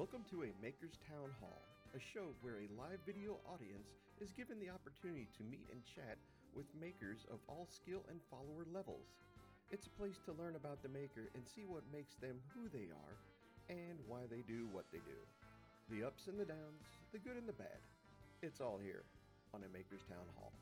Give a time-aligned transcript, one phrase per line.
[0.00, 1.60] Welcome to a Maker's Town Hall,
[1.92, 6.16] a show where a live video audience is given the opportunity to meet and chat
[6.56, 9.12] with makers of all skill and follower levels.
[9.68, 12.88] It's a place to learn about the maker and see what makes them who they
[12.88, 13.14] are
[13.68, 15.20] and why they do what they do.
[15.92, 16.80] The ups and the downs,
[17.12, 17.84] the good and the bad.
[18.40, 19.04] It's all here
[19.52, 20.56] on a Maker's Town Hall.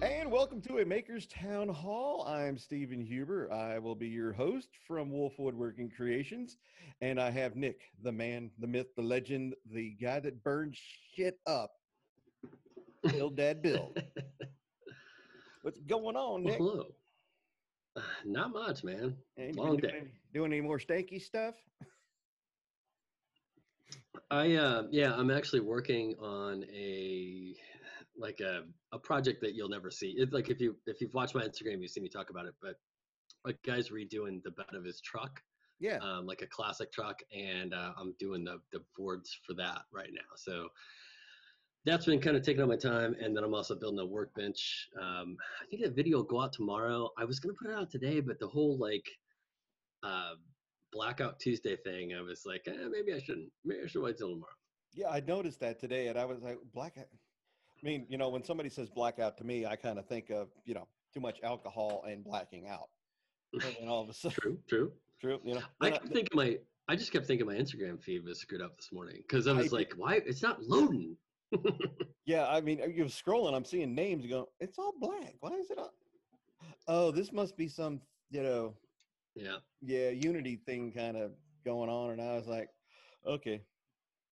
[0.00, 2.24] And welcome to a Maker's Town Hall.
[2.28, 3.52] I'm Stephen Huber.
[3.52, 6.56] I will be your host from Wolf Woodworking Creations.
[7.00, 10.78] And I have Nick, the man, the myth, the legend, the guy that burns
[11.14, 11.72] shit up.
[13.10, 14.00] Build Dad Build.
[15.62, 16.86] What's going on, Well, hello.
[17.96, 19.16] Uh, Not much, man.
[19.38, 19.90] Ain't long been day.
[19.98, 21.54] doing, doing any more stanky stuff?
[24.30, 27.54] I uh, yeah, I'm actually working on a
[28.18, 30.14] like a, a project that you'll never see.
[30.18, 32.54] It's like if you if you've watched my Instagram, you've seen me talk about it.
[32.60, 32.74] But
[33.46, 35.40] a guy's redoing the bed of his truck,
[35.80, 35.98] Yeah.
[35.98, 40.10] um, like a classic truck, and uh, I'm doing the the boards for that right
[40.12, 40.28] now.
[40.36, 40.68] So
[41.84, 44.88] that's been kind of taking up my time, and then I'm also building a workbench.
[45.00, 47.10] Um, I think that video will go out tomorrow.
[47.16, 49.06] I was gonna put it out today, but the whole like
[50.02, 50.34] uh,
[50.92, 53.50] blackout Tuesday thing, I was like, eh, maybe I shouldn't.
[53.64, 54.52] Maybe I should wait till tomorrow.
[54.94, 57.06] Yeah, I noticed that today, and I was like, blackout.
[57.82, 60.48] I mean, you know, when somebody says blackout to me, I kind of think of,
[60.64, 62.88] you know, too much alcohol and blacking out.
[63.80, 64.92] And all of a sudden, True, true.
[65.20, 65.62] true, you know.
[65.80, 68.90] I kept thinking my, I just kept thinking my Instagram feed was screwed up this
[68.92, 70.20] morning because I was did- like, why?
[70.26, 71.16] It's not loading.
[72.26, 75.34] yeah, I mean, you're scrolling, I'm seeing names, you go, it's all black.
[75.40, 75.94] Why is it all?
[76.88, 78.00] Oh, this must be some,
[78.30, 78.74] you know,
[79.34, 79.56] yeah.
[79.80, 81.30] yeah, unity thing kind of
[81.64, 82.10] going on.
[82.10, 82.68] And I was like,
[83.26, 83.62] okay,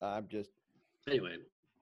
[0.02, 0.50] I'm just,
[1.08, 1.36] Anyway,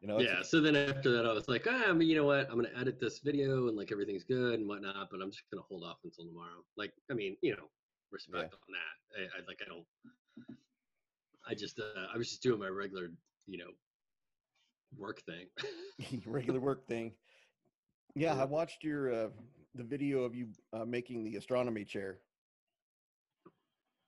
[0.05, 0.42] you know, yeah.
[0.42, 2.47] So then after that, I was like, ah, I mean, you know what?
[2.50, 5.62] I'm gonna edit this video and like everything's good and whatnot, but I'm just gonna
[5.66, 6.62] hold off until tomorrow.
[6.77, 7.70] Like, I mean, you know,
[8.10, 9.22] respect on that.
[9.22, 9.86] I, I like, I don't.
[11.48, 13.12] I just, uh, I was just doing my regular,
[13.47, 13.70] you know,
[14.98, 16.22] work thing.
[16.26, 17.12] regular work thing.
[18.14, 19.28] Yeah, I watched your uh,
[19.75, 22.19] the video of you uh, making the astronomy chair.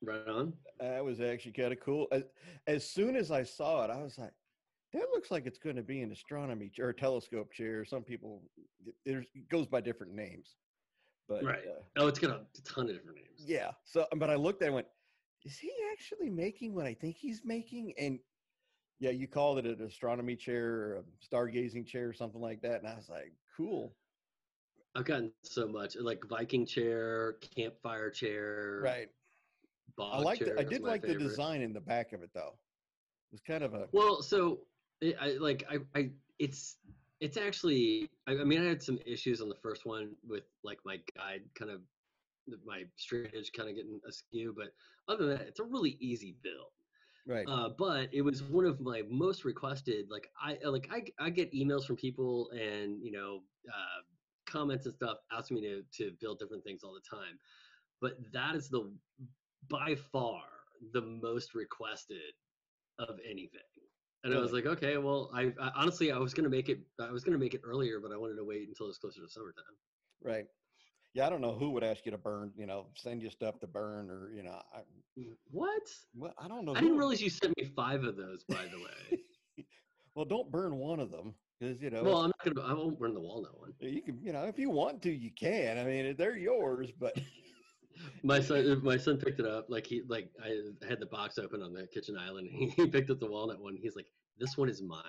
[0.02, 0.52] right on.
[0.78, 2.06] That was actually kind of cool.
[2.12, 2.24] As,
[2.66, 4.32] as soon as I saw it, I was like,
[4.92, 8.50] "That looks like it's going to be an astronomy chair, or telescope chair." Some people,
[8.86, 10.56] it, there's, it goes by different names,
[11.28, 11.66] but Right.
[11.66, 13.44] uh, Oh, it's got a ton of different names.
[13.46, 13.72] yeah.
[13.84, 14.88] So, but I looked at it and went,
[15.44, 18.20] "Is he actually making what I think he's making?" And
[18.98, 22.80] yeah, you called it an astronomy chair or a stargazing chair or something like that,
[22.80, 23.96] and I was like, "Cool."
[24.94, 29.08] I've gotten so much like Viking chair, campfire chair, Right.
[29.98, 30.44] I liked.
[30.44, 32.58] chair I did like the design in the back of it, though.
[33.30, 34.68] It was kind of a Well, so
[35.02, 36.76] I, I like I, I it's
[37.20, 40.78] it's actually I, I mean I had some issues on the first one with like
[40.84, 41.80] my guide kind of
[42.64, 44.72] my straight edge kind of getting askew, but
[45.08, 46.70] other than that, it's a really easy build.
[47.26, 47.46] right.
[47.48, 50.06] Uh, but it was one of my most requested.
[50.10, 54.02] Like I like I I get emails from people and you know uh,
[54.50, 57.38] comments and stuff asking me to to build different things all the time.
[58.00, 58.90] But that is the
[59.68, 60.42] by far
[60.92, 62.34] the most requested
[62.98, 63.60] of anything.
[64.26, 67.12] And I was like, okay, well, I, I honestly I was gonna make it I
[67.12, 69.28] was gonna make it earlier, but I wanted to wait until it was closer to
[69.28, 69.64] summertime.
[70.22, 70.46] Right.
[71.14, 73.58] Yeah, I don't know who would ask you to burn, you know, send you stuff
[73.60, 74.80] to burn or, you know, I,
[75.18, 75.32] mm-hmm.
[75.50, 75.82] What?
[76.14, 76.74] well, I don't know.
[76.74, 79.64] I didn't realize you sent me five of those, by the way.
[80.14, 82.98] well, don't burn one of them because, you know, well, I'm not gonna I won't
[82.98, 83.72] burn the walnut one.
[83.80, 85.78] you can, you know, if you want to, you can.
[85.78, 87.16] I mean, they're yours, but
[88.22, 91.62] my son my son picked it up like he like i had the box open
[91.62, 94.06] on the kitchen island and he picked up the walnut one he's like
[94.38, 95.02] this one is mine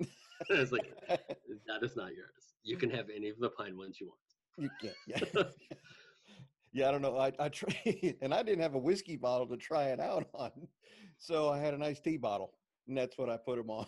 [0.50, 3.98] i was like that is not yours you can have any of the pine ones
[4.00, 4.18] you want
[4.58, 4.94] you can't.
[5.06, 5.20] Yeah.
[6.72, 7.16] yeah, I don't know.
[7.16, 10.50] I, I tried, and I didn't have a whiskey bottle to try it out on.
[11.18, 12.52] So I had a nice tea bottle,
[12.86, 13.86] and that's what I put them on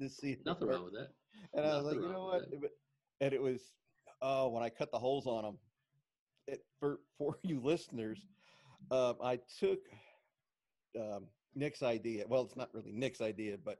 [0.00, 0.36] to see.
[0.44, 1.08] nothing wrong with that
[1.54, 2.42] And I was like, you know what?
[2.50, 2.70] It
[3.20, 3.72] And it was,
[4.20, 5.58] oh, when I cut the holes on them,
[6.46, 8.26] it, for for you listeners,
[8.90, 9.80] um, I took
[10.98, 12.24] um, Nick's idea.
[12.28, 13.78] Well, it's not really Nick's idea, but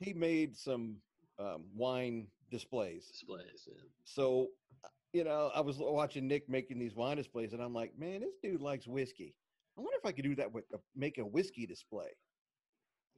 [0.00, 0.96] he made some
[1.38, 3.08] um, wine displays.
[3.08, 3.82] displays yeah.
[4.04, 4.48] So,
[4.84, 8.20] uh, you know, I was watching Nick making these wine displays, and I'm like, man,
[8.20, 9.34] this dude likes whiskey.
[9.76, 12.08] I wonder if I could do that with a, make a whiskey display.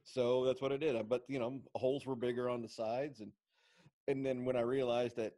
[0.04, 1.08] So that's what I did.
[1.08, 3.30] But you know, holes were bigger on the sides, and
[4.06, 5.34] and then when I realized that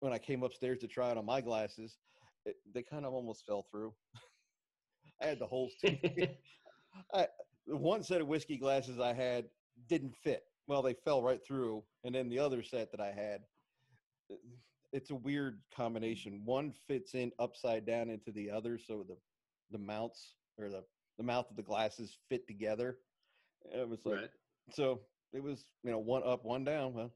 [0.00, 1.98] when I came upstairs to try it on my glasses,
[2.44, 3.94] it, they kind of almost fell through.
[5.22, 5.96] I had the holes too.
[7.14, 7.28] I,
[7.66, 9.50] one set of whiskey glasses I had
[9.88, 10.44] didn't fit.
[10.66, 13.42] Well, they fell right through, and then the other set that I had,
[14.92, 16.44] it's a weird combination.
[16.44, 19.16] One fits in upside down into the other, so the
[19.70, 20.84] the mounts or the
[21.18, 22.98] the mouth of the glasses fit together.
[23.72, 24.30] It was like Right.
[24.70, 25.00] so
[25.32, 26.94] it was you know one up, one down.
[26.94, 27.12] Well,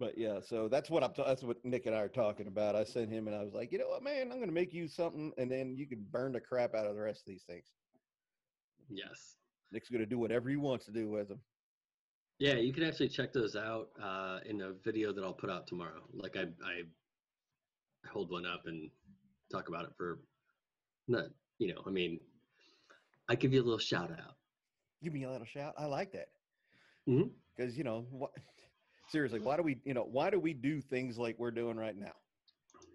[0.00, 1.12] but yeah, so that's what I'm.
[1.14, 2.74] that's what Nick and I are talking about.
[2.74, 4.72] I sent him and I was like, you know what, man, I'm going to make
[4.72, 7.42] you something, and then you can burn the crap out of the rest of these
[7.42, 7.66] things.
[8.88, 9.36] Yes.
[9.70, 11.38] Nick's going to do whatever he wants to do with them.
[12.38, 15.66] Yeah, you can actually check those out uh, in a video that I'll put out
[15.66, 16.00] tomorrow.
[16.14, 16.82] Like I, I
[18.10, 18.90] hold one up and
[19.52, 20.20] talk about it for,
[21.06, 21.26] not,
[21.58, 22.18] you know, I mean,
[23.28, 24.36] I give you a little shout out.
[25.04, 25.74] Give me a little shout.
[25.78, 26.28] I like that.
[27.54, 28.30] Because you know what?
[29.10, 29.80] Seriously, why do we?
[29.84, 32.12] You know, why do we do things like we're doing right now?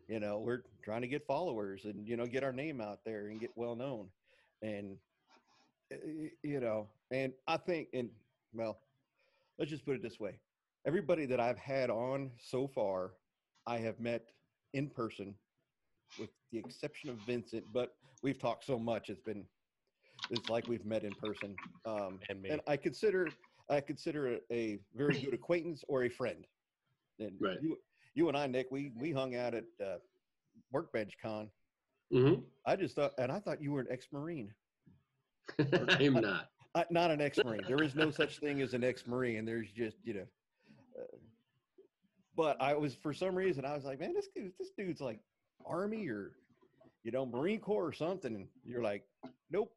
[0.08, 3.28] You know, we're trying to get followers and you know get our name out there
[3.28, 4.08] and get well known,
[4.62, 4.98] and
[5.92, 5.98] uh,
[6.42, 8.10] you know, and I think, and
[8.54, 8.80] well,
[9.60, 10.40] let's just put it this way:
[10.86, 13.12] everybody that I've had on so far,
[13.68, 14.22] I have met
[14.74, 15.36] in person,
[16.18, 17.66] with the exception of Vincent.
[17.74, 17.90] But
[18.24, 19.44] we've talked so much; it's been
[20.30, 21.58] it's like we've met in person.
[21.86, 22.52] Um, And me.
[22.52, 23.28] and I consider
[23.70, 26.46] I consider a very good acquaintance or a friend.
[27.20, 27.58] And Right.
[27.62, 27.78] you,
[28.14, 29.98] you and I, Nick, we we hung out at uh,
[30.72, 31.50] Workbench Con.
[32.14, 32.42] Mm-hmm.
[32.66, 34.54] I just thought, and I thought you were an ex-marine.
[35.60, 36.50] I'm not.
[36.76, 37.62] Uh, not an ex-marine.
[37.68, 39.46] There is no such thing as an ex-marine.
[39.46, 40.26] There's just you know.
[41.00, 41.18] Uh,
[42.36, 45.20] but I was for some reason I was like, man, this dude, this dude's like
[45.66, 46.32] army or
[47.04, 48.36] you know Marine Corps or something.
[48.36, 49.04] And you're like,
[49.50, 49.72] nope.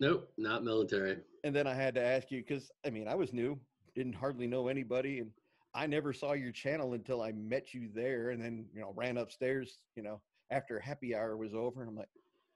[0.00, 1.18] Nope, not military.
[1.48, 3.58] And then I had to ask you because I mean I was new,
[3.94, 5.30] didn't hardly know anybody, and
[5.74, 9.16] I never saw your channel until I met you there, and then you know ran
[9.16, 12.10] upstairs, you know, after happy hour was over, and I'm like,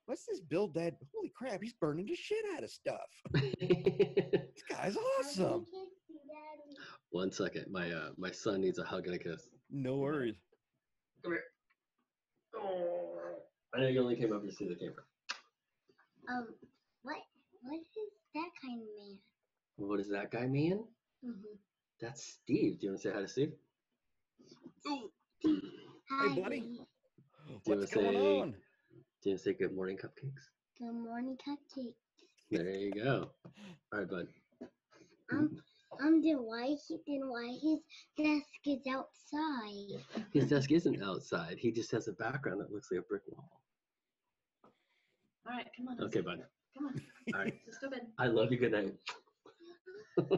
[0.05, 0.95] "What's this Build Dad?
[1.15, 3.01] Holy crap, he's burning the shit out of stuff.
[3.33, 5.65] This guy's awesome."
[7.13, 9.49] One second, my uh, my son needs a hug and a kiss.
[9.71, 10.37] No worries.
[11.23, 11.45] Come here.
[12.59, 13.39] Oh.
[13.75, 15.03] I know you only came over to see the camera.
[16.29, 16.49] Um,
[17.05, 17.17] what
[17.63, 19.19] what is that kind of man?
[19.77, 20.85] What is that guy, man?
[21.25, 21.55] Mm-hmm.
[22.01, 22.81] That's Steve.
[22.81, 23.53] Do you want to say hi to Steve?
[24.81, 25.61] Steve,
[26.11, 26.61] Hi, buddy.
[26.61, 26.81] Lee.
[27.49, 28.51] you What's going say- on?
[29.23, 30.43] Do you want to say good morning, cupcakes?
[30.79, 31.95] Good morning, cupcakes.
[32.51, 33.31] There you go.
[33.93, 34.27] All right, bud.
[35.31, 35.57] Um,
[36.03, 37.79] um, then why he then why his
[38.19, 40.03] desk is outside?
[40.33, 41.57] His desk isn't outside.
[41.59, 43.49] He just has a background that looks like a brick wall.
[45.47, 46.01] All right, come on.
[46.03, 46.41] Okay, bud.
[46.77, 47.01] Come on.
[47.35, 47.55] All right.
[47.67, 48.07] Let's go bed.
[48.19, 48.59] I love you.
[48.59, 48.95] Good night.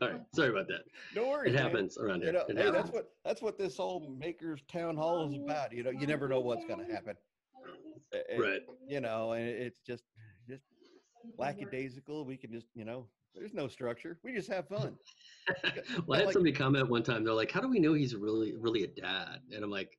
[0.00, 0.20] All right.
[0.34, 0.82] Sorry about that.
[1.14, 1.52] No worries.
[1.52, 1.64] It man.
[1.64, 2.32] happens around You here.
[2.34, 5.72] know, It hey, that's what that's what this whole makers town hall is about.
[5.72, 7.16] You know, you never know what's going to happen.
[8.14, 8.60] Uh, Right.
[8.88, 10.04] You know, and it's just
[10.48, 10.62] just
[11.36, 12.24] lackadaisical.
[12.24, 14.18] We can just you know, there's no structure.
[14.22, 14.96] We just have fun.
[16.06, 17.24] well, I had like- somebody comment one time.
[17.24, 19.98] They're like, "How do we know he's really, really a dad?" And I'm like,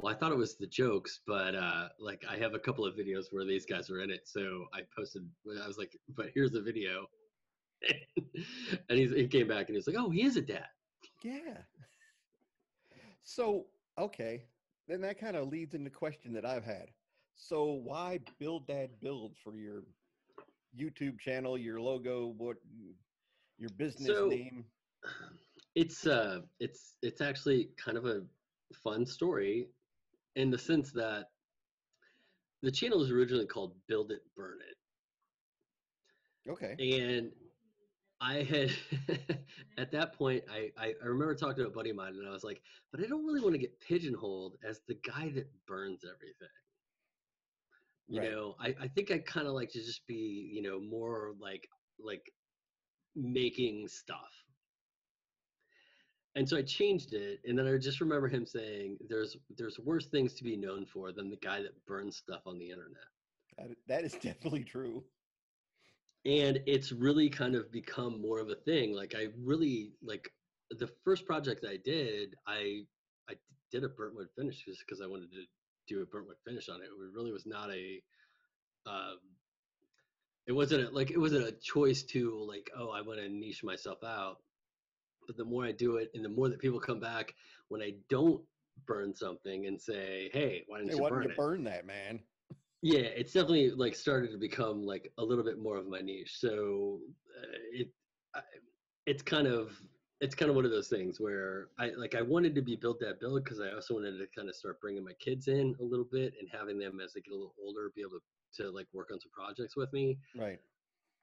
[0.00, 2.94] "Well, I thought it was the jokes, but uh, like I have a couple of
[2.94, 5.28] videos where these guys were in it, so I posted.
[5.62, 7.06] I was like, but here's the video."
[8.88, 10.66] and he's, he came back and he's like, "Oh, he is a dad."
[11.22, 11.58] Yeah.
[13.22, 13.66] So,
[13.98, 14.44] okay.
[14.88, 16.88] Then that kind of leads into the question that I've had.
[17.36, 19.84] So, why Build Dad Build for your
[20.78, 22.56] YouTube channel, your logo, what
[23.58, 24.64] your business So- name?
[25.76, 28.22] It's uh, it's it's actually kind of a
[28.82, 29.68] fun story,
[30.36, 31.26] in the sense that
[32.62, 34.76] the channel was originally called Build It, Burn It.
[36.48, 36.80] Okay.
[36.80, 37.32] And
[38.20, 38.70] I had
[39.78, 42.44] at that point I, I remember talking to a buddy of mine and I was
[42.44, 46.48] like, but I don't really want to get pigeonholed as the guy that burns everything.
[48.08, 48.30] You Right.
[48.30, 51.68] know, I, I think I kind of like to just be, you know, more like
[51.98, 52.32] like
[53.14, 54.32] making stuff.
[56.36, 60.06] And so I changed it, and then I just remember him saying, "There's there's worse
[60.08, 63.08] things to be known for than the guy that burns stuff on the internet."
[63.58, 65.04] That, that is definitely true.
[66.24, 70.30] and it's really kind of become more of a thing like i really like
[70.70, 72.82] the first project i did i
[73.30, 73.34] i
[73.70, 75.44] did a burnt wood finish just because i wanted to
[75.88, 78.02] do a burnt wood finish on it it really was not a
[78.86, 79.18] um
[80.46, 83.64] it wasn't a, like it wasn't a choice to like oh i want to niche
[83.64, 84.38] myself out
[85.30, 87.34] but the more i do it and the more that people come back
[87.68, 88.44] when i don't
[88.86, 91.86] burn something and say hey why didn't Hey, you why burn didn't you burn that,
[91.86, 92.20] man?
[92.82, 96.38] yeah it's definitely like started to become like a little bit more of my niche
[96.38, 97.00] so
[97.38, 97.88] uh, it
[98.34, 98.42] I,
[99.06, 99.80] it's kind of
[100.20, 103.00] it's kind of one of those things where i like i wanted to be build
[103.00, 105.82] dad build because i also wanted to kind of start bringing my kids in a
[105.84, 108.70] little bit and having them as they get a little older be able to, to
[108.70, 110.58] like work on some projects with me Right.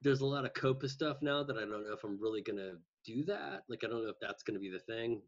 [0.01, 2.57] there's a lot of COPPA stuff now that i don't know if i'm really going
[2.57, 5.21] to do that like i don't know if that's going to be the thing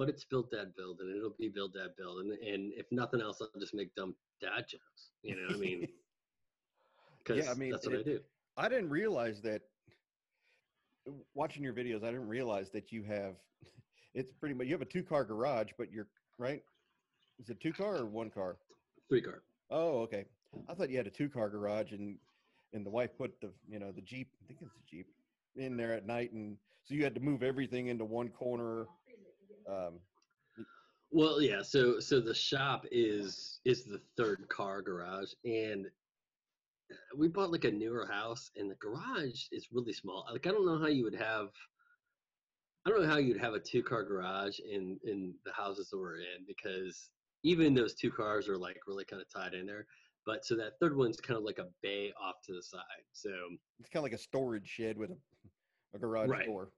[0.00, 3.20] but it's build dad build, and it'll be build dad build, and and if nothing
[3.20, 5.10] else, I'll just make dumb dad jokes.
[5.22, 5.86] You know, I mean,
[7.18, 8.20] because I mean, that's what I do.
[8.56, 9.60] I didn't realize that
[11.34, 13.34] watching your videos, I didn't realize that you have
[14.14, 16.08] it's pretty much you have a two car garage, but you're
[16.38, 16.62] right.
[17.38, 18.56] Is it two car or one car?
[19.10, 19.42] Three car.
[19.70, 20.24] Oh, okay.
[20.68, 22.16] I thought you had a two car garage and
[22.72, 25.08] and the wife put the you know the Jeep, I think it's a Jeep,
[25.60, 28.86] in there at night and so you had to move everything into one corner.
[29.68, 30.00] Um
[31.10, 31.62] Well, yeah.
[31.62, 35.86] So so the shop is is the third car garage, and
[37.16, 40.26] we bought like a newer house, and the garage is really small.
[40.30, 41.50] Like I don't know how you would have.
[42.86, 45.98] I don't know how you'd have a two car garage in in the houses that
[45.98, 47.10] we're in because
[47.42, 49.86] even those two cars are like really kind of tied in there.
[50.26, 53.04] But so that third one's kind of like a bay off to the side.
[53.12, 53.30] So
[53.78, 55.16] it's kind of like a storage shed with a,
[55.94, 56.46] a garage Right.
[56.46, 56.72] door.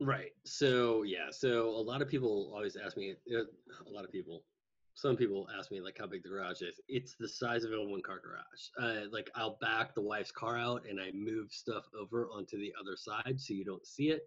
[0.00, 0.32] Right.
[0.44, 1.30] So yeah.
[1.30, 3.16] So a lot of people always ask me.
[3.34, 3.40] uh,
[3.86, 4.44] A lot of people.
[4.96, 6.80] Some people ask me like how big the garage is.
[6.88, 8.68] It's the size of a one car garage.
[8.80, 12.72] Uh, like I'll back the wife's car out and I move stuff over onto the
[12.80, 14.22] other side so you don't see it.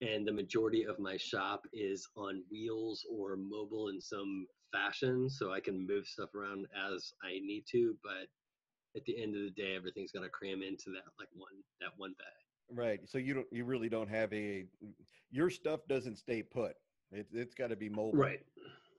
[0.00, 5.52] And the majority of my shop is on wheels or mobile in some fashion, so
[5.52, 7.96] I can move stuff around as I need to.
[8.04, 8.28] But
[8.96, 11.90] at the end of the day, everything's got to cram into that like one that
[11.96, 12.47] one bag.
[12.72, 13.00] Right.
[13.06, 14.66] So you don't you really don't have a
[15.30, 16.72] your stuff doesn't stay put.
[17.10, 18.12] It, it's got to be mobile.
[18.12, 18.40] Right.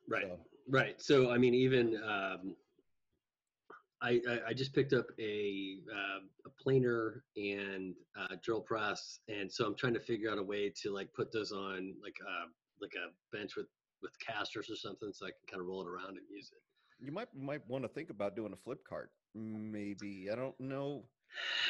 [0.08, 0.24] Right.
[0.24, 1.02] So, Right.
[1.02, 2.56] So I mean, even um,
[4.02, 9.52] I, I I just picked up a uh, a planer and uh, drill press, and
[9.52, 12.48] so I'm trying to figure out a way to like put those on like uh
[12.82, 13.68] like a bench with
[14.02, 17.06] with casters or something, so I can kind of roll it around and use it.
[17.06, 19.12] you might might want to think about doing a flip cart.
[19.36, 20.30] Maybe.
[20.32, 21.04] I don't know.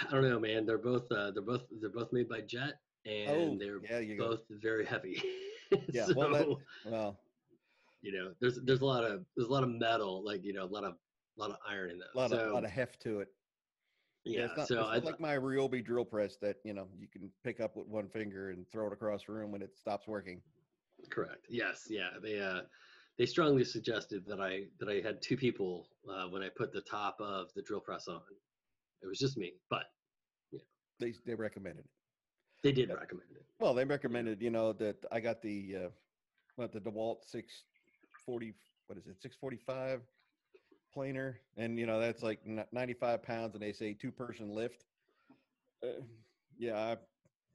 [0.08, 0.66] I don't know, man.
[0.66, 2.76] They're both uh, they're both they're both made by Jet,
[3.06, 4.30] and Oh, they're yeah, you go.
[4.30, 5.22] both very heavy.
[5.94, 6.48] Yeah, so, well, that-
[6.92, 7.20] Well,
[8.02, 10.64] you know, there's there's a lot of there's a lot of metal, like you know,
[10.64, 12.08] a lot of a lot of iron in those.
[12.16, 13.28] a lot of so, lot of heft to it.
[14.26, 14.46] yeah.
[14.46, 17.08] it's not, so it's I not like my Ryobi drill press that you know you
[17.08, 20.08] can pick up with one finger and throw it across the room when it stops
[20.08, 20.42] working.
[21.12, 21.46] Correct.
[21.50, 21.86] Yes.
[21.88, 22.10] Yeah.
[22.22, 22.62] They uh,
[23.20, 26.82] they strongly suggested that I that I had two people uh, when I put the
[26.82, 28.22] top of the drill press on.
[29.02, 29.86] It was just me, but
[31.00, 31.92] They they recommended it.
[32.64, 32.96] they did Yeah.
[32.96, 33.46] recommend it.
[33.60, 35.90] Well, they recommended you know that I got the uh,
[36.56, 37.64] what the Dewalt six
[38.26, 38.54] forty
[38.88, 40.02] what is it six forty five
[40.94, 42.40] planer and you know that's like
[42.72, 44.86] ninety five pounds and they say two person lift.
[45.84, 46.02] Uh,
[46.58, 46.98] yeah, I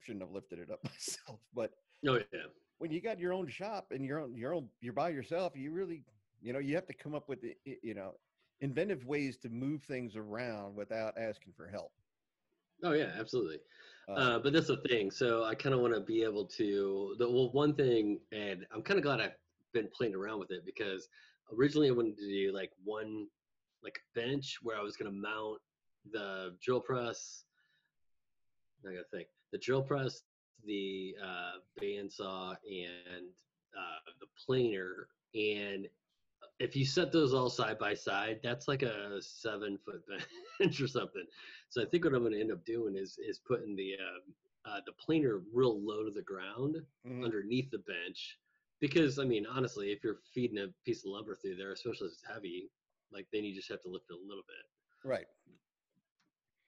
[0.01, 1.71] shouldn't have lifted it up myself, but
[2.07, 2.47] Oh yeah.
[2.77, 5.71] when you got your own shop and your own your own you're by yourself you
[5.71, 6.03] really
[6.41, 8.13] you know you have to come up with the, you know
[8.61, 11.91] inventive ways to move things around without asking for help
[12.83, 13.11] Oh yeah.
[13.17, 13.59] Absolutely.
[14.09, 15.11] uh, Uh, but that's the thing.
[15.11, 17.15] So I kind of want to be able to.
[17.17, 19.35] The, well, one thing, and I'm kind of glad I've
[19.73, 21.07] been playing around with it because
[21.53, 23.27] originally I wanted to do like one,
[23.83, 25.59] like bench where I was going to mount
[26.11, 27.43] the drill press.
[28.87, 29.27] I gotta think.
[29.51, 30.21] The drill press,
[30.63, 33.29] the uh, bandsaw, and
[33.75, 35.07] uh, the planer.
[35.33, 35.87] And
[36.59, 40.01] if you set those all side by side, that's like a seven foot
[40.59, 41.25] bench or something.
[41.69, 44.69] So I think what I'm going to end up doing is is putting the uh,
[44.69, 47.23] uh, the planer real low to the ground mhm.
[47.23, 48.39] underneath the bench,
[48.79, 52.13] because I mean honestly, if you're feeding a piece of lumber through there, especially if
[52.13, 52.71] it's heavy,
[53.11, 54.65] like then you just have to lift it a little bit.
[55.03, 55.27] right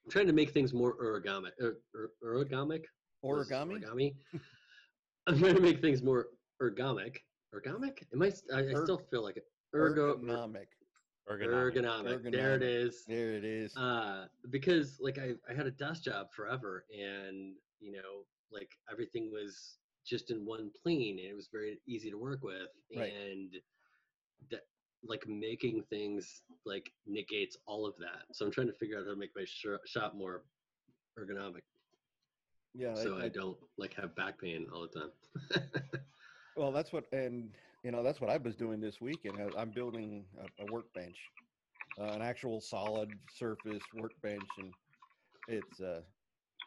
[0.06, 1.52] I'm trying to make things more ergonomic.
[1.62, 2.82] Er, er, is origami
[3.24, 4.16] Origami.
[5.28, 6.28] I'm trying to make things more
[6.62, 7.18] ergonomic.
[7.54, 8.04] Ergonomic?
[8.14, 8.32] Am I?
[8.54, 9.44] I, I Er- still feel like it.
[9.76, 10.18] Ergo.
[10.18, 10.68] ergonomic
[11.30, 11.84] Ergonomic.
[12.24, 12.32] Ergonomic.
[12.32, 13.04] There it is.
[13.06, 17.92] There it is uh because like I, I had a desk job forever and you
[17.92, 22.44] know like everything was just in one plane and it was very easy to work
[22.44, 23.12] with Right.
[23.30, 23.54] and
[24.50, 24.62] that
[25.04, 29.12] like making things like negates all of that so i'm trying to figure out how
[29.12, 30.44] to make my sh- shop more
[31.20, 31.64] ergonomic
[32.74, 35.64] yeah I- so I, I- don't like have back pain all the time
[36.56, 37.50] well that's what and
[37.88, 41.32] you know that's what i was doing this weekend i'm building a, a workbench
[41.98, 44.74] uh, an actual solid surface workbench and
[45.48, 46.02] it's uh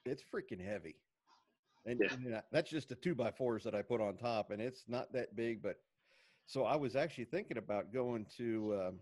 [0.07, 0.97] it's freaking heavy
[1.85, 2.15] and, Yeah.
[2.15, 4.89] and, uh, that's just the two by fours that i put on top and it's
[4.89, 5.77] not that big but
[6.47, 9.01] so i was actually thinking about going to um,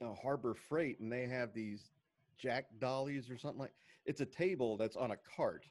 [0.00, 1.90] uh, harbor freight and they have these
[2.36, 3.74] jack dollies or something like
[4.06, 5.66] it's a table that's on a cart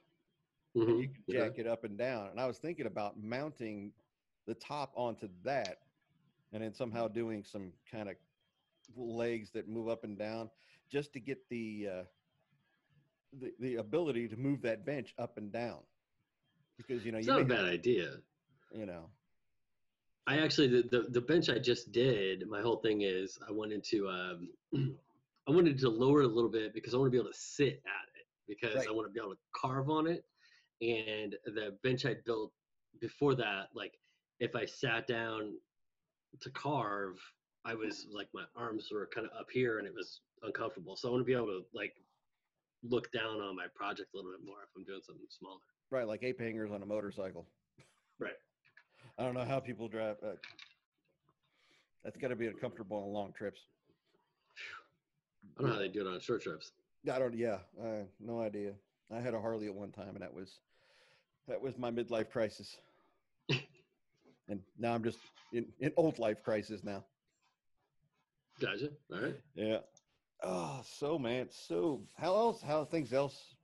[0.75, 1.39] and you can yeah.
[1.39, 2.27] jack it up and down.
[2.29, 3.93] And I was thinking about mounting
[4.47, 5.79] the top onto that
[6.53, 8.15] and then somehow doing some kind of
[8.95, 10.49] legs that move up and down
[10.89, 12.03] just to get the uh,
[13.39, 15.79] the, the ability to move that bench up and down
[16.77, 18.13] because you know it's you not a bad have- idea
[18.73, 19.09] you know
[20.29, 22.49] I actually the, the the bench I just did.
[22.49, 24.49] My whole thing is I wanted to um,
[25.47, 27.37] I wanted to lower it a little bit because I want to be able to
[27.37, 28.87] sit at it because Right.
[28.89, 30.25] I want to be able to carve on it.
[30.81, 32.51] And the bench I built
[32.99, 33.93] before that, like
[34.39, 35.53] if I sat down
[36.41, 37.19] to carve,
[37.65, 40.95] I was like my arms were kind of up here and it was uncomfortable.
[40.95, 41.93] So I want to be able to like
[42.83, 45.59] look down on my project a little bit more if I'm doing something smaller.
[45.89, 47.45] Right, like ape hangers on a motorcycle.
[48.19, 48.33] Right.
[49.17, 50.17] I don't know how people drive.
[50.23, 50.33] Uh,
[52.03, 53.61] that's got to be uncomfortable on long trips.
[55.57, 56.71] I don't know how they do it on short trips.
[57.11, 57.33] I don't.
[57.33, 58.73] Yeah, uh, no idea.
[59.15, 60.59] I had a Harley at one time, and that was
[61.47, 62.77] that was my midlife crisis.
[64.49, 65.19] And now I'm just
[65.53, 67.03] in, in old life crisis now.
[68.59, 68.89] Gotcha.
[69.13, 69.35] All right.
[69.55, 69.79] Yeah.
[70.43, 72.61] Oh, so man, so how else?
[72.61, 73.55] How things else?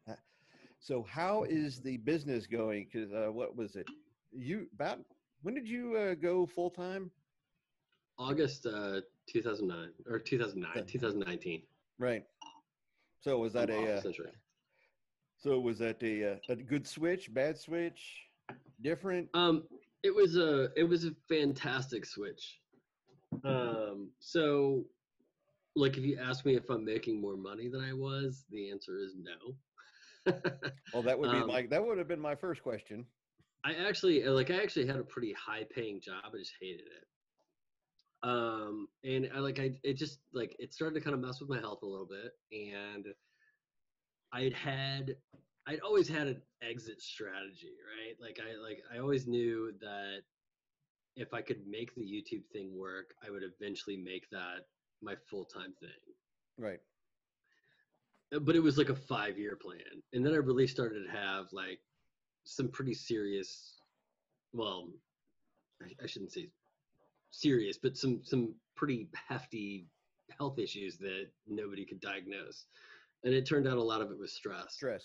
[0.79, 2.87] So how is the business going?
[2.91, 3.87] Because uh, what was it?
[4.33, 4.99] You about
[5.41, 7.09] when did you uh, go full time?
[8.17, 11.61] August uh, 2009 or 2009, 2019.
[11.99, 12.25] Right.
[13.21, 14.01] So was that a uh,
[15.37, 18.27] so was that a uh, a good switch, bad switch,
[18.81, 19.29] different?
[19.33, 19.63] Um,
[20.03, 22.59] it was a it was a fantastic switch.
[23.45, 24.85] Um, so
[25.75, 28.99] like if you ask me if I'm making more money than I was, the answer
[28.99, 29.55] is no.
[30.93, 33.05] Well, that would be um, my that would have been my first question.
[33.65, 36.23] I actually like I actually had a pretty high paying job.
[36.33, 37.07] I just hated it.
[38.21, 41.49] Um, and I like I it just like it started to kind of mess with
[41.49, 43.07] my health a little bit, and
[44.31, 45.15] I'd had
[45.67, 48.15] I'd always had an exit strategy, right?
[48.19, 50.21] Like I like I always knew that
[51.15, 54.65] if I could make the YouTube thing work, I would eventually make that
[55.01, 55.89] my full time thing
[56.57, 56.79] Right.
[58.33, 61.11] uh, but it was like a five year plan and then i really started to
[61.11, 61.79] have like
[62.45, 63.81] some pretty serious
[64.53, 64.87] well
[65.81, 66.47] I, I shouldn't say
[67.31, 69.87] serious but some some pretty hefty
[70.37, 72.65] health issues that nobody could diagnose
[73.25, 75.03] and it turned out a lot of it was stress Stress.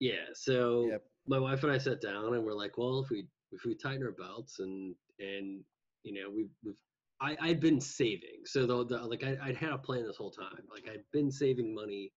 [0.00, 1.02] Yeah so Yep.
[1.26, 4.02] my wife and i sat down and we're like well if we if we tighten
[4.02, 5.62] our belts and and
[6.02, 6.74] you know we we've
[7.22, 10.30] I, I'd been saving, so the, the like I, I'd had a plan this whole
[10.30, 10.62] time.
[10.72, 12.12] Like I'd been saving money,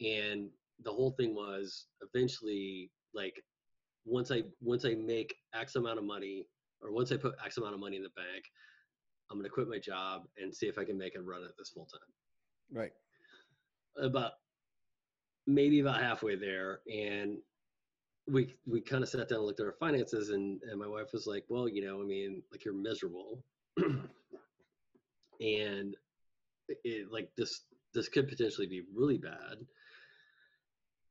[0.00, 0.50] and
[0.84, 3.42] the whole thing was eventually like
[4.04, 6.46] once I once I make X amount of money,
[6.82, 8.44] or once I put X amount of money in the bank,
[9.30, 11.70] I'm gonna quit my job and see if I can make it run it this
[11.70, 12.12] full time.
[12.70, 12.92] Right.
[13.98, 14.32] About
[15.46, 17.38] maybe about halfway there, and
[18.28, 21.12] we we kind of sat down and looked at our finances, and and my wife
[21.12, 23.42] was like, well, you know, I mean, like you're miserable,
[23.76, 24.08] and
[26.68, 27.62] it, like this
[27.94, 29.58] this could potentially be really bad.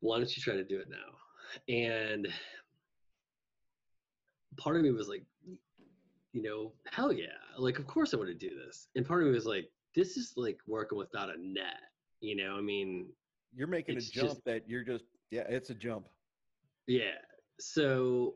[0.02, 1.74] Why don't you try to do it now?
[1.74, 2.28] And
[4.58, 5.24] part of me was like,
[6.34, 8.88] you know, hell yeah, like of course I want to do this.
[8.96, 11.80] And part of me was like, this is like working without a net.
[12.20, 13.08] You know, I mean,
[13.56, 16.06] You're making It's a jump just- that you're just yeah, it's a jump.
[16.88, 17.18] Yeah.
[17.60, 18.36] So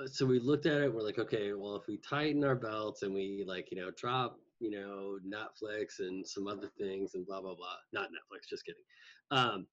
[0.00, 3.02] uh, so we looked at it, we're like, okay, well if we tighten our belts
[3.02, 7.40] and we like, you know, drop, you know, Netflix and some other things and blah
[7.40, 7.76] blah blah.
[7.92, 8.82] Not Netflix, just kidding.
[9.30, 9.66] Um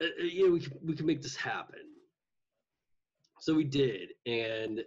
[0.00, 1.80] uh, uh, you know, we can, we can make this happen.
[3.40, 4.82] So we did, and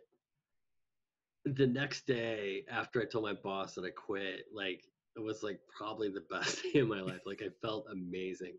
[1.46, 4.84] the next day after I told my boss that I quit, like
[5.16, 7.22] it was like probably the best day of my life.
[7.26, 8.54] Like I felt amazing.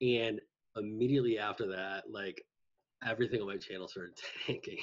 [0.00, 0.40] And
[0.76, 2.42] immediately after that, like
[3.06, 4.78] everything on my channel started tanking.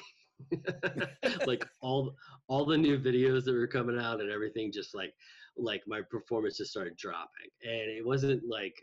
[1.46, 2.16] like all
[2.48, 5.14] all the new videos that were coming out and everything just like
[5.58, 7.50] like my performance just started dropping.
[7.64, 8.76] And it wasn't like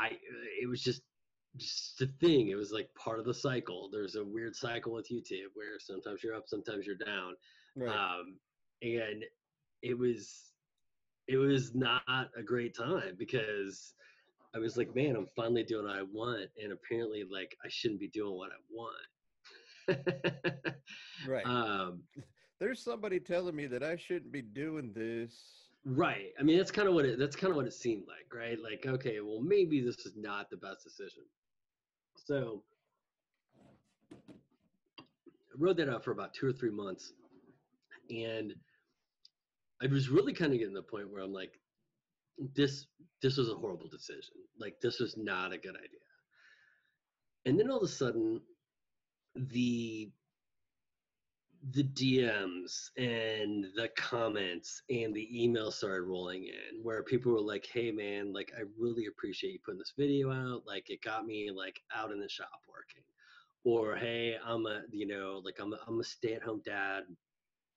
[0.00, 0.12] I
[0.60, 1.02] it was just
[1.56, 2.48] just a thing.
[2.48, 3.90] It was like part of the cycle.
[3.92, 7.34] There's a weird cycle with YouTube where sometimes you're up, sometimes you're down
[7.76, 7.88] Right.
[7.88, 8.38] um,
[8.82, 9.24] and
[9.82, 10.52] it was
[11.28, 13.94] it was not a great time because
[14.54, 18.00] I was like, man, I'm finally doing what I want, and apparently, like, I shouldn't
[18.00, 19.08] be doing what I want.
[21.26, 21.46] right.
[21.80, 22.02] um,
[22.60, 25.70] There's somebody telling me that I shouldn't be doing this.
[25.84, 26.32] right.
[26.38, 28.56] I mean, that's kind of what it that's kind of what it seemed like, right?
[28.62, 31.24] Like, okay, well, maybe this is not the best decision.
[32.24, 32.62] So
[34.12, 34.14] I
[35.58, 37.14] rode that out for about two or three months,
[38.10, 38.54] and
[39.82, 41.58] I was really kind of getting to the point where I'm like,
[42.54, 42.86] this
[43.20, 44.34] this was a horrible decision.
[44.58, 46.00] Like this was not a good idea.
[47.46, 48.40] And then all of a sudden,
[49.34, 50.10] the
[51.70, 57.68] the DMs and the comments and the emails started rolling in where people were like,
[57.72, 60.62] hey man, like I really appreciate you putting this video out.
[60.66, 63.04] Like it got me like out in the shop working.
[63.64, 67.04] Or hey, I'm a you know, like I'm a I'm a stay-at-home dad.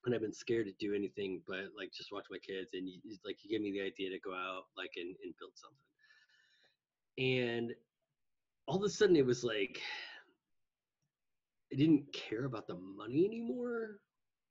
[0.06, 2.70] And I've been scared to do anything but like just watch my kids.
[2.74, 5.52] And you, like you gave me the idea to go out like and, and build
[5.56, 5.78] something.
[7.18, 7.74] And
[8.68, 9.82] all of a sudden it was like
[11.74, 14.00] I didn't care about the money anymore.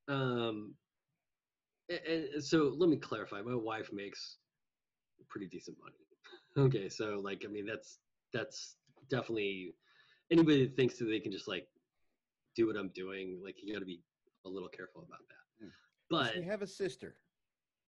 [0.08, 0.74] Um,
[1.88, 2.00] and,
[2.34, 3.40] and so let me clarify.
[3.42, 4.38] My wife makes
[5.28, 5.96] pretty decent money.
[6.56, 7.98] Okay, so like I mean that's
[8.32, 8.76] that's
[9.10, 9.74] definitely
[10.30, 11.66] anybody that thinks that they can just like
[12.54, 14.00] do what I'm doing, like you got to be
[14.46, 15.43] a little careful about that.
[16.10, 17.16] But we have a sister.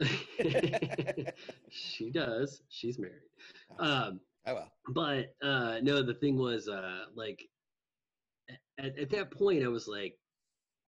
[1.71, 2.63] she does.
[2.69, 3.23] She's married.
[3.79, 4.73] Um, oh well.
[4.89, 7.43] but uh, no, the thing was uh, like
[8.79, 10.19] at, at that point, I was like,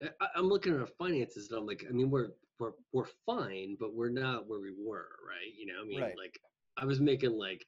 [0.03, 3.77] I, I'm looking at our finances, and I'm like, I mean, we're we're we're fine,
[3.79, 5.53] but we're not where we were, right?
[5.57, 6.17] You know, I mean, Right.
[6.17, 6.39] like
[6.77, 7.65] I was making like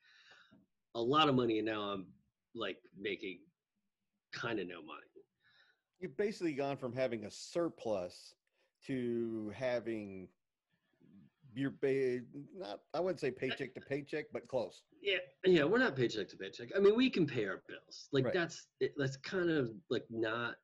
[0.96, 2.08] a lot of money, and now I'm
[2.56, 3.40] like making
[4.34, 5.08] kind of no money.
[6.00, 8.36] You've basically gone from having a surplus
[8.88, 10.28] to having
[11.54, 12.22] your ba-
[12.56, 14.84] not I wouldn't say paycheck to paycheck, but close.
[15.02, 16.70] Yeah, yeah, we're not paycheck to paycheck.
[16.76, 18.08] I mean, we can pay our bills.
[18.12, 18.34] Like Right.
[18.34, 20.56] that's it, that's kind of like not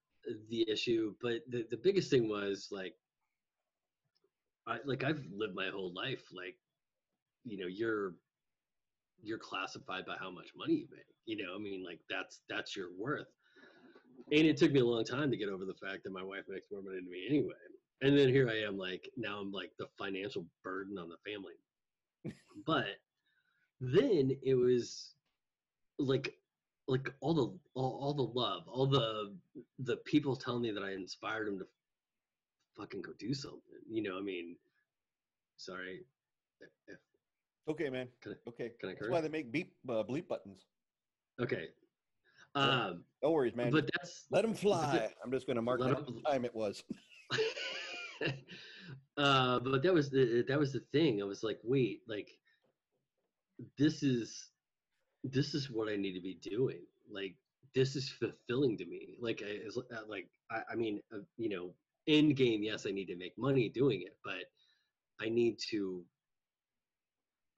[0.50, 1.14] the issue.
[1.22, 2.96] But the the biggest thing was like,
[4.66, 6.58] I like I've lived my whole life like,
[7.44, 8.16] you know, you're
[9.22, 11.06] you're classified by how much money you make.
[11.26, 13.28] You know, I mean, like that's that's your worth.
[14.32, 16.44] And it took me a long time to get over the fact that my wife
[16.50, 17.54] makes more money than me anyway.
[18.02, 21.54] And then here I am, like now I'm like the financial burden on the family.
[22.66, 22.86] but
[23.80, 25.16] then it was
[26.00, 26.38] like
[26.88, 29.36] like all the all, all the love all the
[29.80, 31.66] the people telling me that i inspired them to
[32.78, 34.56] fucking go do something you know i mean
[35.58, 36.02] sorry
[36.88, 36.98] if,
[37.70, 38.08] Okay, man.
[38.22, 38.72] Can I- okay.
[38.80, 40.66] can I That's why they make beep uh, bleep buttons.
[41.42, 41.68] okay
[42.56, 43.72] um No worries, man.
[43.72, 45.14] but that's Let them fly.
[45.24, 46.84] I'm just going to mark Let down 'em- time it was.
[49.18, 51.22] uh but that was the that was the thing.
[51.22, 52.30] I was like wait like
[53.78, 54.50] this is
[55.24, 56.82] this is what i need to be doing.
[57.10, 57.36] Like
[57.76, 59.18] this is fulfilling to me.
[59.20, 61.74] Like I, uh, like I, I mean uh, you know
[62.08, 64.46] end game yes i need to make money doing it but
[65.20, 66.04] i need to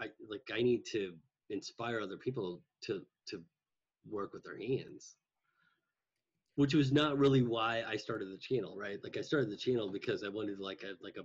[0.01, 1.13] i like i need to
[1.49, 3.41] inspire other people to to
[4.09, 5.15] work with their hands
[6.59, 8.99] which was not really why I started the channel, right?
[9.01, 11.23] Like I started the channel because I wanted like a like a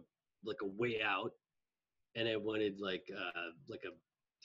[0.48, 1.32] like a way out,
[2.14, 3.90] and I wanted like uh like a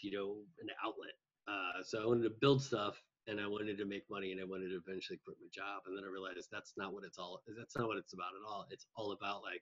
[0.02, 1.14] you know an outlet.
[1.48, 4.46] Uh, so I wanted to build stuff, and I wanted to make money, and I
[4.46, 5.84] wanted to eventually quit my job.
[5.86, 7.40] And then I realized that's not what it's all.
[7.56, 8.66] That's not what it's about at all.
[8.72, 9.62] It's all about like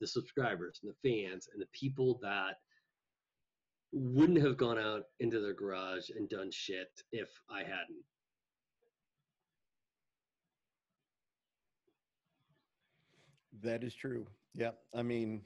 [0.00, 2.56] the subscribers and the fans and the people that
[3.92, 8.04] wouldn't have gone out into their garage and done shit if I hadn't.
[13.64, 14.26] That is true.
[14.54, 14.72] Yeah.
[14.94, 15.40] I mean,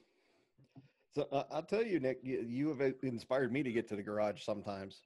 [1.15, 4.03] so uh, I'll tell you, Nick, you, you have inspired me to get to the
[4.03, 5.03] garage sometimes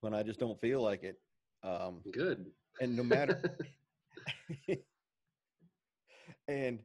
[0.00, 1.20] when I just don't feel like it.
[1.62, 2.46] Um, Good.
[2.80, 3.58] and no matter,
[6.48, 6.80] and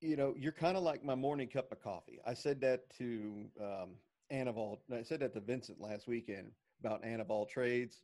[0.00, 2.18] you know, you're kind of like my morning cup of coffee.
[2.26, 3.90] I said that to um,
[4.32, 4.78] Annaval.
[4.92, 6.50] I said that to Vincent last weekend
[6.80, 8.02] about Annaval trades.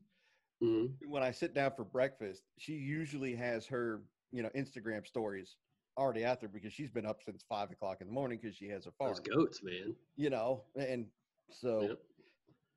[0.63, 0.95] Mhm.
[1.07, 5.57] When I sit down for breakfast, she usually has her, you know, Instagram stories
[5.99, 8.69] already out there because she's been up since five o'clock in the morning because she
[8.69, 9.15] has a farm.
[9.15, 9.95] Those goats, man.
[10.17, 11.07] You know, and
[11.51, 11.99] so Yep.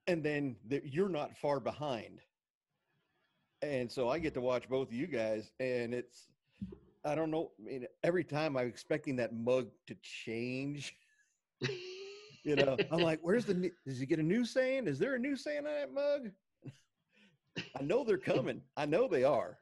[0.07, 2.19] and then the, you're not far behind
[3.61, 6.29] and so i get to watch both of you guys and it's
[7.05, 10.95] i don't know I mean, every time i'm expecting that mug to change
[12.43, 15.19] you know i'm like where's the does he get a new saying is there a
[15.19, 16.31] new saying on that mug
[17.77, 19.57] i know they're coming i know they are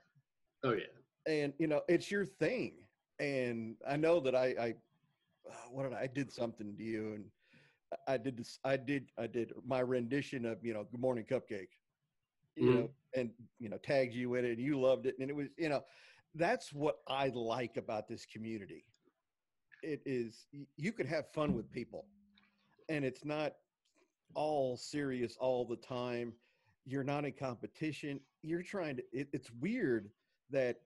[0.63, 1.33] oh yeah.
[1.33, 2.73] and you know it's your thing
[3.19, 4.75] and i know that i i
[5.49, 7.25] uh, what did i, I did something to you and
[8.07, 11.73] I- did this i did i did my rendition of you know good morning cupcake
[12.55, 12.73] you Mhm.
[12.73, 15.15] know and you know tagged you in it and you loved it.
[15.19, 15.83] And it was you know
[16.35, 18.85] that's what i like about this community.
[19.81, 22.05] It is you can have fun with people
[22.89, 23.53] and it's not
[24.35, 26.33] all serious all the time.
[26.85, 28.19] You're not in competition.
[28.41, 30.09] You're trying to it, it's weird
[30.49, 30.77] that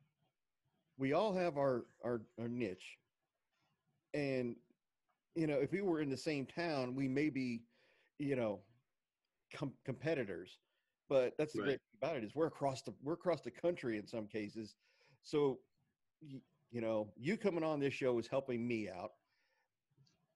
[1.03, 2.97] we all have our, our our niche.
[4.13, 4.55] And
[5.35, 7.65] you know if we were in the same town we may be
[8.19, 8.61] you know
[9.53, 10.59] com- competitors
[11.09, 11.65] but that's the Right.
[11.65, 14.75] great thing about it is we're across the we're across the country in some cases.
[15.23, 15.59] So
[16.21, 19.11] y- you know you coming on this show is helping me out.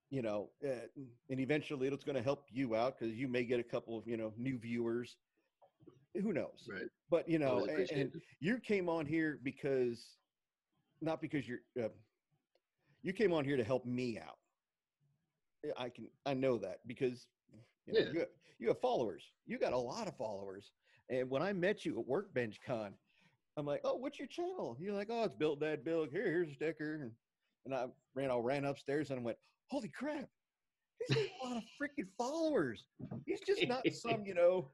[0.09, 0.87] You know uh,
[1.29, 4.05] and eventually it's going to help you out because you may get a couple of
[4.05, 5.15] you know new viewers.
[6.23, 6.67] Who knows?
[6.67, 6.89] Right.
[7.09, 10.16] but you know and, and you came on here because
[11.01, 11.89] not because you're uh,
[13.03, 14.37] you came on here to help me out.
[15.77, 17.27] I can I know that because
[17.85, 18.11] you, know, Yeah.
[18.13, 18.27] you, have,
[18.59, 19.23] you have followers.
[19.45, 20.71] You got a lot of followers.
[21.09, 22.93] And when I met you at Workbench Con,
[23.55, 24.77] I'm like, oh, what's your channel?
[24.79, 26.09] You're like, oh, it's Build Dad Build.
[26.11, 26.95] Here, here's a sticker.
[27.03, 27.11] And,
[27.65, 29.37] and I ran, I ran upstairs and I went,
[29.69, 30.29] holy crap,
[31.07, 32.85] he's got a lot of freaking followers.
[33.25, 34.71] He's just not some, you know.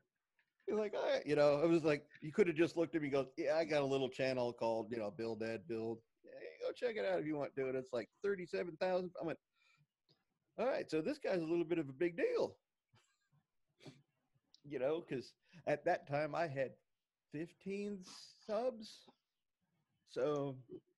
[0.67, 3.01] You're like, all right, you know, it was like you could have just looked at
[3.01, 5.99] me and goes, Yeah, I got a little channel called, you know, Build Dad Build.
[6.23, 7.75] Hey, go check it out if you want to do it.
[7.75, 9.12] It's like 37,000.
[9.21, 9.39] I went,
[10.57, 12.59] all right, so this guy's a little bit of a big deal.
[14.65, 15.33] You know, because
[15.67, 16.71] at that time I had
[17.33, 19.09] 15 subs.
[20.07, 20.55] So,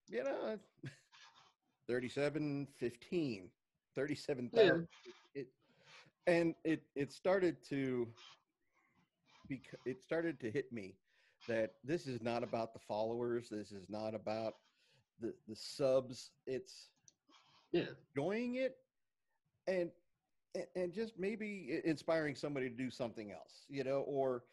[0.07, 0.59] you know,
[1.87, 3.51] 37, 15,
[3.95, 4.87] 37,000.
[5.33, 5.47] It,
[6.27, 8.13] and it, it started to,
[9.49, 10.99] bec- it started to hit me
[11.47, 13.49] that this is not about the followers.
[13.49, 14.53] This is not about
[15.19, 16.31] the, the subs.
[16.45, 16.89] It's,
[17.71, 17.87] Yeah.
[18.15, 18.77] enjoying it
[19.67, 19.91] and
[20.75, 24.43] and- just maybe inspiring somebody to do something else you know or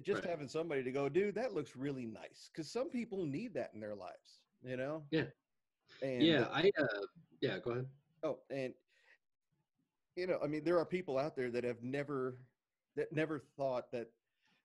[0.00, 0.30] just Right.
[0.30, 3.80] having somebody to go dude that looks really nice because some people need that in
[3.80, 5.24] their lives you know Yeah.
[6.02, 6.48] and yeah.
[6.50, 6.70] I.
[6.78, 6.86] Uh,
[7.42, 7.58] yeah.
[7.58, 7.86] Go ahead.
[8.22, 8.72] oh and
[10.16, 12.38] you know i mean there are people out there that have never
[12.96, 14.08] that never thought that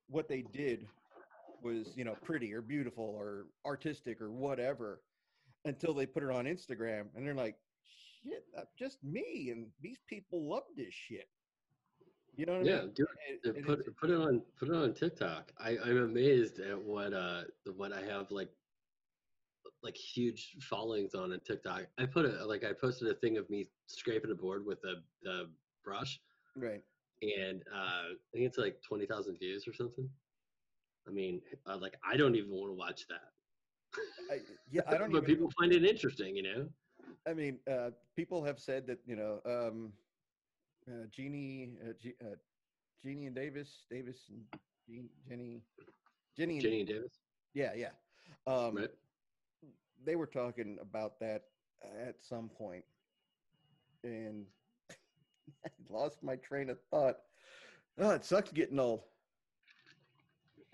[0.08, 0.88] what they did
[1.64, 5.02] was you know pretty or beautiful or artistic or whatever
[5.68, 7.56] until they put it on instagram and they're like
[8.24, 11.30] shit that's just me and these people love this shit
[12.36, 12.94] you know what i mean
[13.46, 15.52] And- and Put put it on put it on TikTok.
[15.60, 17.44] I I'm amazed at what uh
[17.76, 18.50] what I have like
[19.84, 21.88] like huge followings on in TikTok.
[21.98, 24.96] I put a like I posted a thing of me scraping a board with a
[25.24, 25.50] the
[25.84, 26.20] brush
[26.56, 26.84] right
[27.22, 30.08] and uh, I think it's like twenty thousand views or something.
[31.08, 33.32] I mean, uh, like I don't even want to watch that.
[34.32, 34.40] I,
[34.72, 35.20] yeah i don't know.
[35.20, 36.68] but even people find it interesting, you know.
[37.28, 39.92] I mean, uh, people have said that you know, um,
[40.88, 42.36] uh, Jeannie, uh, G, uh,
[43.04, 44.42] Jeannie and Davis, Davis and
[44.88, 45.62] Jean, Jenny,
[46.38, 47.20] Jenny, and, Jenny and Davis,
[47.54, 47.90] yeah, yeah.
[48.46, 48.90] Um, right?
[50.06, 51.44] They were talking about that
[52.08, 52.86] at some point,
[54.04, 54.46] and
[55.66, 57.18] I lost my train of thought.
[58.00, 59.02] Oh, it sucks getting old.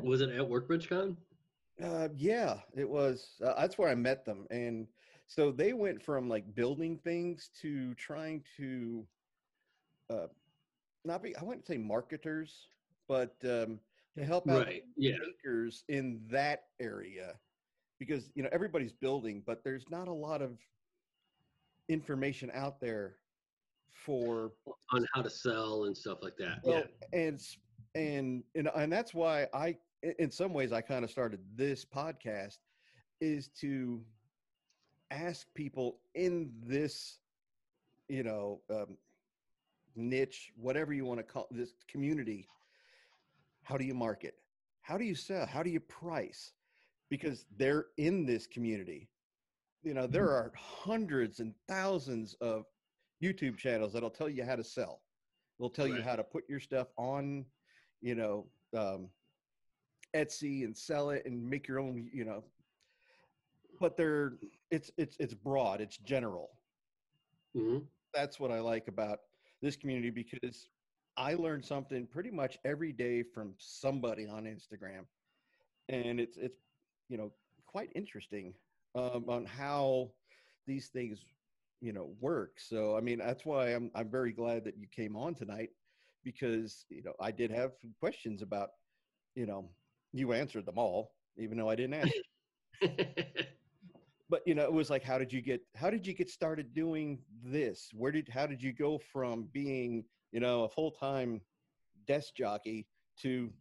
[0.02, 1.16] Was it at Workbench Con?
[1.82, 3.36] Uh, yeah, it was.
[3.44, 4.88] Uh, that's where I met them, and
[5.28, 9.08] so they went from like building things to trying to,
[10.10, 10.28] uh,
[11.04, 11.36] not be.
[11.36, 12.68] I wouldn't say marketers,
[13.08, 13.80] but um,
[14.16, 14.84] to help out Right.
[14.96, 15.16] Yeah.
[15.20, 17.40] makers in that area,
[18.00, 20.60] because you know everybody's building, but there's not a lot of
[21.90, 23.18] information out there
[23.90, 24.52] for
[24.94, 26.60] On how to sell and stuff like that.
[26.64, 27.20] well, yeah.
[27.20, 27.40] and
[27.96, 29.78] and and and that's why I, i-
[30.20, 32.58] in some ways, I kind of started this podcast,
[33.22, 34.02] is to
[35.12, 37.20] ask people in this,
[38.10, 38.98] you know, um,
[39.96, 42.48] niche, whatever you want to call this community.
[43.62, 44.36] How do you market?
[44.82, 45.46] How do you sell?
[45.46, 46.52] How do you price?
[47.10, 49.10] Because they're in this community.
[49.84, 52.66] You know, there are hundreds and thousands of
[53.24, 55.02] YouTube channels that'll tell you how to sell.
[55.60, 57.46] They'll tell you how to put your stuff on,
[58.02, 59.10] you know, um,
[60.15, 62.43] Etsy and sell it and make your own, you know.
[63.80, 64.39] But they're
[64.71, 66.49] it's it's it's broad, it's general.
[67.54, 67.80] hmm
[68.13, 69.19] That's what I like about
[69.62, 70.69] this community because
[71.17, 75.06] I learn something pretty much every day from somebody on Instagram,
[75.89, 76.60] and it's it's
[77.10, 77.32] you know
[77.65, 78.54] quite interesting
[78.95, 80.12] um, on how
[80.67, 81.26] these things
[81.82, 82.60] you know work.
[82.60, 85.69] So I mean that's why I'm I'm very glad that you came on tonight
[86.23, 88.69] because you know I did have some questions about
[89.36, 89.69] you know
[90.13, 93.26] you answered them all even though I didn't answer.
[94.30, 96.73] but you know it was like how did you get how did you get started
[96.73, 97.89] doing this?
[97.93, 101.41] Where did how did you go from being you know a full-time
[102.08, 102.88] desk jockey
[103.21, 103.52] to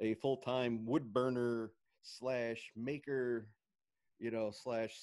[0.00, 3.48] a full-time wood burner slash maker
[4.18, 4.94] you know slash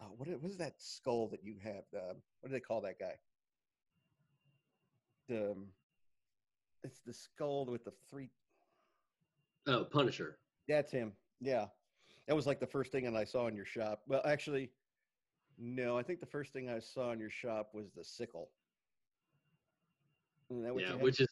[0.00, 1.84] uh, what what is that skull that you have?
[1.94, 3.14] Uh, what do they call that guy?
[5.28, 5.66] The um,
[6.82, 8.30] it's the skull with the three
[9.66, 10.38] oh, Punisher.
[10.68, 11.12] that's him.
[11.40, 11.66] Yeah.
[12.28, 14.02] That was like the first thing that I saw in your shop.
[14.06, 14.70] Well, actually,
[15.58, 18.50] no, I think the first thing I saw in your shop was the sickle.
[20.50, 21.28] That Yeah, which is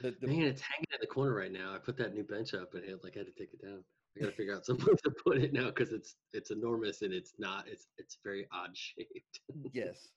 [0.00, 1.74] the, the, man, it's hanging in the corner right now.
[1.74, 3.82] I put that new bench up and it like I had to take it down.
[4.16, 7.12] I got to figure out somewhere to put it now because it's it's enormous and
[7.12, 7.66] it's not.
[7.68, 9.40] It's it's very odd shaped.
[9.72, 10.08] yes.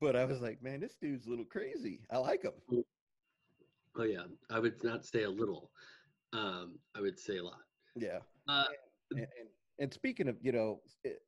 [0.00, 2.00] But I was like, man, this dude's a little crazy.
[2.10, 2.84] I like him.
[3.98, 5.70] Oh yeah, I would not say a little.
[6.32, 7.60] Um, I would say a lot.
[7.94, 8.18] Yeah.
[8.48, 8.64] Uh,
[9.12, 10.80] and, and, and speaking of, you know,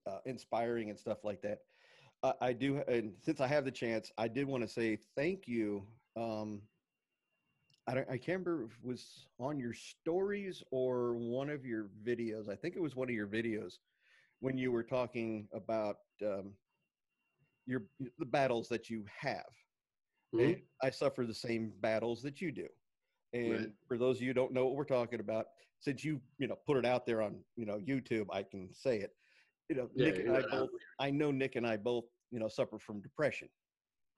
[0.06, 1.58] uh, inspiring and stuff like that,
[2.22, 5.46] I, I do, and since I have the chance, I did want to say thank
[5.46, 5.86] you.
[6.16, 6.62] Um,
[7.86, 11.88] I don't, I can't remember if it was on your stories or one of your
[12.04, 12.48] videos.
[12.50, 13.78] I think it was one of your videos
[14.40, 16.52] when you were talking about um,
[17.66, 17.84] your
[18.18, 19.46] the battles that you have.
[20.34, 20.62] Mhm.
[20.82, 22.68] I suffer the same battles that you do.
[23.32, 23.68] And Right.
[23.86, 25.46] for those of you who don't know what we're talking about,
[25.80, 28.98] since you you know put it out there on you know YouTube, I can say
[28.98, 29.14] it.
[29.68, 30.70] You know, Yeah, Nick and I both.
[30.98, 33.48] I know Nick and I both you know suffer from depression,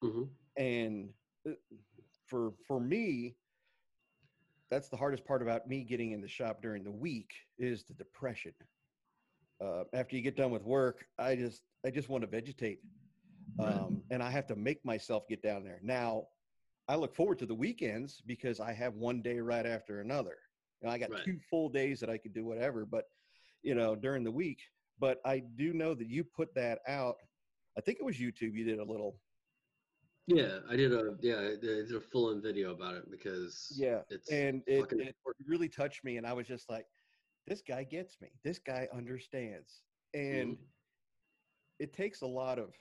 [0.03, 0.29] Mhm.
[0.57, 1.13] and
[1.49, 1.53] uh,
[2.27, 3.37] for for me,
[4.71, 7.95] that's the hardest part about me getting in the shop during the week is the
[7.95, 8.55] depression.
[9.61, 12.79] Uh, after you get done with work, I just I just want to vegetate,
[13.59, 13.75] Right.
[13.75, 15.81] um, and I have to make myself get down there.
[15.83, 16.29] Now,
[16.91, 20.37] I look forward to the weekends because I have one day right after another.
[20.81, 21.25] You know, I got Right.
[21.25, 23.05] two full days that I could do whatever, but
[23.63, 24.59] you know during the week.
[24.99, 27.15] But I do know that you put that out.
[27.79, 28.55] I think it was YouTube.
[28.55, 29.17] You did a little
[30.27, 34.01] Yeah, I did a yeah, I did a full on video about it because Yeah,
[34.11, 35.15] it's and it, it
[35.47, 36.87] really touched me and i was just like
[37.47, 40.65] this guy gets me this guy understands and Mm-hmm.
[41.79, 42.75] it takes a lot of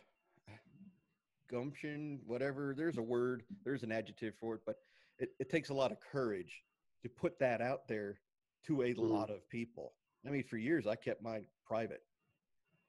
[1.49, 4.75] gumption whatever there's a word there's an adjective for it but
[5.17, 6.63] it, it takes a lot of courage
[7.03, 8.19] to put that out there
[8.65, 9.09] to a Mhm.
[9.09, 9.93] lot of people
[10.25, 12.03] i mean for years i kept mine private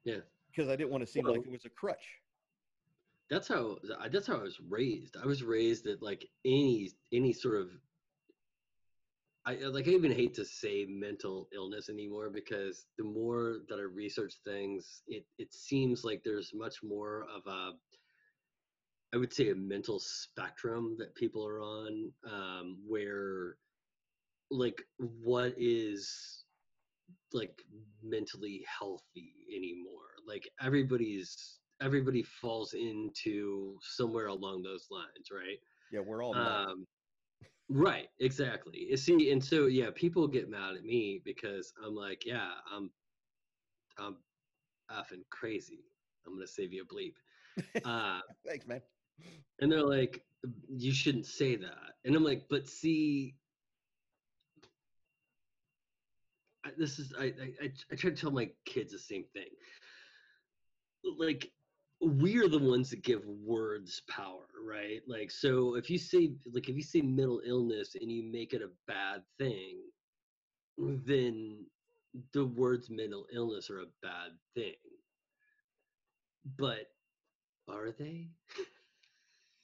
[0.04, 0.20] Yeah.
[0.50, 2.20] because i didn't want to seem like it was a crutch
[3.30, 5.16] that's how I- that's how I was raised.
[5.16, 7.70] I was raised that like any any sort of
[9.46, 13.82] I like I even hate to say mental illness anymore because the more that I
[13.82, 17.72] research things, it it seems like there's much more of a
[19.12, 23.56] I would say a mental spectrum that people are on um, where
[24.50, 26.44] like what is
[27.32, 27.62] like
[28.02, 30.10] mentally healthy anymore?
[30.26, 35.58] Like everybody's everybody falls into somewhere along those lines right?
[35.90, 36.86] Yeah we're all um
[37.68, 38.94] right exactly.
[38.96, 42.90] See and so yeah people get mad at me because i'm like yeah i'm
[43.98, 44.16] i'm
[44.92, 45.84] effing crazy.
[46.26, 47.14] I'm gonna save you a bleep.
[47.84, 48.80] Uh thanks man
[49.60, 50.22] and they're like
[50.68, 51.94] you shouldn't say that.
[52.04, 53.34] And i'm like but see
[56.64, 59.48] I, this is I, I I try to tell my kids the same thing.
[61.18, 61.50] Like
[62.00, 65.00] we're the ones that give words power right?
[65.06, 68.62] Like so if you say like if you say mental illness and you make it
[68.62, 69.78] a bad thing
[70.78, 71.66] then
[72.32, 74.74] the words mental illness are a bad thing.
[76.56, 76.86] But
[77.68, 78.28] are they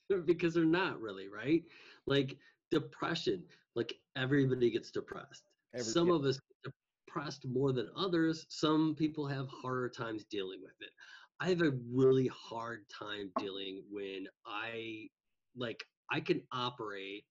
[0.26, 1.62] because they're not really right?
[2.06, 2.36] Like
[2.70, 3.42] depression
[3.76, 5.50] like everybody gets depressed.
[5.74, 6.14] Every- some yeah.
[6.14, 6.72] of us get
[7.06, 8.46] depressed more than others.
[8.48, 10.90] Some people have harder times dealing with it.
[11.38, 15.06] I have a really hard time dealing when i
[15.54, 17.24] like i can operate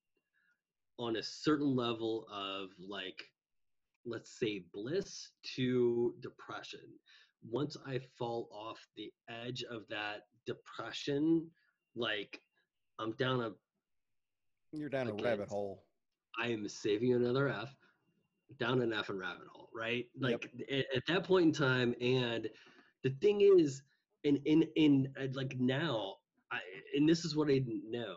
[0.99, 3.23] on a certain level of like
[4.05, 6.88] let's say bliss to depression.
[7.49, 11.49] Once i fall off the edge of that depression
[11.95, 12.39] like
[12.99, 13.51] i'm down a
[14.71, 15.84] you're down a Okay, rabbit hole
[16.38, 17.73] I am saving another F
[18.60, 20.05] down an F and rabbit hole, right?
[20.15, 20.31] Yep.
[20.31, 22.47] Like at, at that point in time, and
[23.03, 23.81] the thing is,
[24.23, 26.15] in in in uh, like now,
[26.51, 26.60] I
[26.95, 28.15] and this is what I didn't know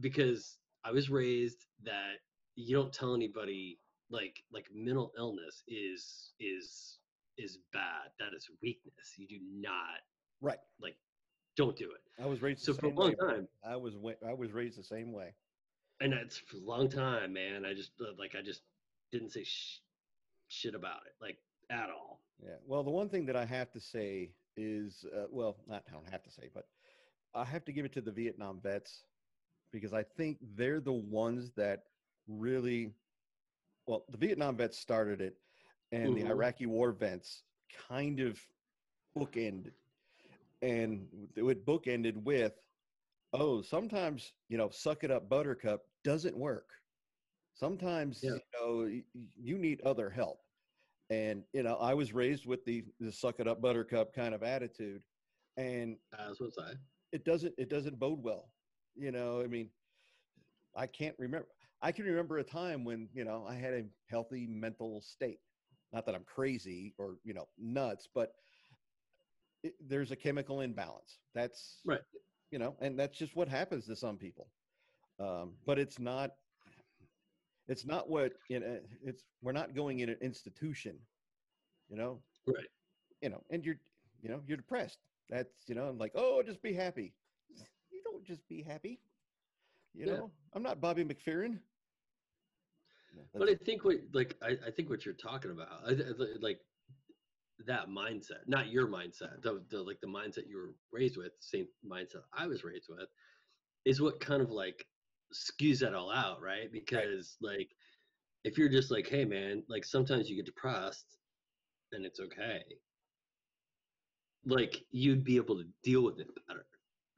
[0.00, 2.14] because I was raised that
[2.56, 3.78] you don't tell anybody
[4.10, 6.98] like like mental illness is is
[7.36, 8.10] is bad.
[8.18, 9.14] That is weakness.
[9.16, 10.00] You do not
[10.40, 10.96] right like
[11.58, 12.00] don't do it.
[12.22, 13.94] I was raised So the for a same long way, time, I was
[14.26, 15.34] I was raised the same way.
[16.00, 17.66] and it's for a long time, man.
[17.66, 18.62] I just uh, like I just
[19.12, 19.80] didn't say sh-
[20.48, 21.38] shit about it, like
[21.70, 22.20] at all.
[22.42, 22.56] Yeah.
[22.64, 26.08] Well, the one thing that I have to say is, uh, well, not I don't
[26.08, 26.64] have to say, but
[27.34, 29.02] I have to give it to the Vietnam vets
[29.72, 31.84] because I think they're the ones that
[32.28, 32.94] really,
[33.86, 35.34] well, the Vietnam vets started it,
[35.92, 36.14] and Mhm.
[36.16, 37.42] the Iraqi war vets
[37.88, 38.40] kind of
[39.16, 39.72] bookended,
[40.62, 42.60] and it bookended with,
[43.32, 46.82] oh, sometimes you know, suck it up, Buttercup doesn't work.
[47.54, 48.32] Sometimes Yeah.
[48.34, 48.84] you know
[49.36, 50.38] you need other help
[51.10, 54.42] and you know i was raised with the the suck it up buttercup kind of
[54.42, 55.02] attitude
[55.56, 56.74] and As was I.
[57.12, 58.52] it doesn't it doesn't bode well
[58.94, 59.70] you know i mean
[60.76, 61.48] i can't remember
[61.82, 65.40] i can remember a time when you know i had a healthy mental state
[65.92, 68.34] not that i'm crazy or you know nuts but
[69.62, 72.00] it, there's a chemical imbalance that's Right.
[72.50, 74.48] you know and that's just what happens to some people
[75.20, 76.30] um, but it's not
[77.68, 80.96] it's not what you know it's we're not going in an institution
[81.88, 82.66] you know Right.
[83.20, 83.76] you know and you're
[84.22, 84.98] you know you're depressed
[85.28, 87.14] That's you know, I'm like oh, just be happy.
[87.90, 89.00] You don't just be happy.
[89.94, 90.16] You Yeah.
[90.16, 91.58] know, I'm not Bobby McFerrin.
[93.14, 96.38] No, But I think what like I, I think what you're talking about, I, I-
[96.40, 96.60] like
[97.66, 101.68] that mindset, not your mindset, the, the like the mindset you were raised with, same
[101.84, 103.08] mindset I was raised with,
[103.84, 104.86] is what kind of like
[105.34, 106.70] skews that all out, right?
[106.72, 107.74] Because like
[108.44, 111.18] if you're just like, hey man, like sometimes you get depressed
[111.92, 112.64] and it's okay.
[114.44, 116.66] Like you'd be able to deal with it better.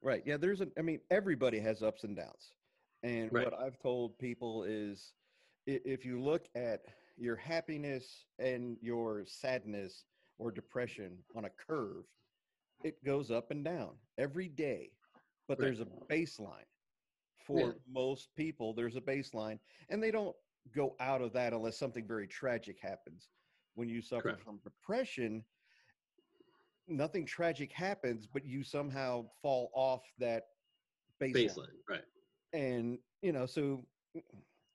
[0.03, 0.23] Right.
[0.27, 0.39] Yeah.
[0.39, 0.73] There's an.
[0.79, 2.53] I mean, everybody has ups and downs,
[3.03, 3.45] and Right.
[3.45, 5.15] what I've told people is,
[5.67, 6.81] if you look at
[7.19, 10.07] your happiness and your sadness
[10.41, 12.07] or depression on a curve,
[12.83, 14.91] it goes up and down every day.
[15.47, 15.67] But Right.
[15.67, 16.65] there's a baseline.
[17.47, 17.73] For Yeah.
[17.87, 20.37] most people, there's a baseline, and they don't
[20.75, 23.31] go out of that unless something very tragic happens.
[23.75, 24.43] When you suffer Correct.
[24.43, 25.45] from depression,
[26.87, 30.45] nothing tragic happens, but you somehow fall off that
[31.21, 31.47] baseline.
[31.47, 32.05] Baseline, right?
[32.53, 33.89] And you know, so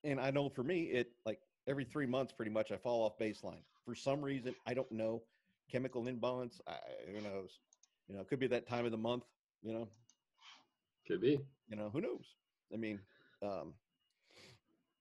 [0.04, 3.18] and I know for me, it like every three months, pretty much, I fall off
[3.20, 4.56] baseline for some reason.
[4.66, 5.28] I don't know
[5.72, 6.60] chemical imbalance.
[6.68, 6.76] I,
[7.12, 7.60] who knows?
[8.08, 9.24] You know, it could be that time of the month.
[9.64, 9.88] You know,
[11.08, 11.40] Could be.
[11.68, 12.26] you know, who knows?
[12.74, 13.00] I mean,
[13.42, 13.74] um,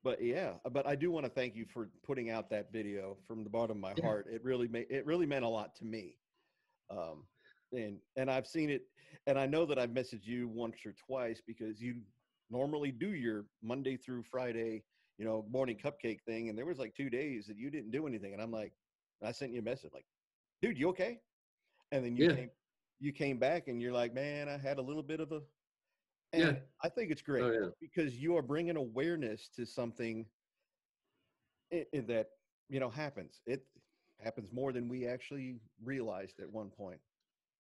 [0.03, 3.45] but yeah, but I do want to thank you for putting out that video from
[3.45, 4.27] the bottom of my heart.
[4.31, 6.19] It really made it really meant a lot to me.
[6.91, 7.25] Um,
[7.73, 8.83] and and I've seen it,
[9.27, 11.97] and I know that I've messaged you once or twice because you
[12.51, 14.85] normally do your Monday through Friday,
[15.19, 18.07] you know, morning cupcake thing, and there was like two days that you didn't do
[18.07, 18.73] anything, and I'm like,
[19.23, 20.07] I sent you a message like,
[20.65, 21.21] dude, you okay?
[21.93, 22.35] And then you Yeah.
[22.35, 22.51] came
[23.01, 25.43] you came back and you're like, man, I had a little bit of a
[26.33, 26.53] Yeah.
[26.53, 27.69] and I think it's great Oh, yeah.
[27.81, 30.31] because you are bringing awareness to something
[31.71, 32.29] that
[32.69, 33.43] you know happens.
[33.47, 33.67] It
[34.21, 37.01] happens more than we actually realized at one point.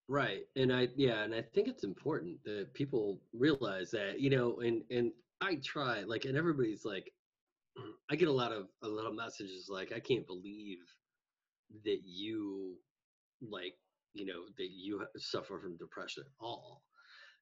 [0.08, 0.44] Right.
[0.56, 4.84] And I yeah, and I think it's important that people realize that, you know, and
[4.90, 7.12] and I try like and everybody's like
[8.10, 10.78] I get a lot of a lot of messages like I can't believe
[11.84, 12.78] that you
[13.50, 13.74] like,
[14.12, 16.82] you know, that you suffer from depression at all.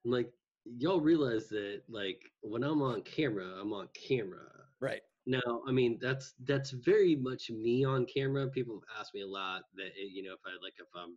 [0.05, 0.33] I'm like
[0.65, 4.47] y'all realize that like when I'm on camera, I'm on camera.
[4.81, 5.01] Right.
[5.27, 8.49] Now, I mean, that's that's very much me on camera.
[8.49, 11.17] People have asked me a lot that eh, you know if I like if I'm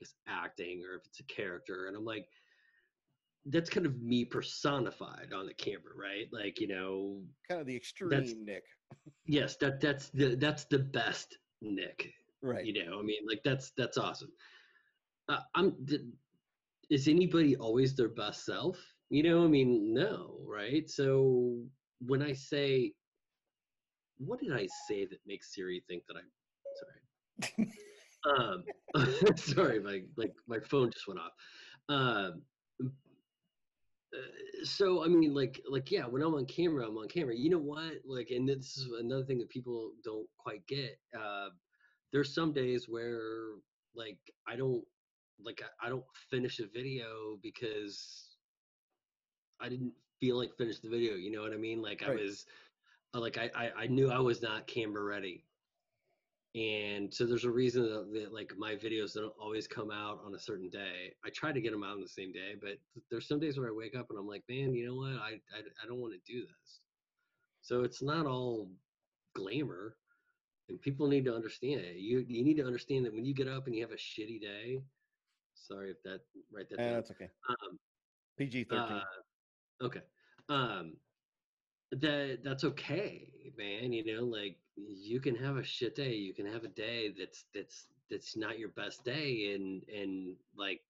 [0.00, 2.26] just acting or if it's a character, and I'm like,
[3.46, 6.26] that's kind of me personified on the camera, right?
[6.32, 8.64] Like you know, Kind of the extreme Nick.
[9.26, 12.12] yes, that that's the that's the best Nick.
[12.42, 12.64] Right.
[12.64, 14.32] You know, I mean, like that's that's awesome.
[15.28, 15.74] Uh, I'm.
[15.84, 16.10] d-
[16.90, 18.78] Is anybody always their best self?
[19.10, 20.88] You know, I mean, no, right?
[20.88, 21.58] So
[22.00, 22.92] when I say,
[24.18, 26.30] what did I say that makes Siri think that I'm
[26.80, 27.68] sorry?
[28.38, 28.64] um,
[29.36, 31.32] sorry, my like my phone just went off.
[31.88, 32.42] Um,
[34.14, 37.34] uh, so I mean, like, like yeah, when I'm on camera, I'm on camera.
[37.36, 37.94] You know what?
[38.04, 40.98] Like, and this is another thing that people don't quite get.
[41.18, 41.50] Uh,
[42.12, 43.20] there's some days where
[43.94, 44.84] like I don't
[45.44, 48.36] like I, I don't finish a video because
[49.60, 51.14] I didn't feel like finish the video.
[51.14, 51.82] You know what I mean?
[51.82, 52.46] Like I was
[53.14, 55.44] uh, like I, I I knew I was not camera ready.
[56.56, 60.34] And so there's a reason that, that like my videos don't always come out on
[60.34, 61.14] a certain day.
[61.24, 62.72] I try to get them out on the same day, but
[63.08, 65.22] there's some days where I wake up and I'm like, man, you know what?
[65.22, 66.80] I I, I don't want to do this.
[67.62, 68.68] So it's not all
[69.36, 69.96] glamour,
[70.70, 71.96] and people need to understand it.
[71.96, 74.40] You you need to understand that when you get up and you have a shitty
[74.40, 74.80] day.
[75.54, 76.20] Sorry if that
[76.52, 76.94] write that down.
[76.94, 77.28] that's okay.
[77.48, 77.78] Um,
[78.38, 78.96] PG thirteen.
[78.96, 80.00] uh, okay.
[80.48, 80.94] Um,
[81.92, 83.92] that that's okay, man.
[83.92, 86.14] You know, like you can have a shit day.
[86.14, 90.80] You can have a day that's that's that's not your best day, and and like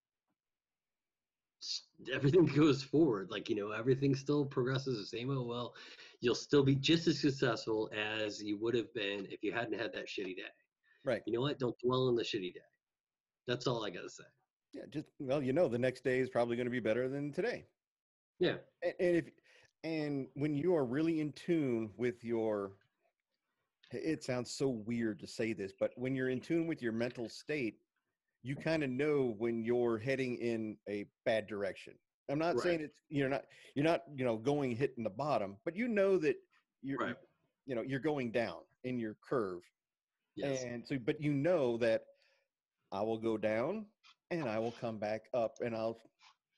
[2.15, 3.31] everything goes forward.
[3.31, 5.75] Like you know, everything still progresses the same Oh Well,
[6.21, 9.93] you'll still be just as successful as you would have been if you hadn't had
[9.95, 10.53] that shitty day.
[11.05, 11.23] right.
[11.27, 11.59] You know what?
[11.59, 12.61] Don't dwell on the shitty day.
[13.47, 14.25] That's all I gotta say.
[14.73, 14.83] Yeah.
[14.91, 17.65] Just well, you know, the next day is probably going to be better than today.
[18.39, 18.55] Yeah.
[18.83, 19.25] and, and if
[19.85, 22.73] and when you are really in tune with your
[23.93, 27.29] it sounds so weird to say this but when you're in tune with your mental
[27.29, 27.79] state
[28.43, 31.95] you kind of know when you're heading in a bad direction
[32.31, 32.63] i'm not Right.
[32.65, 36.19] saying it's you're not you're not you know going hitting the bottom but you know
[36.19, 36.37] that
[36.83, 37.17] you're Right.
[37.67, 39.63] you know you're going down in your curve
[40.37, 40.65] Yes.
[40.65, 42.03] and so but you know that
[42.93, 43.93] i will go down
[44.31, 46.01] and i will come back up and i'll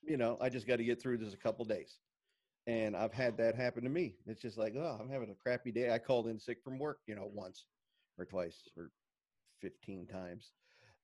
[0.03, 2.01] you know i just got to get through this a couple days
[2.67, 5.73] and i've had that happen to me it's just like oh i'm having a crappy
[5.73, 7.67] day i called in sick from work you know once
[8.19, 8.93] or twice or
[9.61, 10.53] 15 times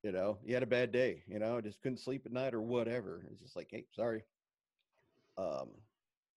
[0.03, 1.23] You know, you had a bad day.
[1.27, 3.25] You know, just couldn't sleep at night or whatever.
[3.29, 4.23] It's just like, hey, sorry.
[5.39, 5.69] Um,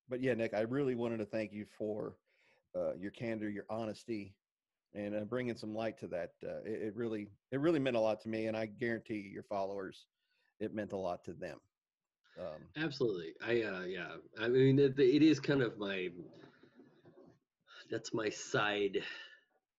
[0.09, 2.15] but yeah, Nick, I really wanted to thank you for
[2.75, 4.35] uh, your candor, your honesty,
[4.93, 6.31] and uh, bringing some light to that.
[6.43, 9.29] Uh, it, it really, it really meant a lot to me, and I guarantee you,
[9.29, 10.05] your followers,
[10.59, 11.59] it meant a lot to them.
[12.39, 13.33] Um, Absolutely.
[13.45, 14.15] I uh yeah.
[14.39, 16.09] I mean it, it is kind of my
[17.91, 19.03] that's my side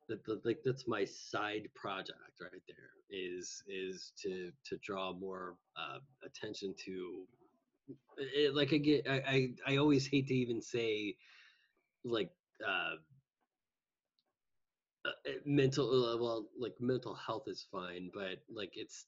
[0.09, 5.57] that the, like that's my side project right there is is to to draw more
[5.77, 7.25] uh, attention to
[8.19, 9.23] it, like I get I,
[9.67, 11.17] I I always hate to even say
[12.05, 12.31] like
[12.67, 12.97] uh
[15.07, 19.07] uh, uh, mental uh, well like mental health is fine but like it's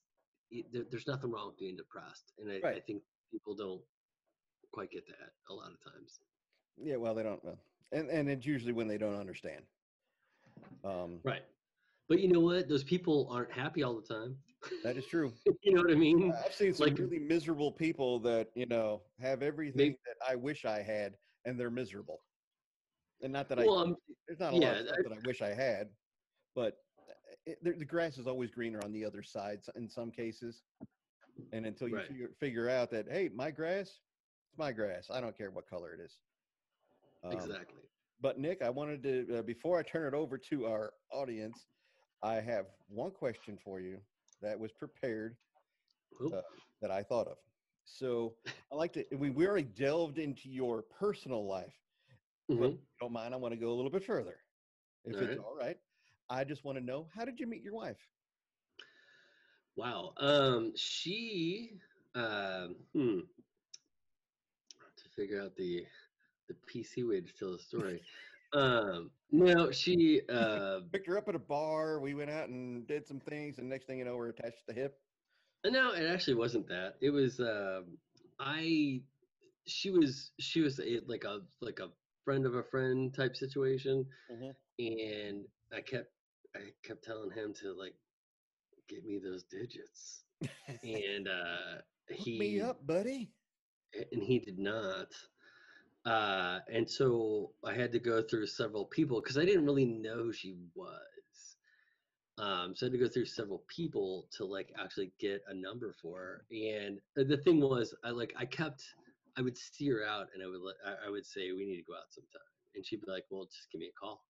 [0.51, 3.01] it, there, there's nothing wrong with being depressed and I, I think
[3.31, 3.81] people don't
[4.71, 6.19] quite get that a lot of times.
[6.81, 7.57] Yeah, well, they don't know,
[7.91, 9.63] and and it's usually when they don't understand.
[10.83, 11.43] Um, right.
[12.07, 12.69] But you know what?
[12.69, 14.37] Those people aren't happy all the time
[14.83, 15.33] that is true.
[15.61, 19.01] you know what i mean I've seen some Like- really miserable people that you know
[19.19, 22.21] have everything that I wish I had, and they're miserable.
[23.21, 23.95] And not that I um,
[24.27, 25.89] there's not a lot yeah, of stuff that I wish I had,
[26.55, 26.77] but
[27.09, 27.13] uh,
[27.45, 30.63] it, the, the grass is always greener on the other side in some cases.
[31.53, 32.07] And until you Right.
[32.07, 33.99] figure, figure out that hey, my grass,
[34.49, 35.09] it's my grass.
[35.11, 36.19] I don't care what color it is.
[37.23, 37.81] Um, exactly
[38.21, 41.65] But Nick, I wanted to uh, before I turn it over to our audience,
[42.23, 43.99] I have one question for you
[44.41, 45.37] that was prepared
[46.33, 46.41] uh,
[46.81, 47.37] that I thought of.
[47.85, 48.35] So
[48.71, 49.05] I like to.
[49.15, 51.75] We we already delved into your personal life.
[52.47, 52.73] But mhm.
[52.73, 54.39] if you don't mind, I want to go a little bit further,
[55.05, 55.37] if All it's right.
[55.37, 55.77] all right.
[56.29, 57.99] I just want to know how did you meet your wife?
[59.75, 60.13] Wow.
[60.17, 61.79] Um, she,
[62.15, 63.19] um, hmm,
[64.97, 65.85] to figure out the
[66.47, 68.01] the PC way to tell the story.
[68.53, 71.99] Um, no, she, uh, Picked her up at a bar.
[71.99, 74.65] We went out and did some things, and next thing you know, we're attached to
[74.67, 75.01] the hip.
[75.65, 76.95] no, it actually wasn't that.
[77.01, 77.97] It was, um,
[78.39, 79.03] I,
[79.67, 81.91] she was, she was a, like a like a
[82.23, 84.55] friend of a friend type situation, Mhm.
[84.79, 86.11] and I kept,
[86.55, 87.95] I kept telling him to like
[88.87, 90.25] get me those digits,
[90.83, 93.33] and uh, Hook he me up, buddy.
[94.11, 95.13] and he did not.
[96.05, 100.23] Uh, and so I had to go through several people because I didn't really know
[100.23, 100.87] who she was.
[102.39, 105.93] Um, so I had to go through several people to like actually get a number
[106.01, 106.45] for her.
[106.51, 108.83] And uh, the thing was, I like I kept,
[109.37, 110.75] I would steer out and I would let,
[111.05, 112.41] I, would say we need to go out sometime,
[112.75, 114.23] and she'd be like, "Well, just give me a call."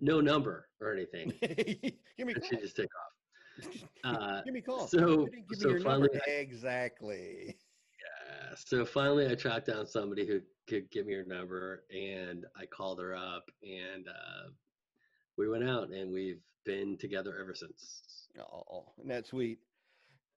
[0.00, 1.32] No number or anything.
[1.42, 2.60] give me a and she'd call.
[2.60, 3.12] just take off.
[4.04, 4.86] Uh, give me a call.
[4.86, 6.08] so- so your number.
[6.08, 7.56] finally Exactly.
[8.66, 12.98] So finally, I tracked down somebody who could give me her number, and I called
[13.00, 14.50] her up, and uh,
[15.36, 18.28] we went out, and we've been together ever since.
[18.38, 19.60] Oh, isn't that sweet?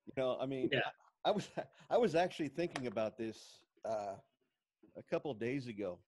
[0.06, 0.82] You know, I mean, Yeah.
[1.26, 1.50] I, I was
[1.90, 4.18] I was actually thinking about this uh,
[4.96, 6.00] a couple of days ago,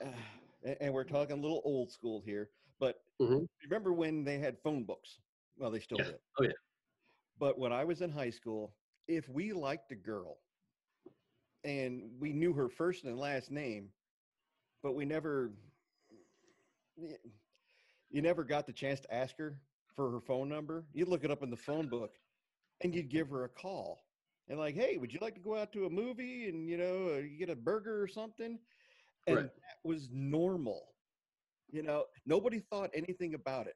[0.00, 0.12] uh,
[0.62, 2.52] and, and we're talking a little old school here.
[2.78, 3.46] But Mhm.
[3.64, 5.20] remember when they had phone books?
[5.56, 6.04] Well, they still Yeah.
[6.04, 6.18] do.
[6.38, 6.52] Oh, yeah.
[7.38, 8.78] But when I was in high school,
[9.08, 10.45] if we liked a girl,
[11.64, 13.90] and we knew her first and last name,
[14.82, 15.52] but we never
[16.96, 19.60] you never got the chance to ask her
[19.94, 20.86] for her phone number.
[20.92, 22.16] You'd look it up in the phone book
[22.82, 24.00] and you'd give her a call
[24.48, 27.14] and like, hey, would you like to go out to a movie and you know,
[27.14, 28.58] uh, you get a burger or something?
[29.26, 29.44] And Right.
[29.44, 30.94] that was normal.
[31.70, 33.74] You know, nobody thought anything about it.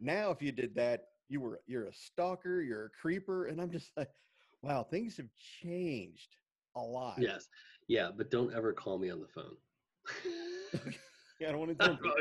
[0.00, 3.70] Now, if you did that, you were you're a stalker, you're a creeper, and I'm
[3.70, 4.10] just like,
[4.62, 5.28] wow, things have
[5.62, 6.36] changed
[6.76, 7.18] a lot.
[7.20, 7.48] Yes.
[7.88, 9.56] Yeah, but don't ever call me on the phone.
[11.40, 12.16] Yeah, I don't want to.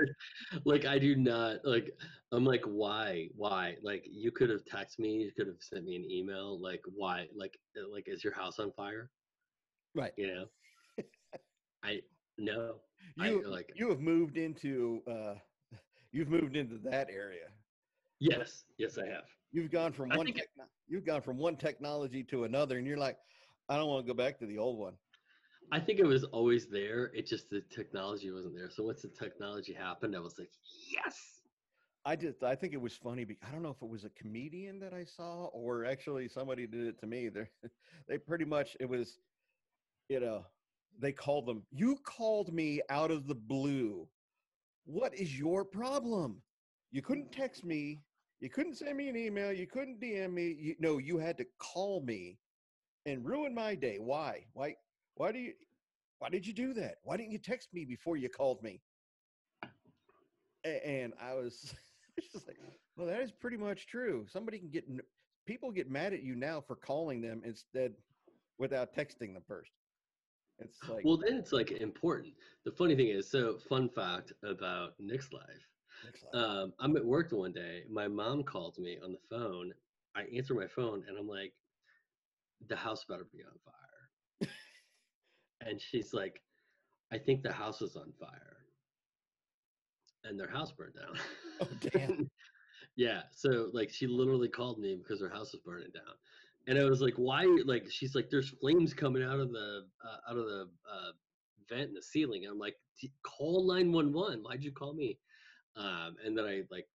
[0.66, 1.91] like I do not like.
[2.32, 3.28] I'm like, why?
[3.36, 3.76] Why?
[3.84, 5.12] Like you could have texted me.
[5.18, 6.60] You could have sent me an email.
[6.60, 7.28] Like why?
[7.36, 9.12] Like uh, like is your house on fire?
[9.93, 10.12] Right.
[10.18, 10.45] You know.
[11.84, 12.02] I
[12.39, 12.78] no.
[13.20, 15.36] I, You like you have moved into uh,
[16.12, 17.45] you've moved into that area.
[18.20, 19.26] yes, yes, I have.
[19.52, 20.47] You've gone from I one think it-
[20.88, 23.18] you've gone from one technology to another, and you're like,
[23.72, 24.96] I don't want to go back to the old one.
[25.72, 27.10] I think it was always there.
[27.16, 28.70] It just the technology wasn't there.
[28.70, 30.50] So once the technology happened, I was like,
[30.92, 31.18] yes.
[32.04, 34.10] I just I think it was funny because I don't know if it was a
[34.10, 37.30] comedian that I saw or actually somebody did it to me.
[37.30, 37.48] They
[38.10, 39.20] they pretty much it was,
[40.10, 40.46] you know,
[41.00, 41.64] they called them.
[41.72, 44.06] You called me out of the blue.
[44.84, 46.42] What is your problem?
[46.92, 48.02] You couldn't text me.
[48.42, 49.54] You couldn't send me an email.
[49.54, 50.58] You couldn't DM me.
[50.60, 52.38] You, no, you had to call me
[53.06, 53.97] and ruin my day.
[53.99, 54.45] Why?
[54.54, 54.76] Why?
[55.16, 55.54] Why do you?
[56.20, 56.95] Why did you do that?
[57.04, 58.82] Why didn't you text me before you called me?
[60.64, 61.74] And I was
[62.32, 62.58] just like,
[62.95, 64.26] well, that is pretty much true.
[64.30, 64.86] Somebody can get
[65.45, 67.93] people get mad at you now for calling them instead
[68.60, 69.72] without texting them first.
[70.60, 72.34] It's like, Well, then it's like important.
[72.66, 75.43] The funny thing is, so fun fact about Nick's life.
[76.34, 77.84] Um, I'm at work one day.
[77.89, 79.74] My mom calls me on the phone.
[80.16, 81.54] I answer my phone and I'm like,
[82.68, 84.49] the house better be on fire.
[85.68, 86.41] and she's like,
[87.12, 88.57] I think the house is on fire.
[90.24, 91.18] And their house burned down.
[91.62, 92.30] Oh, damn.
[92.95, 93.22] yeah.
[93.32, 96.14] So like she literally called me because her house was burning down.
[96.68, 97.45] And I was like, why?
[97.66, 101.12] Like she's like, there's flames coming out of the uh, out of the uh,
[101.70, 102.43] vent in the ceiling.
[102.45, 104.43] And I'm like, "D- call 911.
[104.43, 105.18] Why'd you call me?
[105.76, 106.88] Um, and then I like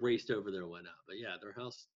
[0.00, 1.02] raced over there and went out.
[1.08, 1.86] But yeah, their house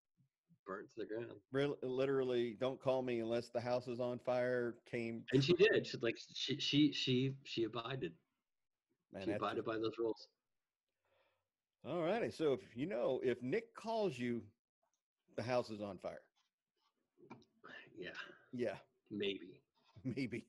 [0.67, 1.33] burnt to the ground.
[1.53, 4.75] Real, literally, don't call me unless the house is on fire.
[4.91, 5.87] Came And she did.
[5.87, 8.13] She like she she she she abided.
[9.13, 9.25] man.
[9.25, 10.27] she abided by those rules.
[11.87, 12.31] All righty.
[12.31, 14.43] So if you know, if Nick calls you,
[15.37, 16.23] the house is on fire.
[17.97, 18.11] Yeah,
[18.53, 18.77] Yeah,
[19.11, 19.61] maybe.
[20.05, 20.47] maybe.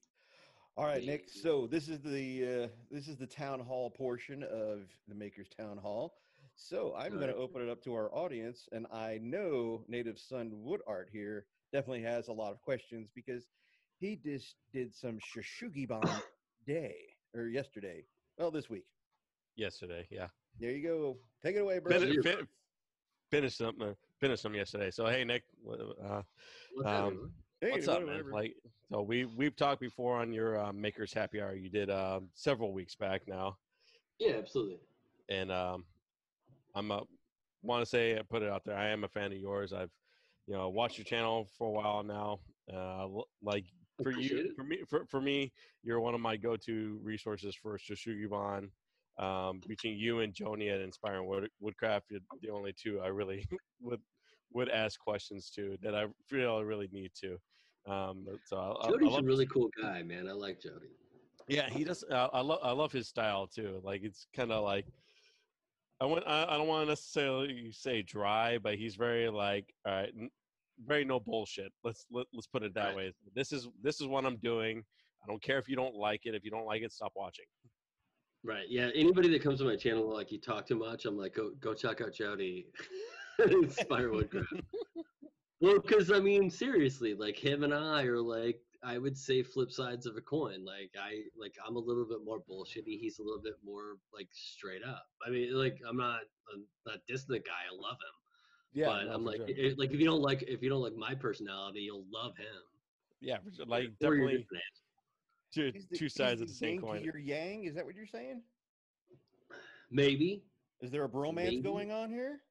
[0.77, 1.29] All right, Nick.
[1.29, 5.77] So this is the uh, this is the town hall portion of the Makers Town
[5.77, 6.15] Hall.
[6.55, 10.49] So I'm going to open it up to our audience, and I know Native Son
[10.53, 13.43] Wood Art here definitely has a lot of questions because
[13.99, 16.01] he just did some Shou Sugi Ban
[16.65, 16.95] day
[17.33, 18.05] or yesterday.
[18.37, 18.85] Well, this week.
[19.57, 20.07] yesterday.
[20.09, 20.27] Yeah,
[20.59, 21.17] There you go.
[21.43, 21.99] Take it away, bro.
[21.99, 22.47] Fin- you- fin-
[23.31, 23.75] finished them.
[23.81, 24.91] Uh, finished them yesterday.
[24.91, 26.21] So hey, Nick, uh,
[26.75, 27.31] What's Um.
[27.61, 28.33] Hey, what's up, whatever, man?
[28.33, 28.55] Like,
[28.91, 31.55] so we we've talked before on your uh, Makers Happy Hour.
[31.55, 33.57] You did uh, several weeks back now,
[34.19, 34.79] Yeah, absolutely.
[35.29, 35.85] and um,
[36.75, 37.01] I'm a
[37.63, 38.77] want to say I put it out there.
[38.77, 39.73] I am a fan of yours.
[39.73, 39.91] I've
[40.47, 42.39] you know watched your channel for a while now.
[42.71, 43.07] Uh,
[43.41, 43.65] like
[44.03, 45.51] for you, for me, for, for me,
[45.83, 48.69] you're one of my go-to resources for Shou Sugi Ban.
[49.17, 53.47] Um, between you and Joni at Inspiring Wood, Woodcraft, you're the only two I really
[53.81, 54.01] would
[54.53, 57.37] would ask questions to that I feel I really need to.
[57.91, 60.27] Um, so I, I- I Jody's a really cool guy, man.
[60.27, 60.87] I like Jody.
[61.47, 62.03] yeah, he does.
[62.11, 63.79] Uh, I love I love his style too.
[63.83, 64.85] Like it's kind of like
[66.01, 66.23] I want.
[66.27, 70.29] I, I don't want to necessarily say dry, but he's very like all right, n-
[70.85, 71.71] very no bullshit.
[71.83, 73.13] Let's let, let's put it that way.
[73.33, 74.83] This is this is what I'm doing.
[75.23, 76.35] I don't care if you don't like it.
[76.35, 77.45] If you don't like it, stop watching.
[78.43, 78.65] Right.
[78.69, 78.89] Yeah.
[78.93, 81.73] Anybody that comes to my channel like you talk too much, I'm like, go go
[81.73, 82.67] check out Jody.
[83.39, 84.53] Woodcraft.
[85.61, 89.71] well, because I mean, seriously, like him and I are like, I would say flip
[89.71, 90.63] sides of a coin.
[90.63, 92.99] Like I like I'm a little bit more bullshitty.
[92.99, 95.05] He's a little bit more like straight up.
[95.25, 96.19] I mean, like I'm not
[96.53, 97.63] I'm not dissing the guy.
[97.71, 98.15] I love him.
[98.73, 99.45] Yeah, but no, I'm like, sure.
[99.47, 102.45] it- like if you don't like if you don't like my personality, you'll love him.
[103.21, 103.65] Yeah, for sure.
[103.65, 104.45] like Or definitely
[105.53, 107.03] two the- two sides of the same yin to coin.
[107.03, 108.41] Your yang, is that what you're saying?
[109.91, 110.43] Maybe
[110.81, 111.61] Is there a bromance Maybe.
[111.61, 112.41] going on here?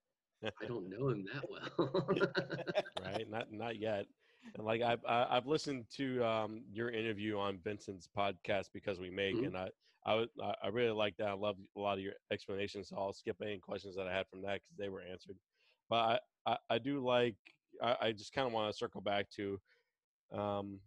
[0.44, 2.06] I don't know him that well.
[3.04, 3.28] right?
[3.30, 4.06] Not not yet.
[4.54, 9.10] And like I've I- I've listened to um, your interview on Vincent's podcast because we
[9.10, 9.46] make, Mhm.
[9.46, 9.70] and I
[10.06, 10.30] I would-
[10.62, 11.28] I really like that.
[11.28, 12.88] I love a lot of your explanations.
[12.88, 15.38] So I'll skip any questions that I had from that because they were answered.
[15.88, 17.36] But I I, I do like
[17.80, 19.60] I, I just kind of want to circle back to
[20.30, 20.80] um,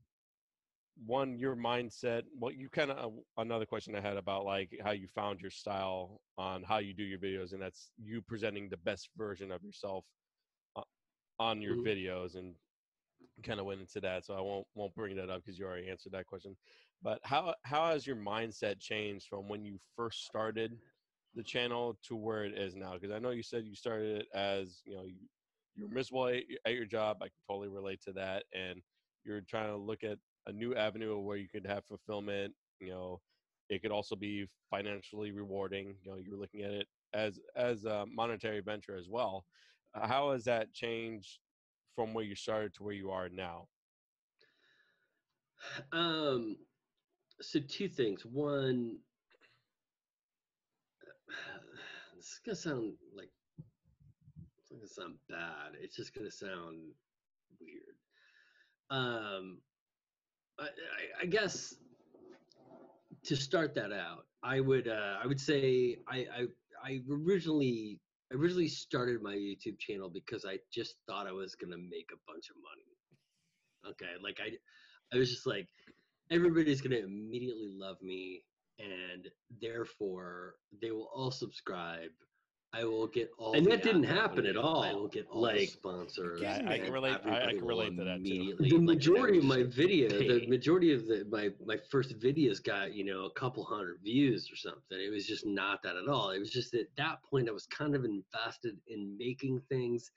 [1.06, 2.24] one your mindset.
[2.40, 6.22] Well, you kind of another question I had about like how you found your style
[6.38, 10.06] on how you do your videos, and that's you presenting the best version of yourself
[10.76, 10.84] uh,
[11.40, 11.84] on your Mhm.
[11.84, 12.56] videos and
[13.44, 15.90] kind of went into that so i won't won't bring that up because you already
[15.90, 16.56] answered that question.
[17.04, 20.78] But how how has your mindset changed from when you first started
[21.36, 22.94] the channel to where it is now?
[22.94, 25.16] Because i know you said you started it as you know you,
[25.76, 28.82] you're miserable at, at your job i can totally relate to that and
[29.24, 30.18] you're trying to look at
[30.48, 33.20] a new avenue where you could have fulfillment you know
[33.70, 38.06] it could also be financially rewarding you know you're looking at it as as a
[38.14, 39.46] monetary venture as well.
[39.94, 41.40] How has that changed
[41.98, 43.68] from where you started to where you are now
[45.92, 46.58] Um,
[47.42, 48.26] so two things.
[48.26, 49.00] One,
[52.16, 53.32] this is gonna sound like
[54.60, 55.74] it's not gonna sound bad.
[55.82, 56.94] It's just gonna sound
[57.60, 57.96] weird.
[58.90, 59.62] Um,
[60.60, 61.76] I, I, I guess
[63.26, 66.48] to start that out, I would uh, I would say I, I
[66.84, 68.00] I originally
[68.32, 72.32] I originally started my YouTube channel because I just thought I was gonna make a
[72.32, 73.94] bunch of money.
[73.94, 74.58] Okay, like I
[75.14, 75.68] I was just like,
[76.32, 78.44] everybody's gonna immediately love me,
[78.80, 79.30] and
[79.62, 82.12] therefore they will all subscribe
[82.74, 84.84] I will get all, and that didn't happen at all.
[84.84, 86.42] I will get all Like- sponsors.
[86.42, 88.32] Yeah, I- I can relate- I- I can relate to that, too.
[88.34, 92.62] immediately, the like, majority of my video, the majority of the my my first videos
[92.62, 95.00] got you know a couple hundred views or something.
[95.00, 96.32] It was just not that at all.
[96.32, 100.12] It was just at that point I was kind of invested in making things,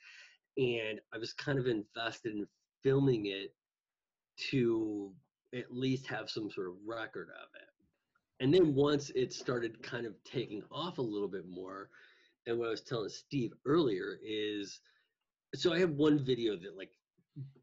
[0.57, 2.49] and I was kind of invested in
[2.83, 3.55] filming it
[4.51, 5.15] to
[5.53, 7.69] at least have some sort of record of it.
[8.41, 11.91] And then once it started kind of taking off a little bit more,
[12.51, 14.81] and what I was telling Steve earlier is
[15.55, 16.91] so I have one video that like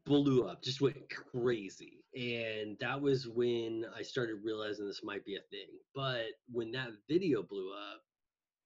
[0.04, 2.04] blew up, just went crazy.
[2.14, 5.68] And that was when I started realizing this might be a thing.
[5.94, 8.02] But when that video blew up,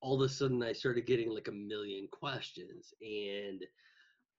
[0.00, 3.62] all of a sudden I started getting like a million questions and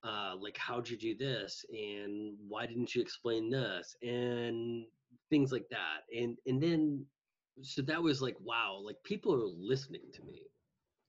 [0.04, 4.86] uh, like how'd you do this and why didn't you explain this and
[5.30, 7.06] things like that and and then
[7.62, 10.42] so that was like wow like people are listening to me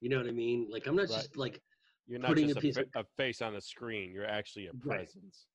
[0.04, 1.16] you know what i mean like i'm not Right.
[1.22, 1.62] just like
[2.06, 4.12] You're not putting just a a, piece fa- of- a face on a screen.
[4.12, 4.98] You're actually a Right.
[5.10, 5.46] presence.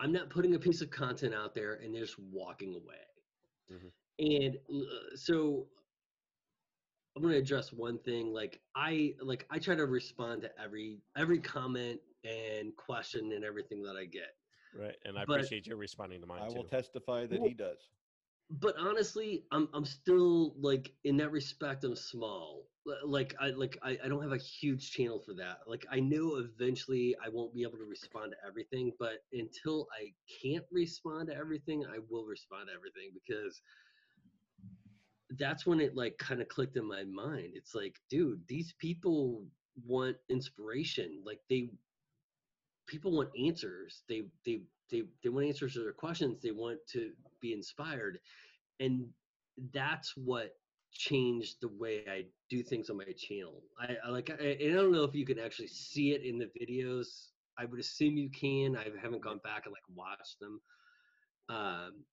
[0.00, 3.04] I'm not putting a piece of content out there and they're just walking away.
[3.70, 3.90] Mhm.
[4.18, 5.68] And uh, so
[7.14, 8.32] I'm going to address one thing.
[8.32, 13.82] Like I like I try to respond to every every comment and question and everything
[13.82, 14.32] that I get.
[14.74, 14.96] Right.
[15.04, 16.54] And I But- appreciate you responding to mine I too.
[16.54, 17.80] will testify that Well- he does.
[18.50, 22.70] But honestly, I'm I'm still like in that respect I'm small.
[22.88, 25.60] L- Like I like I, I don't have a huge channel for that.
[25.66, 30.12] Like I know eventually I won't be able to respond to everything, but until I
[30.42, 33.60] can't respond to everything, I will respond to everything because
[35.38, 37.50] that's when it like kind of clicked in my mind.
[37.54, 39.44] It's like, dude, these people
[39.86, 41.22] want inspiration.
[41.24, 41.70] Like they
[42.86, 44.02] people want answers.
[44.08, 44.60] They they
[44.90, 46.40] they they want answers to their questions.
[46.42, 47.10] They want to
[47.40, 48.18] be inspired.
[48.80, 49.06] And
[49.72, 50.52] that's what
[50.92, 53.62] changed the way I do things on my channel.
[53.80, 56.38] I, I like I, and I don't know if you can actually see it in
[56.38, 57.28] the videos.
[57.58, 58.76] I would assume you can.
[58.76, 60.60] I haven't gone back and like watched them.
[61.48, 62.04] Um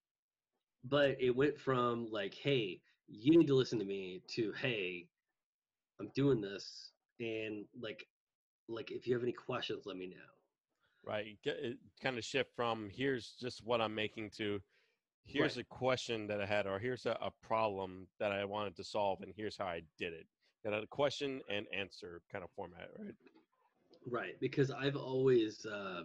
[0.86, 5.07] but it went from like, hey, you need to listen to me to hey,
[5.99, 8.05] I'm doing this and like
[8.67, 10.17] like if you have any questions, let me know.
[11.05, 14.59] right it kind of shift from here's just what i'm making to
[15.26, 18.84] here's a question that i had or here's a, a problem that i wanted to
[18.84, 20.26] solve and here's how i did it
[20.63, 23.13] got a question and answer kind of format right
[24.07, 26.03] Right, because I've always uh,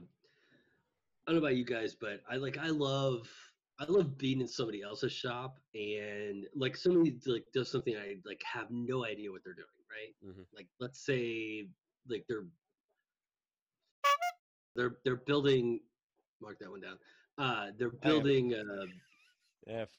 [1.27, 3.29] I don't know about you guys, but I like I love
[3.79, 8.41] I love being in somebody else's shop and like somebody like does something I like
[8.51, 10.15] have no idea what they're doing, right?
[10.35, 10.47] Mhm.
[10.55, 11.69] Like let's say
[12.09, 12.47] like they're
[14.77, 15.81] they're they're building
[16.41, 16.99] mark that one down.
[17.37, 18.87] Uh they're building uh
[19.67, 19.91] yeah f-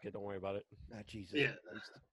[0.00, 1.38] okay don't worry about it Ah, Jesus.
[1.38, 1.52] yeah.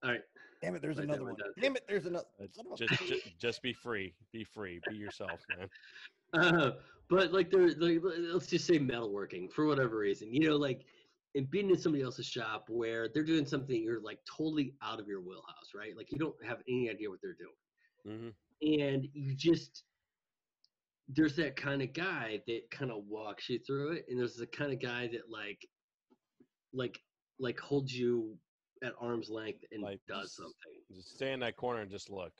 [0.03, 0.21] All right.
[0.61, 1.53] Damn it, there's Write that another one one.
[1.59, 2.25] Damn it, there's another.
[2.39, 5.67] Uh, son of a- just, just just be free be free be yourself man
[6.33, 6.71] Uh,
[7.09, 10.85] but like they're like let's just say metalworking for whatever reason, you know, like
[11.35, 15.07] and being in somebody else's shop where they're doing something you're like totally out of
[15.07, 15.95] your wheelhouse, right?
[15.97, 17.55] Like you don't have any idea what they're doing,
[18.05, 18.29] hmm
[18.61, 19.83] and you just
[21.09, 24.47] there's that kind of guy that kind of walks you through it, and there's the
[24.47, 25.67] kind of guy that like
[26.73, 26.99] like
[27.39, 28.37] like holds you
[28.83, 30.81] at arm's length and Like, does just- something.
[30.93, 32.33] just stay in that corner and just look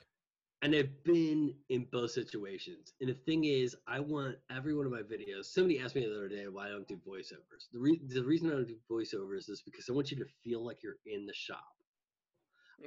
[0.64, 2.94] And I've been in both situations.
[3.02, 5.46] And the thing is, I want every one of my videos.
[5.46, 7.64] Somebody asked me the other day why I don't do voiceovers.
[7.74, 10.64] The, re- the reason I don't do voiceovers is because I want you to feel
[10.64, 11.66] like you're in the shop.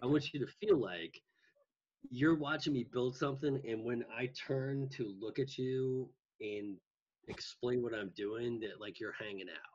[0.02, 1.20] I want you to feel like
[2.10, 6.08] you're watching me build something, and when I turn to look at you
[6.40, 6.76] and
[7.28, 9.74] explain what I'm doing, that like you're hanging out.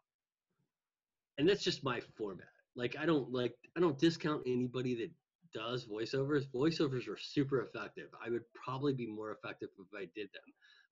[1.40, 2.48] And that's just my format.
[2.76, 5.10] Like I don't like I don't discount anybody that
[5.54, 6.46] does voiceovers.
[6.54, 8.10] Voiceovers are super effective.
[8.24, 10.44] I would probably be more effective if I did them.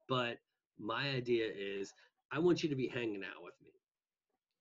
[0.08, 0.38] But
[0.80, 1.94] my idea is
[2.32, 3.72] I want you to be hanging out with me.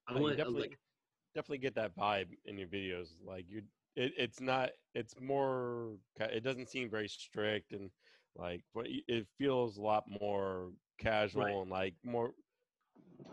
[0.09, 0.79] I oh, No, want definitely like
[1.35, 3.63] definitely get that vibe in your videos like you
[3.95, 7.91] it, it's not it's more it doesn't seem very strict and
[8.37, 12.33] like but it feels a lot more casual and like more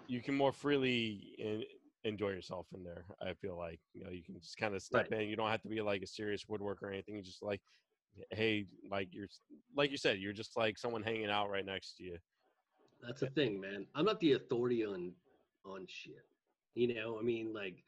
[0.08, 1.64] you can more freely in,
[2.06, 5.12] enjoy yourself in there i feel like you know you can just kind of step
[5.12, 7.62] in you don't have to be like a serious woodworker or anything you just like
[8.32, 9.28] hey like you're
[9.76, 12.18] like you said you're just like someone hanging out right next to you
[13.06, 13.86] That's the thing, man.
[13.96, 15.12] I'm not the authority on
[15.66, 16.26] on shit.
[16.76, 17.84] You know, I mean, like,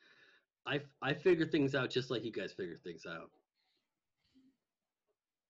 [0.66, 3.30] I I figure things out just like you guys figure things out.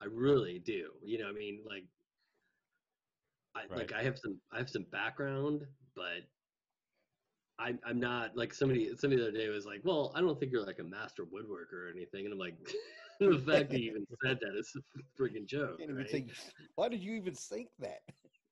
[0.02, 0.92] I really do.
[1.04, 1.86] You know, I mean, like,
[3.56, 6.28] I like I have some I have some background, but
[7.60, 10.52] I'm I'm not like somebody somebody the other day was like, well, I don't think
[10.52, 12.58] you're like a master woodworker or anything, and I'm like,
[13.20, 15.80] the fact that you even said that is a freaking joke.
[15.90, 16.10] Right?
[16.10, 16.32] think.
[16.76, 18.02] Why did you even think that?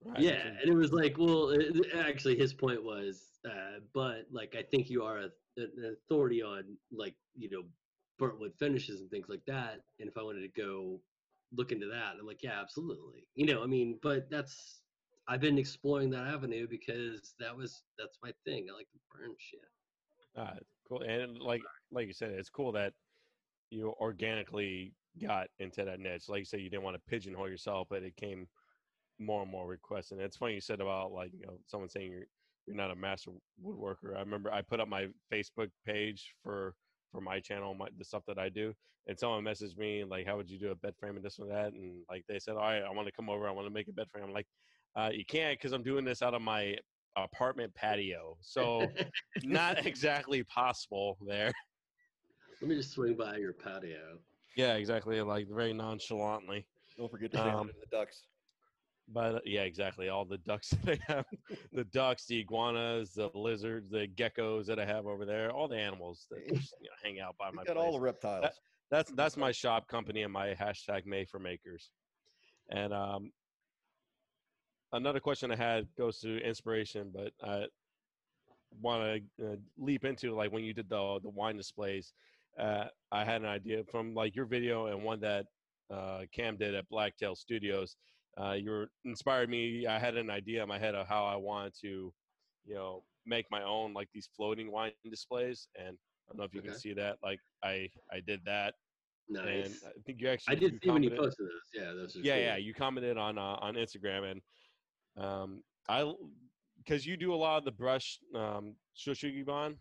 [0.03, 0.19] Right.
[0.23, 4.55] Yeah, and it was like, well, it, it- actually, his point was, uh, but like,
[4.55, 7.63] I think you are a, an authority on like, you know,
[8.19, 9.81] burnt wood finishes and things like that.
[9.99, 11.01] And if I wanted to go
[11.53, 13.27] look into that, I'm like, yeah, absolutely.
[13.35, 14.82] You know, I mean, but that's
[15.27, 18.67] I've been exploring that avenue because that was that's my thing.
[18.69, 19.61] I like to burn shit.
[20.37, 21.01] Uh, cool.
[21.01, 21.61] And like
[21.91, 22.93] like you said, it's cool that
[23.69, 26.27] you organically got into that niche.
[26.27, 28.47] Like you said, you didn't want to pigeonhole yourself, but it came
[29.19, 30.11] more and more requests.
[30.11, 32.27] And it's funny you said about like you know someone saying you're
[32.65, 33.31] you're not a master
[33.63, 34.15] woodworker.
[34.15, 36.75] I remember I put up my Facebook page for
[37.11, 38.73] for my channel, my the stuff that I do,
[39.07, 41.51] and someone messaged me like, "How would you do a bed frame and this and
[41.51, 43.47] that?" And like they said, "All right, I want to come over.
[43.47, 44.47] I want to make a bed frame." I'm like,
[44.95, 46.77] uh, "You can't because I'm doing this out of my
[47.15, 48.87] apartment patio, so
[49.43, 51.51] not exactly possible there."
[52.61, 54.17] Let me just swing by your patio.
[54.55, 55.19] Yeah, exactly.
[55.21, 56.65] Like very nonchalantly.
[56.97, 58.23] Don't forget to say Um, hi to the ducks.
[59.09, 60.07] But uh, yeah, exactly.
[60.07, 61.25] All the ducks that I have,
[61.73, 65.77] the ducks, the iguanas, the lizards, the geckos that I have over there, all the
[65.77, 67.85] animals that just, you know, hang out by You my got place.
[67.85, 68.45] all the reptiles.
[68.89, 71.89] that's that's my shop company and my hashtag May for Makers.
[72.71, 73.31] And um,
[74.93, 77.65] another question I had goes to inspiration, but I
[78.81, 82.13] want to uh, leap into like when you did the the wine displays.
[82.57, 85.47] Uh, I had an idea from like your video and one that
[85.91, 87.97] uh, Cam did at Blacktail Studios.
[88.39, 89.85] Uh, you were inspired me.
[89.87, 92.13] I had an idea in my head of how I wanted to,
[92.65, 95.67] you know, make my own like these floating wine displays.
[95.75, 97.17] And I don't know if you can see that.
[97.23, 98.75] Like I I did that
[99.29, 99.83] and Nice.
[99.85, 101.69] I think you actually I did see when you posted those.
[101.73, 102.41] Yeah, those are Yeah, cool.
[102.43, 104.41] yeah, you commented on uh, on Instagram and
[105.17, 106.13] um I
[106.77, 109.79] because you do a lot of the brush um shou sugi ban,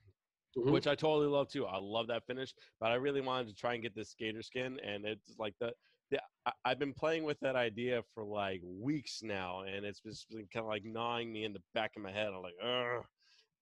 [0.57, 0.73] Mhm.
[0.73, 1.67] which I totally love too.
[1.67, 4.79] I love that finish, but I really wanted to try and get this gator skin,
[4.81, 5.75] and it's like the.
[6.11, 10.29] the I, I've been playing with that idea for like weeks now, and it's just
[10.29, 12.29] been kind of like gnawing me in the back of my head.
[12.33, 13.07] I'm like, Ugh.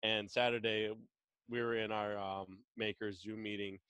[0.02, 0.90] And Saturday,
[1.48, 3.80] we were in our um, makers Zoom meeting,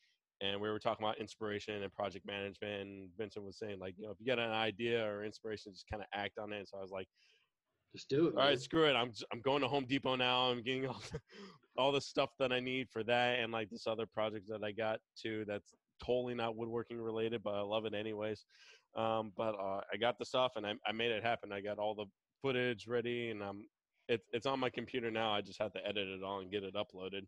[0.40, 2.82] and we were talking about inspiration and project management.
[2.82, 5.86] And Vincent was saying like, you know, if you get an idea or inspiration, just
[5.86, 6.58] kind of act on it.
[6.58, 7.08] And So I was like.
[7.94, 8.34] Just do it.
[8.34, 8.58] All right, man.
[8.58, 8.94] screw it.
[8.94, 10.50] I'm I'm going to Home Depot now.
[10.50, 11.20] I'm getting all the,
[11.76, 14.72] all the stuff that I need for that and like this other project that I
[14.72, 15.44] got too.
[15.46, 15.74] That's
[16.04, 18.44] totally not woodworking related, but I love it anyways.
[18.96, 21.52] Um, but uh, I got the stuff and I, I made it happen.
[21.52, 22.06] I got all the
[22.42, 23.64] footage ready and I'm
[24.08, 25.32] it's it's on my computer now.
[25.32, 27.22] I just have to edit it all and get it uploaded.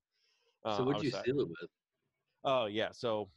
[0.64, 1.70] Uh, so what'd you seal it with?
[2.44, 3.28] Oh yeah, so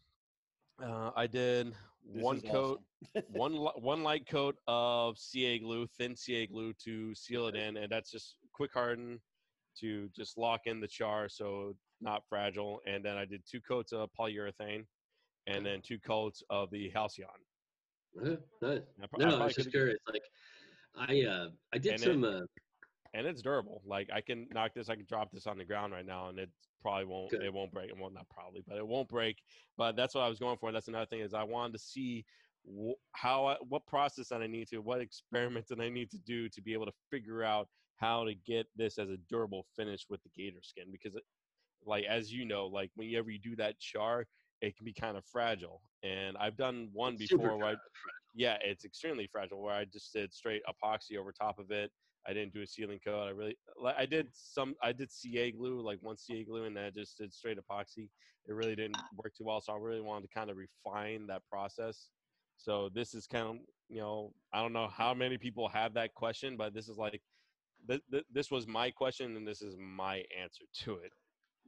[0.84, 1.74] uh, I did
[2.14, 2.82] This one coat
[3.16, 3.24] awesome.
[3.34, 7.92] one one light coat of CA glue, thin CA glue to seal it in, and
[7.92, 9.20] that's just quick harden
[9.80, 12.82] to just lock in the char so not fragile.
[12.88, 14.86] And then I did two coats of polyurethane,
[15.48, 17.28] and then two coats of the halcyon.
[18.24, 18.82] Uh, nice.
[19.02, 20.00] I pro- I No, I was just curious.
[20.08, 20.22] Like,
[20.96, 22.24] I uh, I did And some.
[22.24, 22.42] uh,
[23.14, 23.82] and it's durable.
[23.86, 26.38] Like I can knock this, I can drop this on the ground right now, and
[26.38, 26.50] it
[26.86, 27.32] probably won't.
[27.32, 27.42] Good.
[27.42, 27.90] It won't break.
[27.90, 29.42] and Well, not probably, but it won't break.
[29.76, 30.72] But that's what I was going for.
[30.72, 32.26] That's another thing is I wanted to see
[32.64, 36.20] wh- how I, what process that I need to, what experiments that I need to
[36.20, 40.06] do to be able to figure out how to get this as a durable finish
[40.10, 41.24] with the gator skin because, it,
[41.84, 44.28] like as you know, like whenever you do that char,
[44.62, 45.82] it can be kind of fragile.
[46.04, 47.76] And I've done one super before where I,
[48.36, 49.62] yeah, it's extremely fragile.
[49.62, 51.92] Where I just did straight epoxy over top of it.
[52.28, 53.26] I didn't do a sealing coat.
[53.28, 54.76] I really, like, I did some.
[54.82, 58.10] I did CA glue, like one CA glue, and then I just did straight epoxy.
[58.48, 61.42] It really didn't work too well, so I really wanted to kind of refine that
[61.50, 62.10] process.
[62.58, 63.56] So this is kind of,
[63.90, 67.22] you know, I don't know how many people have that question, but this is like,
[67.88, 71.12] th- th- this was my question, and this is my answer to it.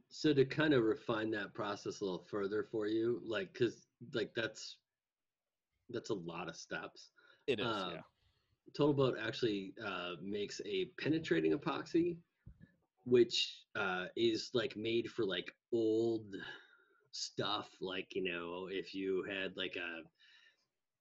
[0.08, 4.30] So to kind of refine that process a little further for you, like, cause like
[4.34, 4.78] that's
[5.90, 7.12] that's a lot of steps.
[7.46, 8.00] It is, Um, yeah.
[8.78, 12.16] TotalBoat actually uh, makes a penetrating epoxy,
[13.04, 16.34] which uh, is like made for like old
[17.12, 17.68] stuff.
[17.80, 20.02] Like you know, if you had like a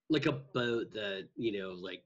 [0.10, 2.04] like a boat that you know like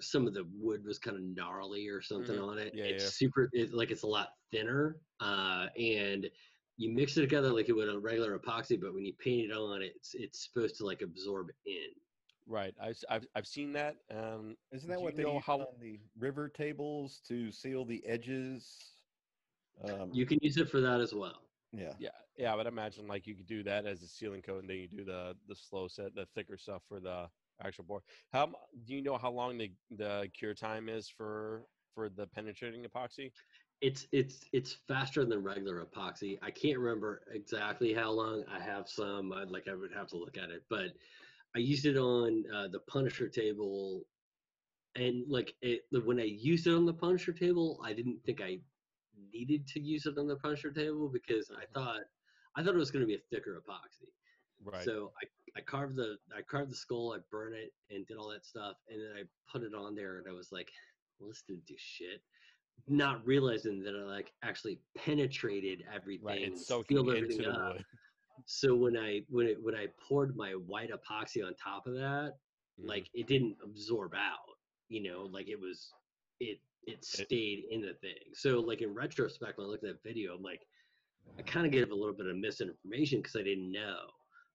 [0.00, 2.48] some of the wood was kind of gnarly or something Mhm.
[2.48, 2.74] on it.
[2.74, 3.10] Yeah, it's yeah.
[3.10, 3.50] super.
[3.52, 6.30] It's like it's a lot thinner, uh, and
[6.76, 8.80] you mix it together like it would a regular epoxy.
[8.80, 11.90] But when you paint it on, it's it's supposed to like absorb in.
[12.48, 12.74] Right.
[12.80, 13.96] I've, I've, I've seen that.
[14.10, 18.04] Um, Isn't that what they know use how- on the river tables to seal the
[18.06, 18.94] edges?
[19.84, 21.42] Um, You can use it for that as well.
[21.72, 21.92] yeah.
[21.98, 24.70] Yeah, yeah, I would imagine like you could do that as a sealing coat, and
[24.70, 27.28] then you do the the slow set, the thicker stuff for the
[27.62, 28.02] actual board.
[28.32, 28.46] How
[28.86, 33.30] do you know how long the the cure time is for for the penetrating epoxy?
[33.80, 36.38] it's it's it's faster than regular epoxy.
[36.42, 38.44] I can't remember exactly how long.
[38.48, 39.32] I have some.
[39.32, 40.96] I'd like I would have to look at it, but
[41.56, 44.02] I used it on uh, the Punisher table,
[44.94, 48.58] and like it, when I used it on the Punisher table, I didn't think I
[49.32, 52.00] needed to use it on the Punisher table because I thought
[52.56, 54.10] I thought it was going to be a thicker epoxy.
[54.64, 54.84] Right.
[54.84, 58.28] So I, I carved the I carved the skull, I burned it and did all
[58.30, 60.70] that stuff, and then I put it on there, and I was like,
[61.18, 62.22] well, this didn't do shit.
[62.86, 66.42] Not realizing that I like actually penetrated everything right.
[66.42, 67.74] and soaking into the up.
[67.74, 67.84] wood.
[68.46, 72.34] So when I when it when I poured my white epoxy on top of that,
[72.80, 72.86] Mhm.
[72.88, 74.58] like it didn't absorb out.
[74.88, 75.92] You know, like it was
[76.40, 78.32] it it stayed in the thing.
[78.34, 80.66] So like in retrospect, when I looked at that video, I'm like,
[81.38, 84.10] I kind of gave a little bit of misinformation because I didn't know.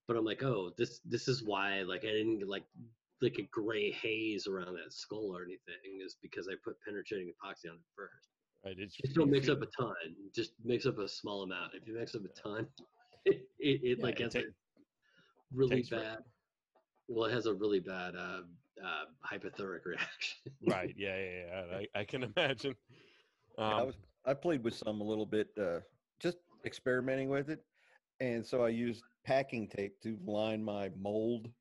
[0.08, 2.66] But I'm like, oh, this this is why like I didn't get like
[3.22, 7.70] like a gray haze around that skull or anything is because I put penetrating epoxy
[7.70, 8.30] on it first.
[8.66, 8.78] right.
[8.80, 9.96] It's, Just don't mix up a ton.
[10.36, 11.74] Just mix up a small amount.
[11.76, 12.68] If you mix up a ton,
[13.26, 14.44] it it, it Yeah, like it has ta- a
[15.52, 16.04] really takes forever.
[16.06, 16.24] bad.
[17.08, 18.44] Well, it has a really bad uh,
[18.84, 20.38] uh, hypothermic reaction.
[20.68, 20.94] Right.
[20.98, 21.18] Yeah.
[21.18, 21.66] Yeah.
[21.70, 21.78] yeah.
[21.78, 22.76] I, I can imagine.
[23.58, 23.96] Yeah, I Um, was
[24.26, 25.82] I played with some a little bit, uh,
[26.20, 27.60] just experimenting with it,
[28.22, 31.54] and so I used packing tape to line my mold.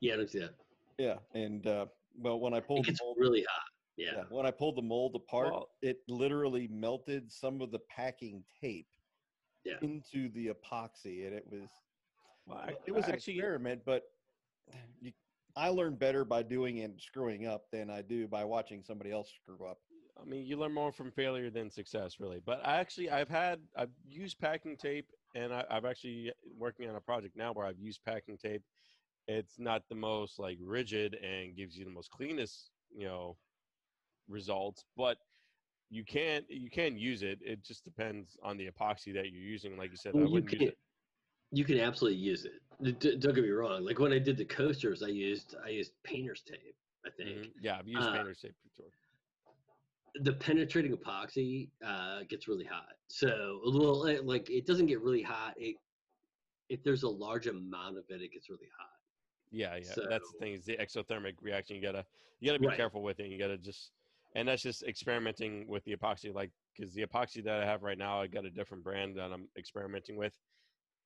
[0.00, 0.54] yeah, I don't see that.
[0.98, 3.62] Yeah, and uh, well, when I It pulled the gets mold, really hot.
[3.96, 4.12] Yeah.
[4.16, 8.42] yeah, when I pulled the mold apart, Well- it literally melted some of the packing
[8.58, 8.88] tape
[9.64, 9.78] Yeah.
[9.80, 11.68] into the epoxy, and it was
[12.46, 14.02] well, I- it was I an actually, experiment, but
[15.00, 15.12] you,
[15.54, 19.30] I learn better by doing and screwing up than I do by watching somebody else
[19.30, 19.78] screw up.
[20.20, 22.40] I mean, you learn more from failure than success, really.
[22.40, 26.96] But I actually, I've had, I've used packing tape, and I, I've actually working on
[26.96, 28.62] a project now where I've used packing tape.
[29.28, 33.38] It's not the most like rigid and gives you the most cleanest, you know,
[34.28, 35.18] results, but
[35.92, 37.38] you can you can use it.
[37.44, 39.76] It just depends on the epoxy that you're using.
[39.76, 40.78] Like you said, Well, you wouldn't use can it.
[41.50, 42.62] you can absolutely use it.
[42.98, 43.84] D- don't get me wrong.
[43.84, 46.74] Like when I did the coasters, I used I used painter's tape.
[47.04, 47.52] I think Mhm.
[47.60, 48.90] Yeah, I've used Uh, painter's tape before.
[50.14, 52.96] the penetrating epoxy uh, gets really hot.
[53.08, 55.54] So well, it- like it doesn't get really hot.
[55.60, 55.76] It
[56.70, 58.88] if there's a large amount of it, it gets really hot.
[59.50, 59.94] Yeah, yeah.
[60.08, 61.76] that's the thing is the exothermic reaction.
[61.76, 62.06] You gotta
[62.40, 62.76] you gotta be Right.
[62.78, 63.28] careful with it.
[63.28, 63.92] You gotta just
[64.34, 66.34] and that's just experimenting with the epoxy.
[66.34, 69.32] Like because the epoxy that I have right now, I got a different brand that
[69.32, 70.38] I'm experimenting with.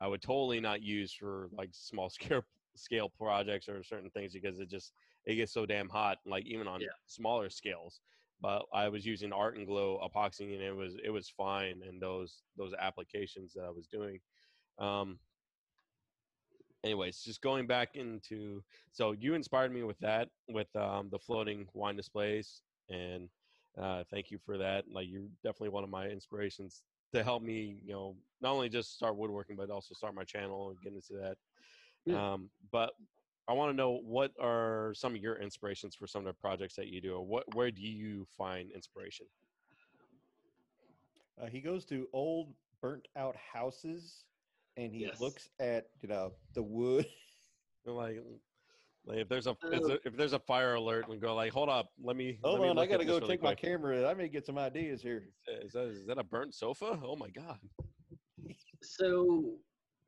[0.01, 4.61] I would totally not use for like small scale scale projects or certain things because
[4.61, 4.93] it just
[5.25, 6.19] it gets so damn hot.
[6.27, 6.89] Like even on Yeah.
[7.07, 8.01] smaller scales.
[8.41, 12.75] But I was using ArtnGlow epoxy and it was it was fine in those those
[12.79, 14.21] applications that I was doing.
[14.79, 15.19] Um,
[16.85, 18.63] anyways, just going back into
[18.93, 23.29] so you inspired me with that with um, the floating wine displays, and
[23.77, 24.89] uh, thank you for that.
[24.91, 26.83] Like you're definitely one of my inspirations
[27.13, 30.71] to help me, you know, not only just start woodworking but also start my channel
[30.71, 31.37] and get into that.
[32.05, 32.21] Yeah.
[32.35, 32.93] Um, but
[33.49, 36.75] I want to know what are some of your inspirations for some of the projects
[36.77, 39.27] that you do, or what where do you find inspiration?
[41.41, 44.27] Uh, he goes to old burnt out houses,
[44.77, 45.21] and he Yes.
[45.21, 47.07] looks at you know the wood.
[47.85, 48.19] Like,
[49.07, 51.53] like if there's a, if there's a if there's a fire alert, we go like,
[51.53, 52.39] hold up, let me.
[52.43, 54.09] Hold let me on, I got to go really take my camera.
[54.09, 55.29] I may get some ideas here.
[55.63, 56.99] Is that, is that a burnt sofa?
[57.05, 57.59] Oh my god.
[58.83, 59.55] So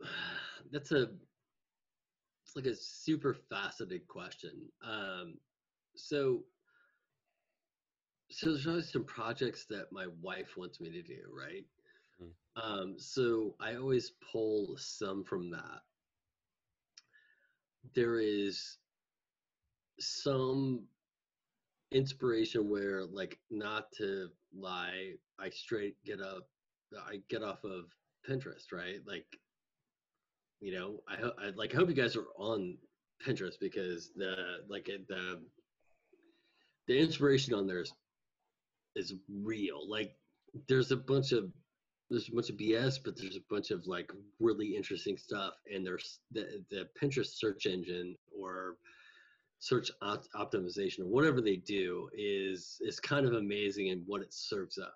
[0.73, 1.09] that's a
[2.45, 4.53] it's like a super faceted question.
[4.85, 5.35] Um,
[5.95, 6.43] so
[8.31, 11.65] so there's always some projects that my wife wants me to do, right?
[12.23, 12.63] Mm.
[12.63, 15.83] Um, so I always pull some from that.
[17.95, 18.79] There is
[20.01, 20.85] some
[21.93, 26.49] inspiration where, like, not to lie, I straight get up,
[26.97, 27.87] I get off of
[28.29, 29.01] Pinterest, right?
[29.07, 29.27] Like,
[30.61, 32.77] you know, I, ho- I like hope you guys are on
[33.25, 34.35] Pinterest because the
[34.69, 35.41] like the
[36.87, 37.93] the inspiration on there is
[38.97, 39.89] is real.
[39.89, 40.17] Like,
[40.69, 41.51] there's a bunch of
[42.11, 45.55] there's a bunch of BS, but there's a bunch of like really interesting stuff.
[45.73, 48.77] And there's the the Pinterest search engine or
[49.59, 54.33] search op- optimization or whatever they do is is kind of amazing in what it
[54.33, 54.95] serves up.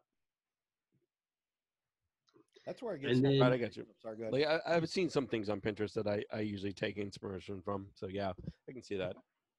[2.67, 3.11] That's where I get.
[3.11, 3.85] And then- Right, I got you.
[4.01, 6.97] Sorry, go like, I, I've seen some things on Pinterest that I, I usually take
[6.97, 7.89] inspiration from.
[7.95, 8.33] So yeah,
[8.69, 9.17] I can see that.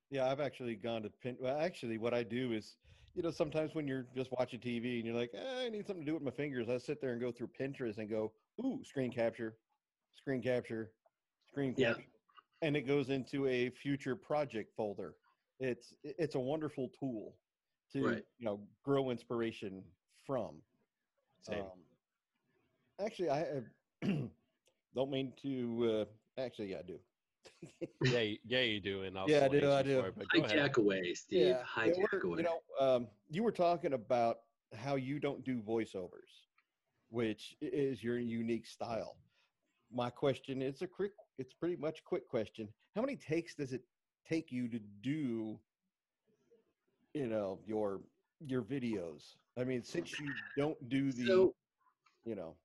[0.09, 1.35] Yeah, I've actually gone to Pin.
[1.39, 2.77] Well, actually, what I do is,
[3.15, 6.05] you know, sometimes when you're just watching TV and you're like, eh, I need something
[6.05, 8.31] to do with my fingers, I sit there and go through Pinterest and go,
[8.63, 9.57] ooh, screen capture,
[10.15, 10.91] screen capture,
[11.49, 11.95] screen Yeah.
[12.63, 15.15] Capture, and it goes into a future project folder.
[15.59, 17.35] It's it's a wonderful tool
[17.93, 18.25] to Right.
[18.39, 19.83] you know grow inspiration
[20.25, 20.61] from.
[21.41, 21.61] Same.
[21.61, 21.71] Um,
[23.05, 24.07] actually, I uh,
[24.95, 26.07] don't mean to.
[26.37, 26.99] Uh, actually, yeah, I do.
[28.03, 29.99] yeah, yeah, you do, and I'll Yeah, I do, I do.
[29.99, 30.57] it, but go ahead.
[30.71, 31.47] Hijack away, Steve.
[31.47, 32.37] yeah, Hijack we're- away.
[32.37, 34.37] You know, um, you were talking about
[34.75, 36.47] how you don't do voiceovers,
[37.09, 39.17] which is your unique style.
[39.91, 41.11] My question is a quick.
[41.37, 42.67] It's pretty much a quick question.
[42.95, 43.81] How many takes does it
[44.27, 45.59] take you to do?
[47.13, 48.01] You know your
[48.45, 49.35] your videos.
[49.57, 51.55] I mean, since you don't do the, so,
[52.25, 52.55] you know,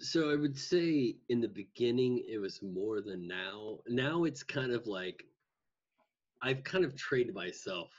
[0.00, 3.78] so I would say in the beginning it was more than now.
[3.88, 5.24] Now it's kind of like
[6.42, 7.90] I've kind of trained myself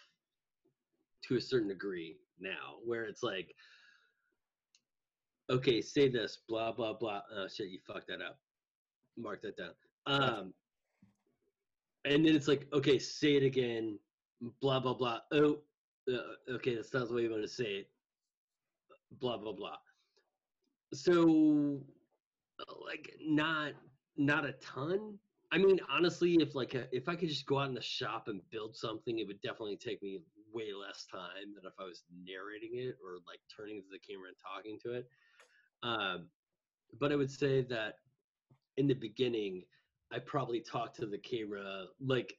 [1.24, 3.56] to a certain degree now, where it's like,
[5.50, 7.22] okay, say this, blah blah blah.
[7.36, 8.40] Oh shit, you fucked that up.
[9.18, 9.72] Mark that down.
[10.08, 10.54] Um,
[12.06, 13.98] and then it's like, okay, say it again,
[14.62, 15.20] blah blah blah.
[15.32, 15.60] Oh,
[16.12, 17.90] uh, okay, that's not the way you want to say it.
[19.20, 19.78] Blah blah blah.
[20.94, 21.80] So,
[22.60, 23.74] uh, like, not
[24.18, 25.18] not a ton.
[25.52, 28.28] I mean, honestly, if like a, if I could just go out in the shop
[28.28, 30.20] and build something, it would definitely take me
[30.54, 34.30] way less time than if I was narrating it or like turning to the camera
[34.30, 35.08] and talking to it.
[35.84, 36.28] Um,
[37.00, 38.00] but I would say that
[38.78, 39.64] in the beginning,
[40.12, 42.38] I probably talked to the camera like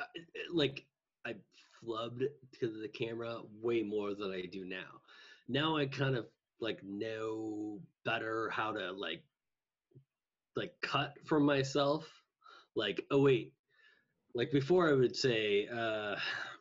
[0.00, 0.04] uh,
[0.52, 0.86] like
[1.26, 1.34] I
[1.82, 2.24] flubbed
[2.60, 5.00] to the camera way more than I do now.
[5.48, 6.26] Now I kind of
[6.60, 9.22] like know better how to like
[10.56, 12.06] like cut from myself.
[12.74, 13.52] Like, oh wait,
[14.34, 16.16] like before I would say, uh,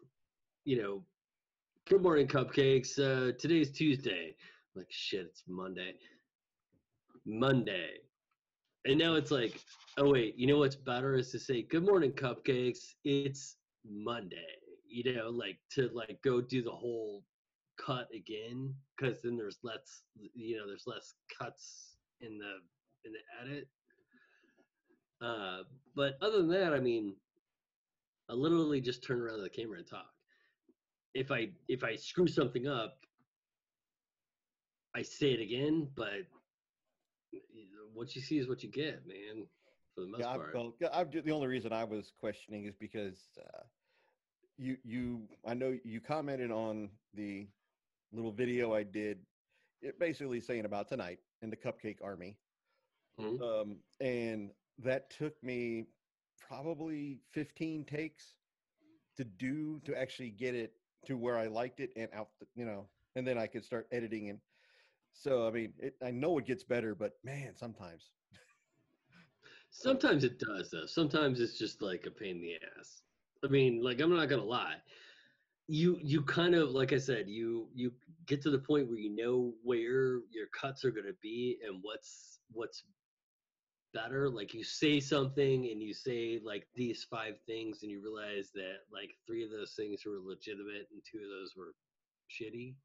[0.66, 1.04] you know,
[1.88, 3.00] good morning cupcakes.
[3.00, 4.36] Uh, today's Tuesday.
[4.78, 5.96] Like shit, it's Monday.
[7.26, 7.90] Monday.
[8.86, 9.60] And now it's like,
[9.98, 12.94] oh wait, you know what's better is to say good morning cupcakes.
[13.04, 13.56] It's
[13.90, 14.38] Monday.
[14.88, 17.24] You know, like to like go do the whole
[17.84, 20.02] cut again because then there's less
[20.34, 22.56] you know there's less cuts in the
[23.06, 23.68] in the edit
[25.22, 25.64] uh
[25.96, 27.14] but other than that i mean
[28.32, 30.10] i literally just turn around the camera and talk
[31.14, 32.98] if i if i screw something up
[34.98, 36.26] i say it again but
[37.94, 39.46] what you see is what you get man
[39.94, 42.66] for the most yeah, I, part well, yeah, I, the only reason I was questioning
[42.66, 43.64] is because uh,
[44.58, 47.48] you you I know you commented on the
[48.12, 49.20] little video I did,
[49.82, 52.38] it basically saying about tonight in the Cupcake Army,
[53.20, 53.42] Mhm.
[53.42, 55.86] um, and that took me
[56.40, 58.36] probably 15 takes
[59.18, 60.74] to do to actually get it
[61.06, 64.30] to where I liked it and out, you know, and then I could start editing
[64.30, 64.40] and.
[65.20, 68.12] So I mean, it, I know it gets better, but man, sometimes
[69.70, 70.86] Sometimes it does though.
[70.86, 73.02] Sometimes it's just like a pain in the ass.
[73.44, 74.78] I mean, like I'm not gonna lie.
[75.68, 77.92] You you kind of like I said, you you
[78.26, 82.40] get to the point where you know where your cuts are gonna be and what's
[82.52, 82.84] what's
[83.94, 84.30] better.
[84.30, 88.80] Like you say something and you say like these five things and you realize that
[88.92, 91.74] like three of those things were legitimate and two of those were
[92.32, 92.76] shitty.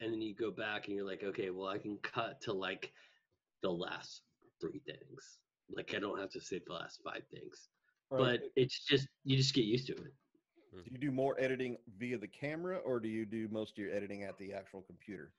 [0.00, 2.92] And then you go back and you're like, okay, well I can cut to like
[3.62, 4.22] the last
[4.60, 5.38] three things.
[5.74, 7.68] Like I don't have to say the last five things.
[8.10, 8.40] Right.
[8.40, 10.14] But it's just you just get used to it.
[10.72, 13.92] Do you do more editing via the camera or do you do most of your
[13.92, 15.32] editing at the actual computer?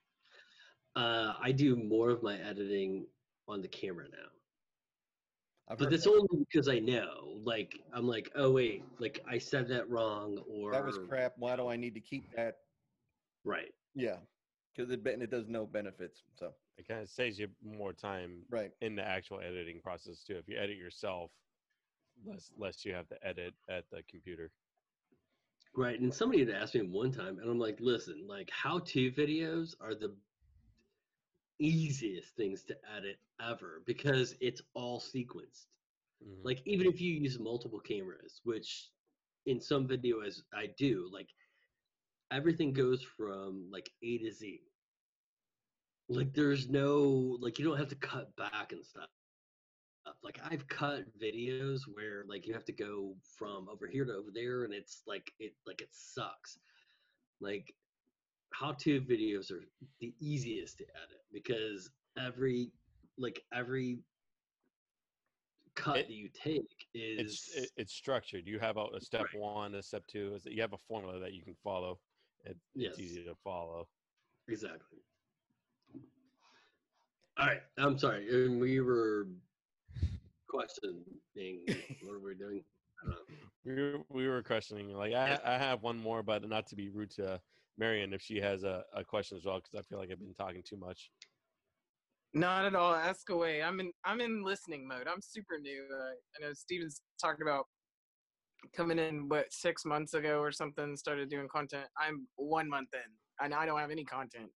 [0.96, 3.06] Uh, I do more of my editing
[3.48, 4.18] on the camera now,
[5.70, 7.40] I've but that's that, only because I know.
[7.44, 11.34] Like I'm like, oh wait, like I said that wrong, or that was crap.
[11.38, 12.58] Why do I need to keep that?
[13.46, 13.74] Right.
[13.96, 14.18] Yeah,
[14.76, 16.24] because it ben- it does no benefits.
[16.36, 20.38] So It kind of saves you more time right, in the actual editing process too.
[20.38, 21.32] If you edit yourself,
[22.26, 24.52] less less you have to edit at the computer.
[25.76, 26.00] Right.
[26.00, 29.76] And somebody had asked me one time, and I'm like, listen, like how to videos
[29.80, 30.16] are the
[31.60, 35.68] easiest things to edit ever because it's all sequenced.
[36.24, 36.44] Mhm.
[36.44, 38.90] Like even if you use multiple cameras, which
[39.46, 41.30] in some videos I do, like
[42.32, 44.62] everything goes from like A to Z.
[46.10, 49.10] Like there's no like you don't have to cut back and stuff.
[50.24, 54.30] Like I've cut videos where like you have to go from over here to over
[54.34, 56.58] there and it's like it like it sucks.
[57.40, 57.74] Like
[58.54, 59.64] how to videos are
[60.00, 62.72] the easiest to edit because every
[63.18, 64.00] like every
[65.76, 68.46] cut It- that you take is It's it, it's structured.
[68.46, 70.34] You have a, a step one, a step two.
[70.36, 72.00] Is that you have a formula that you can follow.
[72.46, 72.94] It, Yes.
[72.94, 73.88] It's easy to follow.
[74.48, 75.00] Exactly.
[77.38, 77.62] All right.
[77.78, 78.28] I'm sorry.
[78.30, 79.28] and We were
[80.48, 81.04] questioning
[82.04, 82.64] what are we doing?
[83.02, 83.36] I don't know.
[83.64, 84.90] We were, we were questioning.
[84.90, 87.40] Like I, I have one more, but not to be rude to
[87.78, 90.34] Marion if she has a, a question as well, because I feel like I've been
[90.34, 91.10] talking too much.
[92.34, 92.94] Not at all.
[92.94, 93.62] Ask away.
[93.62, 93.92] I'm in.
[94.06, 95.08] I'm in listening mode.
[95.08, 95.86] I'm super new.
[95.92, 97.66] Uh, I know Steven's talking about
[98.76, 100.96] coming in what six months ago or something.
[100.96, 101.88] Started doing content.
[101.98, 104.50] I'm one month in, and I don't have any content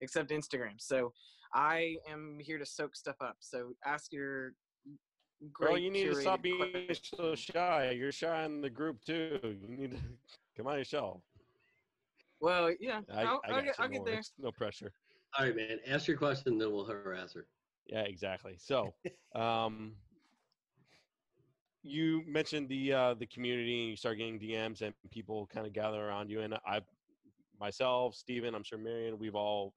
[0.00, 0.74] except Instagram.
[0.78, 1.12] So
[1.54, 3.36] I am here to soak stuff up.
[3.40, 4.52] So ask your
[5.52, 5.70] great.
[5.70, 7.10] Girl, you need to stop being questions.
[7.16, 7.92] so shy.
[7.92, 9.38] You're shy in the group too.
[9.42, 9.98] You need to
[10.56, 11.22] come on your shell.
[12.40, 13.00] Well, yeah.
[13.12, 14.14] I, I'll, I I'll get, I'll no get there.
[14.14, 14.32] worries.
[14.38, 14.92] No pressure.
[15.38, 15.78] All right, man.
[15.86, 17.46] Ask your question, then we'll harass her.
[17.86, 18.56] Yeah, exactly.
[18.58, 18.94] So,
[19.34, 19.92] um,
[21.86, 25.72] you mentioned the uh, the community, and you start getting DMs, and people kind of
[25.72, 26.40] gather around you.
[26.40, 26.80] And I,
[27.60, 29.74] myself, Steven, I'm sure Marion, we've all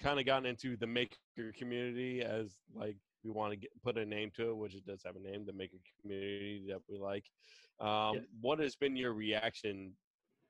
[0.00, 1.16] kind of gotten into the maker
[1.58, 5.02] community as like we want to get put a name to it, which it does
[5.04, 7.24] have a name, the maker community that we like.
[7.80, 8.24] Um, Yes.
[8.40, 9.92] What has been your reaction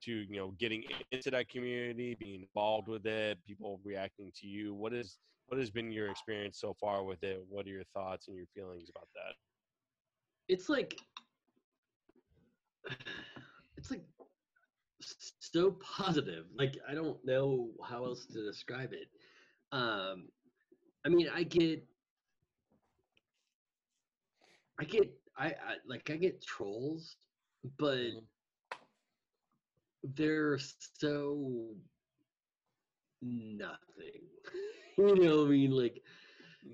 [0.02, 4.74] to you know getting into that community, being involved with it, people reacting to you?
[4.74, 7.44] What is what has been your experience so far with it?
[7.48, 9.34] What are your thoughts and your feelings about that?
[10.48, 10.96] It's like
[13.76, 14.04] it's like
[15.40, 16.46] so positive.
[16.56, 19.08] Like I don't know how else to describe it.
[19.72, 20.28] Um,
[21.04, 21.84] I mean, I get,
[24.78, 27.16] I get, I, I like I get trolls,
[27.78, 28.26] but Mhm.
[30.04, 31.76] they're so
[33.22, 34.22] nothing.
[34.98, 36.02] you know, what I mean, like,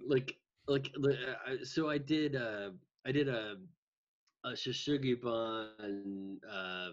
[0.06, 0.36] like,
[0.68, 0.92] like.
[0.94, 2.36] the- I- So I did.
[2.36, 2.70] Uh,
[3.04, 3.56] I did a
[4.44, 6.92] a Shou Sugi Ban uh,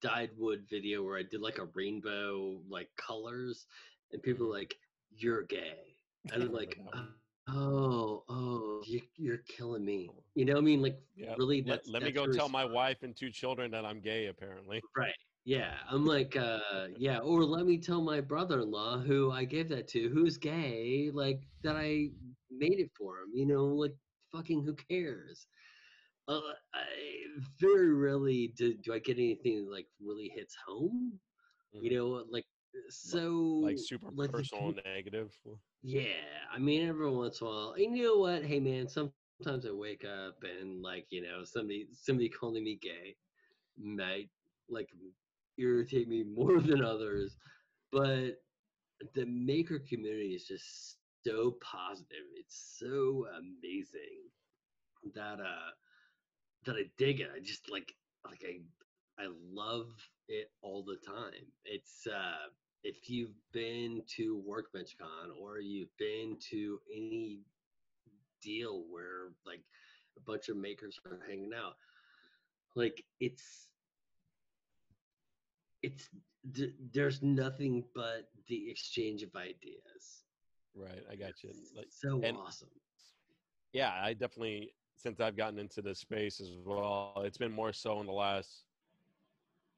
[0.00, 3.66] dyed wood video where I did like a rainbow like colors,
[4.12, 4.76] and people were like,
[5.10, 5.96] "You're gay,"
[6.32, 6.78] and I'm like,
[7.48, 11.62] "Oh, oh, you, you're killing me." You know, what I mean, like, Yeah, really.
[11.62, 14.00] Let, That's, let me that's go your tell my wife and two children that I'm
[14.00, 14.26] gay.
[14.26, 15.14] Apparently, Right.
[15.44, 15.78] Yeah.
[15.88, 17.18] I'm like, uh, yeah.
[17.18, 21.76] Or let me tell my brother-in-law who I gave that to, who's gay, like that
[21.76, 22.10] I
[22.50, 23.30] made it for him.
[23.34, 23.94] You know, like
[24.32, 25.46] fucking who cares?
[26.28, 26.40] Uh,
[26.74, 26.84] I,
[27.60, 31.20] very rarely do, do I get anything that like really hits home.
[31.74, 31.82] Mhm.
[31.82, 32.46] You know, like
[32.88, 33.28] so
[33.60, 35.32] like super like personal and negative.
[35.82, 36.22] yeah,
[36.52, 38.44] I mean, every once in a while, and you know what?
[38.44, 43.02] Hey, man, sometimes I wake up and like, you know, somebody somebody calling me gay
[43.76, 44.30] might
[44.68, 44.88] like
[45.58, 47.36] irritate me more than others,
[47.90, 48.36] but
[49.14, 52.26] the maker community is just so positive.
[52.36, 54.30] It's so amazing
[55.14, 55.70] that uh
[56.64, 57.30] that I dig it.
[57.34, 57.94] I just like
[58.24, 58.60] like I
[59.22, 59.88] I love
[60.28, 61.46] it all the time.
[61.64, 62.48] It's uh
[62.84, 67.40] if you've been to Workbench Con or you've been to any
[68.42, 69.62] deal where like
[70.16, 71.76] a bunch of makers are hanging out,
[72.74, 73.68] like it's
[75.82, 76.08] it's
[76.54, 80.21] th- there's nothing but the exchange of ideas.
[80.74, 81.50] Right, I got you.
[81.76, 82.68] Like, so and- awesome.
[83.72, 87.22] yeah, I definitely since I've gotten into this space as well.
[87.24, 88.64] It's been more so in the last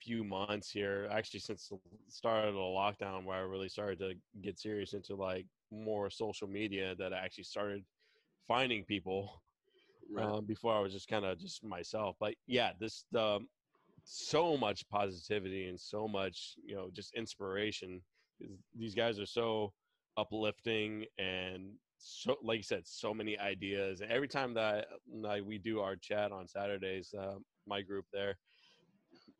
[0.01, 1.09] few months here.
[1.11, 5.15] Actually, since the start of the lockdown, where I really started to get serious into
[5.15, 7.85] like more social media, that I actually started
[8.47, 9.41] finding people
[10.13, 10.27] Right.
[10.27, 12.17] um, before I was just kind of just myself.
[12.21, 13.49] But yeah, this um,
[14.05, 18.03] so much positivity and so much you know just inspiration.
[18.77, 19.73] These guys are so
[20.17, 24.01] uplifting and so like you said so many ideas.
[24.01, 27.37] And every time that like we do our chat on saturdays uh,
[27.67, 28.37] my group there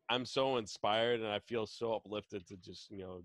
[0.09, 3.21] i'm so inspired and i feel so uplifted to just you know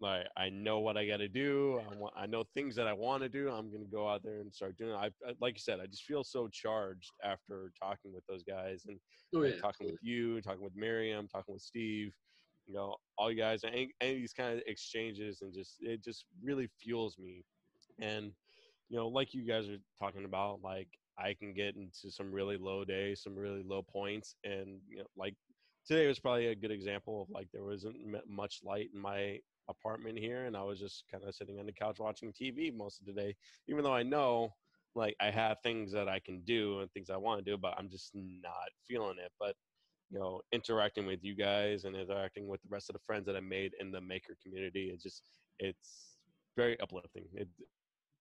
[0.00, 1.80] like i know what i got to do.
[1.90, 3.48] I, want, I know things that i want to do.
[3.48, 4.96] I'm going to go out there and start doing it.
[4.96, 8.84] I, I like you said i just feel so charged after talking with those guys
[8.86, 8.98] and
[9.34, 12.12] oh yeah, talking with you, talking with Miriam, talking with Steve,
[12.68, 16.04] you know, all you guys, any, any of these kind of exchanges, and just it
[16.04, 17.44] just really fuels me.
[18.00, 18.32] And
[18.88, 20.88] you know, like you guys are talking about, like
[21.18, 25.06] I can get into some really low days, some really low points, and you know,
[25.16, 25.34] like
[25.86, 27.96] today was probably a good example of like there wasn't
[28.28, 29.38] much light in my
[29.68, 33.00] apartment here, and I was just kind of sitting on the couch watching TV most
[33.00, 33.34] of the day,
[33.66, 34.52] even though I know
[34.94, 37.74] like I have things that I can do and things I want to do, but
[37.78, 39.32] I'm just not feeling it.
[39.38, 39.54] But
[40.10, 43.36] you know, interacting with you guys and interacting with the rest of the friends that
[43.36, 45.22] I made in the maker community it's just
[45.58, 46.16] it's
[46.56, 47.24] very uplifting.
[47.34, 47.48] It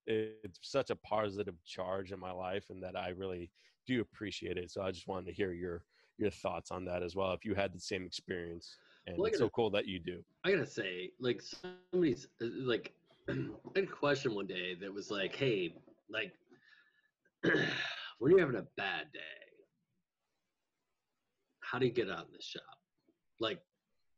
[0.08, 3.52] it's such a positive charge in my life, and that I really
[3.86, 4.72] do appreciate it.
[4.72, 5.84] So I just wanted to hear your
[6.18, 7.34] your thoughts on that as well.
[7.34, 10.24] If you had the same experience, and Well, gotta- so cool that you do.
[10.44, 12.94] I gotta say, like somebody's uh, like,
[13.30, 13.34] I
[13.76, 15.76] had a question one day that was like, "Hey,
[16.10, 16.32] like,
[18.20, 19.47] when you're having a bad day,
[21.70, 22.64] how do you get out in this shop?
[23.40, 23.62] Like,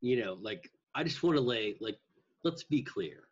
[0.01, 1.97] you know, like I just want to lay like
[2.43, 3.23] let's be clear.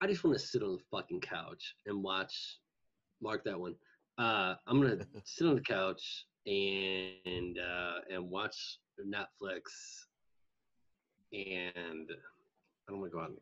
[0.00, 2.58] I just want to sit on the fucking couch and watch
[3.20, 3.74] mark that one.
[4.18, 9.62] Uh I'm gonna sit on the couch and uh and watch Netflix
[11.32, 13.32] and I don't want to go out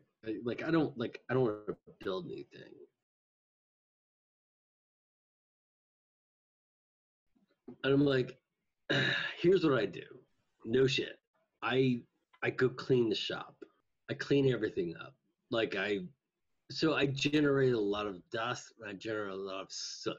[0.45, 2.73] like I don't like I don't want to build anything.
[7.83, 8.37] And I'm like,
[9.41, 10.03] here's what I do.
[10.65, 11.19] No shit.
[11.61, 12.01] I
[12.43, 13.55] I go clean the shop.
[14.09, 15.15] I clean everything up.
[15.49, 15.99] Like I
[16.69, 20.15] so I generate a lot of dust and I generate a lot of soot.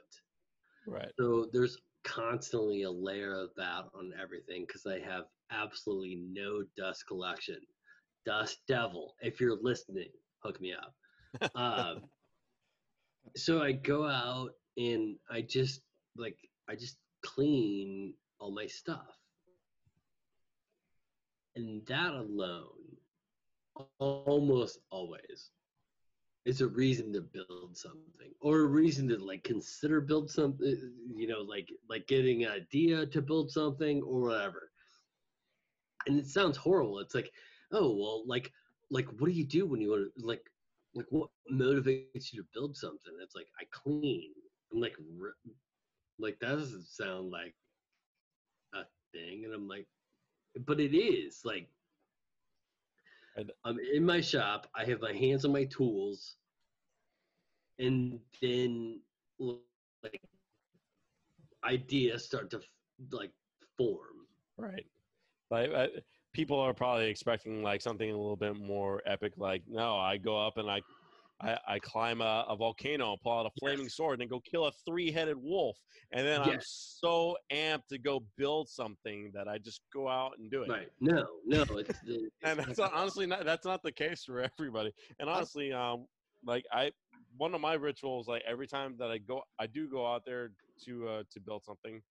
[0.86, 1.10] Right.
[1.18, 7.06] So there's constantly a layer of that on everything because I have absolutely no dust
[7.06, 7.58] collection.
[8.26, 10.10] Dust Devil, if you're listening,
[10.42, 10.94] hook me up.
[11.54, 12.02] Um,
[13.36, 15.80] so I go out and I just
[16.16, 16.36] like
[16.68, 18.12] I just clean
[18.42, 19.16] all my stuff,
[21.54, 22.66] and that alone,
[24.00, 25.50] almost always,
[26.44, 30.66] is a reason to build something or a reason to like consider build something.
[30.66, 34.70] Uh, you know, like like getting an idea to build something or whatever.
[36.08, 36.98] And it sounds horrible.
[36.98, 37.30] It's like,
[37.70, 38.50] oh well, like
[38.90, 40.42] like what do you do when you want to like
[40.96, 43.12] like what motivates you to build something?
[43.22, 44.32] It's like I clean.
[44.72, 44.96] I'm like
[46.18, 47.54] like that doesn't sound like
[49.12, 49.86] thing, and I'm like,
[50.66, 51.68] but it is like.
[53.64, 54.66] I'm in my shop.
[54.74, 56.36] I have my hands on my tools,
[57.78, 59.00] and then
[59.38, 60.20] like
[61.64, 62.60] ideas start to
[63.10, 63.32] like
[63.78, 64.26] form.
[64.58, 64.84] Right.
[65.50, 65.86] Like uh,
[66.32, 69.34] people are probably expecting like something a little bit more epic.
[69.36, 70.80] Like, no, I go up and I,
[71.42, 73.94] I, I climb a, a volcano, pull out a flaming Yes.
[73.96, 75.76] sword, and go kill a three-headed wolf.
[76.12, 80.50] And then I'm so amped to go build something that I just go out and
[80.50, 80.70] do it.
[80.70, 80.88] Right?
[81.00, 81.64] No, no.
[81.78, 84.92] It's, the- and that's not, honestly not that's not the case for everybody.
[85.18, 86.06] And honestly, um,
[86.44, 86.92] like I,
[87.36, 90.52] one of my rituals, like every time that I go, I do go out there
[90.84, 92.02] to uh, to build something.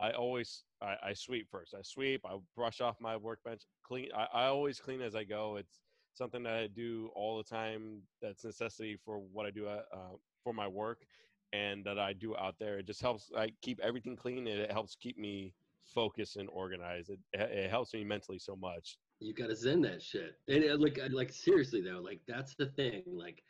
[0.00, 1.74] I always I, I sweep first.
[1.74, 2.20] I sweep.
[2.26, 3.62] I brush off my workbench.
[3.84, 4.08] Clean.
[4.14, 5.56] I, I always clean as I go.
[5.56, 5.78] It's
[6.14, 8.02] something that I do all the time.
[8.22, 11.04] That's necessity for what I do uh, uh, for my work,
[11.52, 12.78] and that I do out there.
[12.78, 13.30] It just helps.
[13.36, 15.52] I keep everything clean, and it helps keep me
[15.94, 17.10] focused and organized.
[17.10, 18.96] It, it helps me mentally so much.
[19.20, 20.36] you gotta zen that shit.
[20.48, 23.02] And uh, like, uh, like seriously though, like that's the thing.
[23.06, 23.42] Like,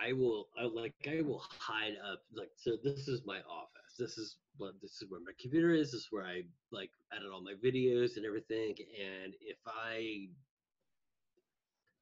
[0.00, 2.22] I will, I like, I will hide up.
[2.34, 3.96] Like, so this is my office.
[3.98, 5.92] This is what this is where my computer is.
[5.92, 8.74] This is where I like edit all my videos and everything.
[8.78, 10.28] And if I,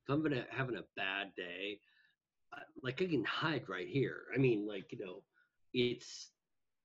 [0.07, 1.81] if I'm gonna having a bad day,
[2.53, 4.23] uh, like I can hide right here.
[4.35, 5.23] I mean, like you know,
[5.75, 6.31] it's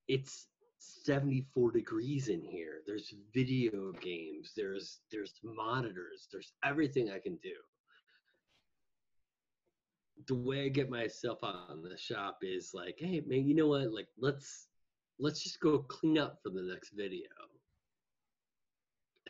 [0.07, 0.47] it's
[0.79, 2.81] 74 degrees in here.
[2.87, 4.53] There's video games.
[4.57, 6.27] There's there's monitors.
[6.31, 7.53] There's everything i can do.
[10.27, 13.67] The way i get myself out in the shop is like hey man you know
[13.67, 13.91] what?
[13.91, 14.67] Like let's
[15.19, 17.29] let's just go clean up for the next video.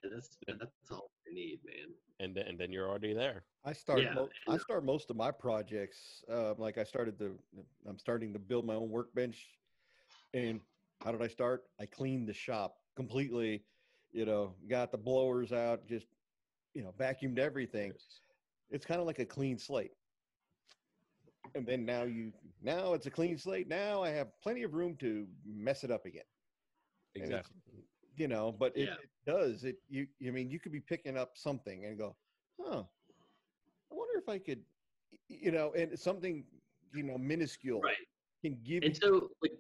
[0.04, 3.44] And that's that's all need man and then, and then you're already there.
[3.66, 4.00] I start.
[4.00, 6.24] Yeah, mo- I I start most of my projects.
[6.30, 7.38] Uh, like I started the.
[7.86, 9.60] I'm starting to build my own workbench,
[10.34, 10.62] and
[11.04, 11.64] how did I start?
[11.80, 13.66] I cleaned the shop completely.
[14.12, 16.08] You know, got the blowers out, just
[16.74, 17.94] you know, vacuumed everything.
[18.70, 19.92] It's kind of like a clean slate.
[21.56, 22.32] And then now you
[22.62, 23.68] now it's a clean slate.
[23.68, 26.24] Now I have plenty of room to mess it up again.
[27.16, 27.58] Exactly.
[28.22, 29.02] You know, but it, Yeah.
[29.06, 29.64] it does.
[29.66, 32.16] It you I mean you could be picking up something and go,
[32.62, 32.84] huh.
[33.92, 34.64] I wonder if I could
[35.28, 36.46] you know, and something,
[36.94, 38.06] you know, minuscule right
[38.44, 39.58] can give and you so like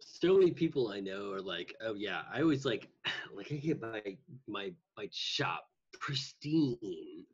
[0.00, 2.88] so many people i know are like oh yeah i always like
[3.36, 4.16] like i get my
[4.46, 5.64] my my shop
[6.00, 7.26] pristine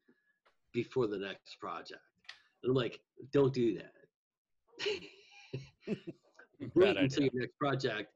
[0.73, 2.03] before the next project
[2.63, 3.01] and i'm like
[3.33, 3.95] don't do that
[6.75, 7.31] wait until idea.
[7.33, 8.13] your next project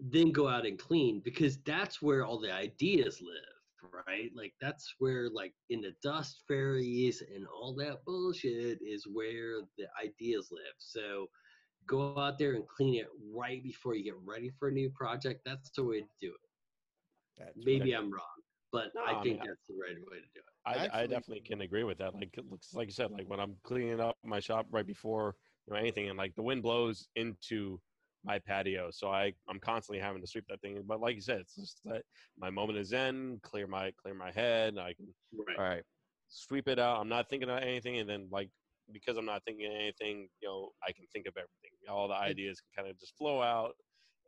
[0.00, 3.58] then go out and clean because that's where all the ideas live
[4.06, 4.30] right?
[4.34, 9.86] Like that's where like in the dust fairies and all that bullshit is where the
[10.02, 10.74] ideas live.
[10.78, 11.26] So
[11.86, 15.42] go out there and clean it right before you get ready for a new project.
[15.44, 16.40] That's the way to do it.
[17.38, 18.00] That's maybe right.
[18.00, 18.38] i'm wrong
[18.72, 20.90] but No, i I think mean, that's the right way to do it.
[20.92, 22.14] I, I definitely can agree with that.
[22.14, 25.36] Like it looks like you said, like when I'm cleaning up my shop right before
[25.66, 27.80] you know anything, and like the wind blows into
[28.28, 30.80] my patio, so I I'm constantly having to sweep that thing.
[30.86, 32.02] But like you said, it's just that
[32.38, 34.76] my moment is in, clear my clear my head.
[34.78, 35.06] I can
[35.48, 35.82] right all right,
[36.28, 37.00] sweep it out.
[37.00, 38.50] I'm not thinking of anything, and then like
[38.92, 41.70] because I'm not thinking of anything, you know, I can think of everything.
[41.90, 43.74] All the ideas can kind of just flow out,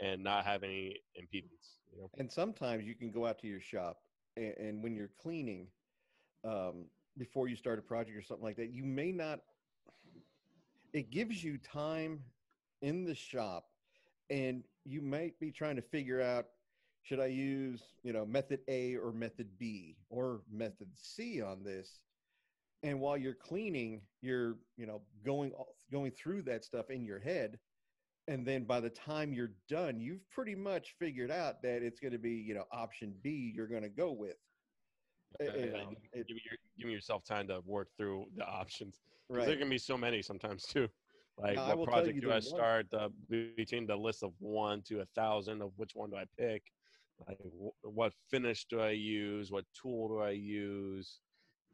[0.00, 1.76] and not have any impedance.
[1.92, 2.10] You know?
[2.18, 3.98] And sometimes you can go out to your shop,
[4.36, 5.66] and, and when you're cleaning,
[6.44, 6.86] um,
[7.18, 9.40] before you start a project or something like that, you may not.
[10.92, 12.20] It gives you time
[12.82, 13.69] in the shop,
[14.30, 16.46] and you might be trying to figure out
[17.02, 22.00] should I use you know method A or method B or method C on this.
[22.82, 25.52] And while you're cleaning, you're you know going
[25.92, 27.58] going through that stuff in your head,
[28.28, 32.12] and then by the time you're done you've pretty much figured out that it's going
[32.12, 34.36] to be you know option b you're going to go with
[35.40, 36.38] Uh, you and know, it- your,
[36.78, 39.00] give yourself time to work through the options.
[39.28, 40.88] right There can be so many sometimes too.
[41.42, 42.90] Like Now, what project do I start?
[42.90, 46.62] The, between the list of one to a thousand of which one do I pick?
[47.26, 49.50] Like wh- what finish do I use?
[49.50, 51.20] What tool do I use?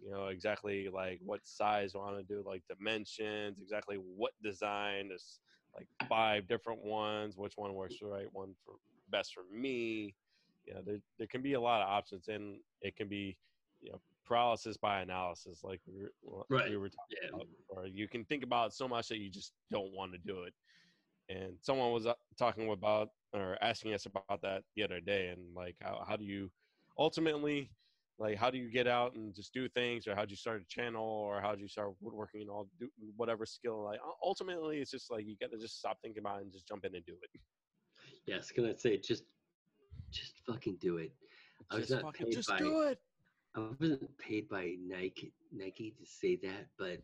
[0.03, 4.33] You know exactly like what size do I want to do, like dimensions, exactly what
[4.43, 5.09] design.
[5.09, 5.41] There's
[5.75, 7.37] like five different ones.
[7.37, 8.75] Which one works the right one for
[9.09, 10.15] best for me?
[10.65, 13.39] You know, there there can be a lot of options, and it can be
[13.81, 16.71] you know paralysis by analysis, like we were, Right.
[16.71, 17.29] we were talking Yeah.
[17.29, 20.43] about, or you can think about so much that you just don't want to do
[20.43, 20.55] it.
[21.29, 25.55] And someone was uh, talking about or asking us about that the other day, and
[25.55, 26.51] like how how do you
[26.99, 27.71] ultimately
[28.19, 30.63] like how do you get out and just do things, or how do you start
[30.63, 33.83] a channel, or how do you start woodworking and all do whatever skill?
[33.83, 36.69] Like ultimately, it's just like you got to just stop thinking about it and just
[36.69, 37.41] jump in and do it.
[38.27, 39.25] Yes, can I say just
[40.13, 41.13] just fucking do it.
[41.71, 43.01] I was Just not fucking paid just by do it.
[43.57, 46.99] I wasn't paid by Nike Nike to say that, but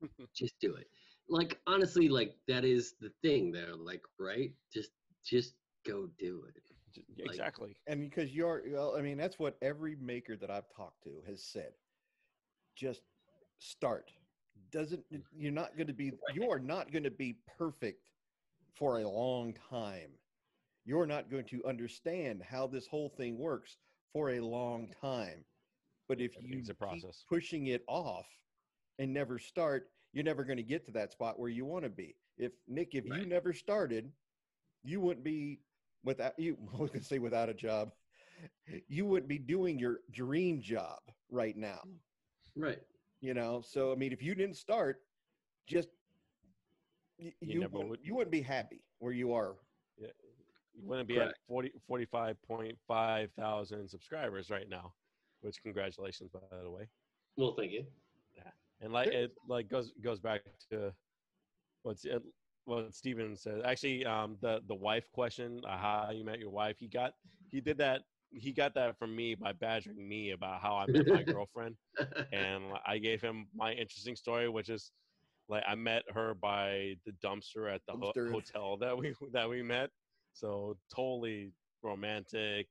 [0.34, 0.86] just do it.
[1.28, 3.74] Like honestly, like that is the thing there.
[3.76, 4.52] Like, right?
[4.72, 4.90] Just
[5.24, 5.54] just
[5.86, 6.54] go do it.
[6.94, 7.76] Just- Like- exactly.
[7.86, 11.42] and because you're well i mean that's what every maker that i've talked to has
[11.42, 11.72] said
[12.76, 13.00] just
[13.60, 14.10] start
[14.70, 15.02] doesn't
[15.34, 18.10] you're not going to be you are not going to be perfect
[18.74, 20.10] for a long time
[20.84, 23.78] you're not going to understand how this whole thing works
[24.12, 25.42] for a long time
[26.12, 27.24] but if you Everything's a keep process.
[27.28, 28.26] pushing it off
[28.98, 31.88] and never start you're never going to get to that spot where you want to
[31.90, 34.12] be if nick if you never started
[34.84, 35.60] you wouldn't be
[36.04, 37.92] without you I was gonna say without a job
[38.88, 40.98] you wouldn't be doing your dream job
[41.30, 41.80] right now
[42.54, 42.82] Right.
[43.22, 44.98] you know so i mean if you didn't start
[45.66, 45.88] just
[47.18, 48.00] You you, wouldn't, would.
[48.02, 49.54] you wouldn't be happy where you are
[49.98, 50.08] Yeah.
[50.74, 51.38] You wouldn't be at Correct.
[51.48, 54.92] 40, 45.5 thousand subscribers right now,
[55.42, 56.88] which congratulations, by the way.
[57.36, 57.86] Well, thank you.
[58.36, 58.50] Yeah,
[58.80, 60.92] And like it like goes goes back to
[61.82, 62.22] what's it,
[62.64, 63.62] what Steven said.
[63.62, 67.14] Actually, um, the the wife question, uh, how you met your wife, he got
[67.50, 68.02] he did that.
[68.30, 71.76] He got that from me by badgering me about how I met my girlfriend,
[72.32, 74.92] and I gave him my interesting story, which is
[75.48, 79.62] like I met her by the dumpster at the ho- hotel that we that we
[79.62, 79.90] met.
[80.32, 81.52] So totally
[81.82, 82.68] romantic.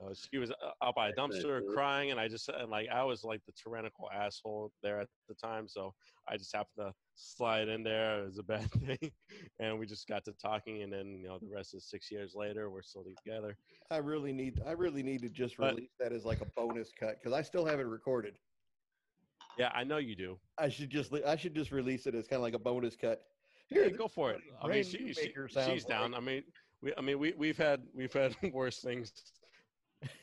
[0.00, 2.88] You know, she was uh, up by a dumpster crying, and I just and like
[2.88, 5.92] I was like the tyrannical asshole there at the time, so
[6.28, 8.22] I just happened to slide in there.
[8.22, 9.10] It was a bad thing,
[9.60, 12.34] and we just got to talking, and then you know the rest is six years
[12.34, 12.70] later.
[12.70, 13.56] We're still together.
[13.90, 16.90] i really need i really need to just But- release that as like a bonus
[16.98, 18.38] cut because i still have it recorded
[19.58, 20.38] Yeah, I know you do.
[20.58, 23.22] i should just i should just release it as kind of like a bonus cut
[23.68, 24.40] Yeah, go for it.
[24.62, 25.32] I mean, she, she-
[25.66, 26.14] she's down.
[26.14, 26.42] I mean,
[26.82, 29.12] we, I mean, we we've had we've had worse things,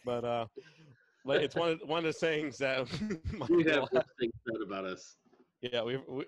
[0.05, 0.45] but uh,
[1.25, 2.87] like it's one of one of the sayings that
[3.33, 5.15] my we have worse things said about us.
[5.61, 6.25] Yeah, we've we,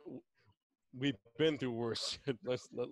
[0.98, 2.38] we've been through worse shit.
[2.46, 2.88] Let's let,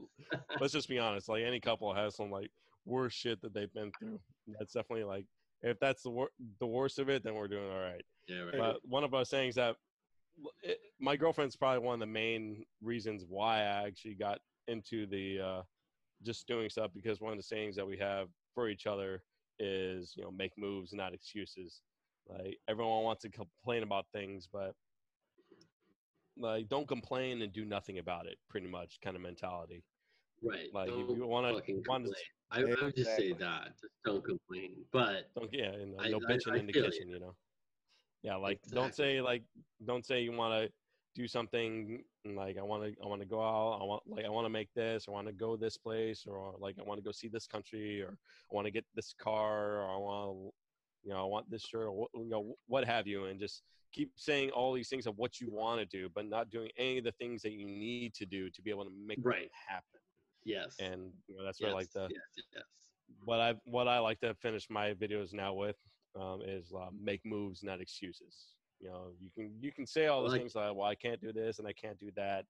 [0.60, 1.30] let's just be honest.
[1.30, 2.50] Like any couple has some like
[2.86, 4.20] worse shit that they've been through.
[4.58, 5.26] That's definitely like
[5.62, 8.04] if that's the wor- the worst of it, then we're doing all right.
[8.28, 8.58] Yeah, right.
[8.58, 9.76] But one of our sayings that
[10.64, 15.40] it, my girlfriend's probably one of the main reasons why I actually got into the
[15.40, 15.62] uh,
[16.24, 19.24] just doing stuff because one of the sayings that we have for each other
[19.60, 21.82] is you know make moves, not excuses.
[22.28, 24.76] Like everyone wants to complain about things, but
[26.38, 28.38] like don't complain and do nothing about it.
[28.50, 29.84] Pretty much kind of mentality.
[30.44, 30.74] right.
[30.74, 32.14] Like don't you want to want to complain.
[32.52, 33.74] I, I would just say that.
[33.80, 34.76] Just don't complain.
[34.92, 36.92] But don't yeah, and uh, I- no I- bitching I in the feel you.
[36.92, 37.36] kitchen, you know.
[38.24, 39.44] Yeah, like don't say like
[39.86, 40.72] don't say you want to
[41.16, 44.30] do something like I want to I want to go out, I want like I
[44.30, 47.04] want to make this, I want to go this place or like I want to
[47.04, 48.18] go see this country or
[48.52, 50.54] I want to get this car or I want to
[51.04, 53.64] you know, I want this shirt or what, you know what have you and just
[53.94, 56.98] keep saying all these things of what you want to do but not doing any
[56.98, 59.50] of the things that you need to do to be able to make Right.
[59.68, 60.02] happen.
[60.44, 60.76] yes.
[60.80, 62.64] And you know that's where like yes, the yes, yes.
[63.24, 65.78] what I what I like to finish my videos now with
[66.20, 68.56] um, is uh, make moves, not excuses.
[68.80, 71.22] You know, you can you can say all the like- things like, "Well, I can't
[71.22, 72.46] do this and I can't do that,"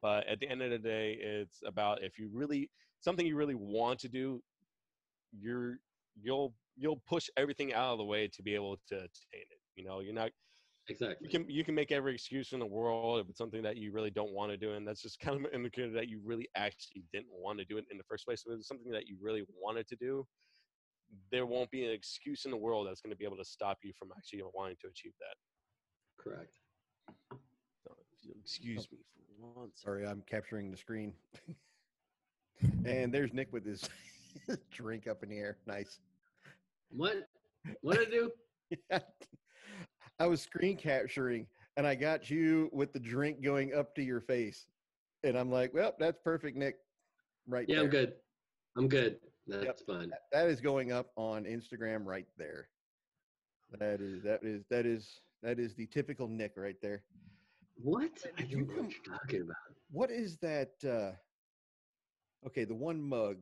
[0.00, 2.70] but at the end of the day, it's about if you really
[3.00, 4.42] something you really want to do,
[5.32, 5.78] you're
[6.14, 9.60] you'll you'll push everything out of the way to be able to attain it.
[9.76, 10.32] You know, you're not
[10.88, 11.16] Exactly.
[11.20, 13.92] you can you can make every excuse in the world if it's something that you
[13.92, 16.48] really don't want to do, and that's just kind of an indicator that you really
[16.56, 18.44] actually didn't want to do it in the first place.
[18.46, 20.26] If it's something that you really wanted to do,
[21.30, 23.78] there won't be an excuse in the world that's going to be able to stop
[23.82, 25.36] you from actually wanting to achieve that.
[26.24, 26.54] Correct.
[27.30, 28.98] So, if you'll excuse me
[29.38, 29.82] for one second.
[29.82, 31.12] Sorry, I'm capturing the screen.
[32.86, 33.88] and there's Nick with his
[34.72, 35.58] drink up in the air.
[35.66, 36.00] Nice.
[36.90, 37.28] What?
[37.82, 38.30] What did I do?
[40.20, 41.46] I was screen capturing
[41.76, 44.66] and I got you with the drink going up to your face.
[45.24, 46.76] And I'm like, well, that's perfect, Nick.
[47.48, 47.84] Right Yeah, there.
[47.84, 48.12] I'm good.
[48.76, 49.16] I'm good.
[49.46, 50.10] That's fine.
[50.10, 52.68] That- That is going up on Instagram right there.
[53.78, 57.04] That is that is that is that is the typical Nick right there.
[57.76, 58.10] What?
[58.36, 59.56] I Did you know what come- you're talking about.
[59.90, 60.70] What is that?
[60.84, 61.12] Uh,
[62.46, 63.36] okay, the one mug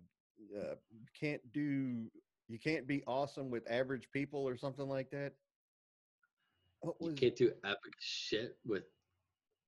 [0.59, 0.75] uh,
[1.19, 2.11] can't do.
[2.49, 5.33] You can't be awesome with average people or something like that.
[6.81, 8.83] What was, You can't do epic shit with,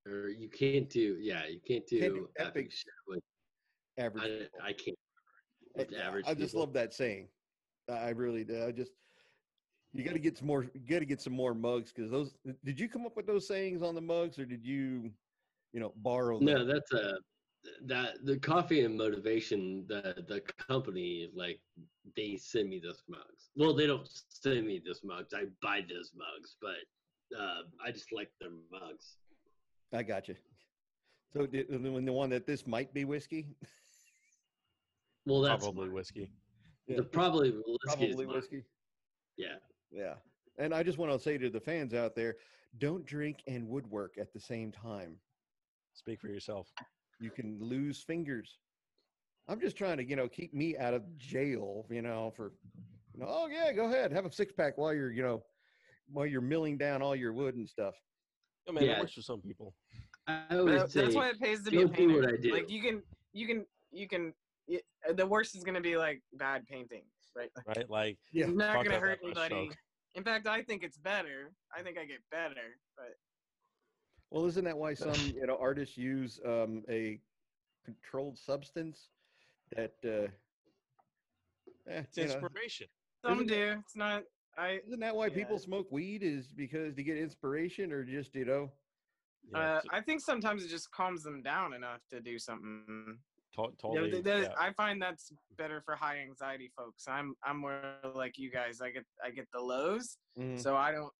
[0.06, 1.16] or you can't do.
[1.20, 3.22] Yeah, you can't do, Can't do epic, epic shit with.
[3.96, 4.24] average?
[4.24, 4.58] I, people?
[4.64, 4.98] I can't.
[6.00, 6.24] I- average.
[6.28, 6.60] I just people.
[6.66, 7.28] love that saying.
[7.90, 8.64] I really do.
[8.66, 8.92] I just
[9.94, 10.64] you got to get some more.
[10.74, 12.34] You got to get some more mugs because those.
[12.64, 15.10] Did you come up with those sayings on the mugs, or did you,
[15.72, 16.38] you know, borrow?
[16.38, 16.46] them?
[16.46, 17.14] No, that's a
[17.86, 19.84] that the coffee and motivation.
[19.88, 21.60] The the company like
[22.16, 23.50] they send me those mugs.
[23.56, 25.32] Well, they don't send me those mugs.
[25.32, 29.16] I buy those mugs, but uh, I just like their mugs.
[29.92, 30.34] I got you.
[31.32, 33.46] So did, the one that this might be whiskey.
[35.26, 35.94] Well, that's Probably mine.
[35.94, 36.30] whiskey.
[36.86, 36.96] Yeah.
[36.96, 38.64] The probably whiskey Probably whiskey.
[39.36, 39.56] Yeah.
[39.94, 40.14] Yeah.
[40.58, 42.36] And I just want to say to the fans out there,
[42.78, 45.16] don't drink and woodwork at the same time.
[45.94, 46.68] Speak for yourself.
[47.20, 48.58] You can lose fingers.
[49.48, 52.52] I'm just trying to, you know, keep me out of jail, you know, for,
[53.14, 55.42] you know, oh yeah, go ahead, have a six pack while you're, you know,
[56.10, 57.94] while you're milling down all your wood and stuff.
[58.66, 58.92] Oh man, Yeah.
[58.92, 59.74] it works for some people.
[60.26, 62.20] I always that- say that's why it pays to be a painter.
[62.22, 62.52] what I do.
[62.52, 63.02] Like you can,
[63.32, 64.32] you can, you can.
[64.66, 67.02] y- uh, The worst is gonna be like bad painting,
[67.36, 67.50] right?
[67.54, 67.90] Like, Right?
[67.90, 68.46] Like Yeah.
[68.46, 69.70] It's not gonna hurt anybody.
[70.22, 70.36] Stroke.
[70.36, 71.54] In fact, I think it's better.
[71.76, 73.16] I think I get better, but
[74.30, 77.20] Well, isn't that why some, you know, artists use um, a
[77.84, 79.10] controlled substance
[79.76, 80.28] that, uh,
[81.88, 82.88] eh, it's you know, inspiration.
[83.24, 83.76] some Isn't do.
[83.80, 84.24] It's not.
[84.56, 88.44] I isn't that why people smoke weed is because to get inspiration or just, you
[88.44, 88.72] know,
[89.52, 93.18] Yeah, Uh, t- I think sometimes it just calms them down enough to do something.
[93.54, 94.20] To- Yeah, totally.
[94.22, 94.54] that- yeah.
[94.58, 97.06] I find that's better for high anxiety folks.
[97.08, 97.80] I'm I'm more
[98.14, 98.80] like you guys.
[98.80, 100.60] I get I get the lows, mhm.
[100.60, 101.12] so I don't.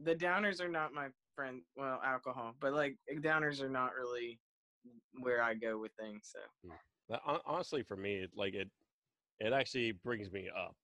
[0.00, 1.62] The downers are not my friend.
[1.76, 4.38] Well, alcohol, but like downers are not really
[5.20, 6.32] where I go with things.
[6.32, 6.70] So
[7.08, 8.70] But honestly, for me, it- like it,
[9.38, 10.76] it actually brings me up.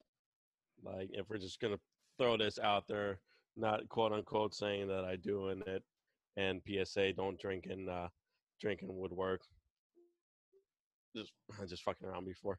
[0.83, 1.81] Like if we're just gonna
[2.19, 3.21] throw this out there,
[3.57, 5.83] not quote unquote saying that I do in it,
[6.37, 8.09] and PSA don't drink and uh,
[8.61, 9.43] drink and woodwork.
[11.19, 11.33] Just
[11.69, 12.59] just fucking around before.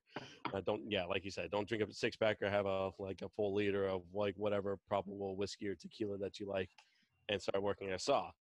[0.53, 0.89] I don't.
[0.91, 3.53] Yeah, like you said, don't drink a six pack or have a like a full
[3.55, 6.69] liter of like whatever probable whiskey or tequila that you like,
[7.29, 8.31] and start working a saw.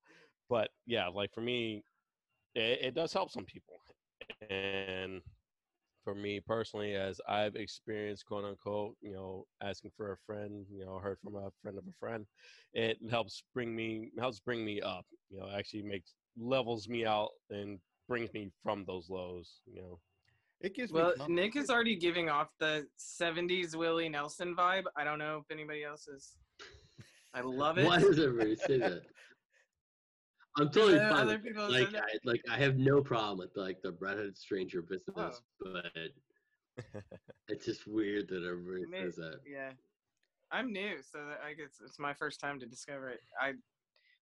[0.49, 1.85] But yeah, like for me,
[2.55, 3.74] it, it does help some people,
[4.51, 5.23] and
[6.05, 10.85] for me personally, as I've experienced, quote unquote, you know, asking for a friend, you
[10.85, 12.27] know, heard from a friend of a friend,
[12.73, 15.07] it helps bring me helps bring me up.
[15.31, 19.61] You know, actually makes levels me out and brings me from those lows.
[19.66, 20.01] You know,
[20.60, 21.14] it gives me well.
[21.28, 24.85] Nick is already giving off the '70s Willie Nelson vibe.
[24.97, 26.36] I don't know if anybody else is.
[27.35, 27.86] I love it.
[27.86, 29.02] Why does everybody say that?
[30.56, 31.18] I'm totally Yeah, fine.
[31.20, 31.48] other with it.
[31.48, 31.94] people like.
[31.94, 35.72] I like I have no problem with like the redheaded stranger business, Oh.
[35.72, 35.85] but
[37.48, 39.40] it's just weird that everybody May- says that.
[39.47, 39.70] Yeah,
[40.51, 43.20] I'm new, so that I guess it's my first time to discover it.
[43.40, 43.52] I,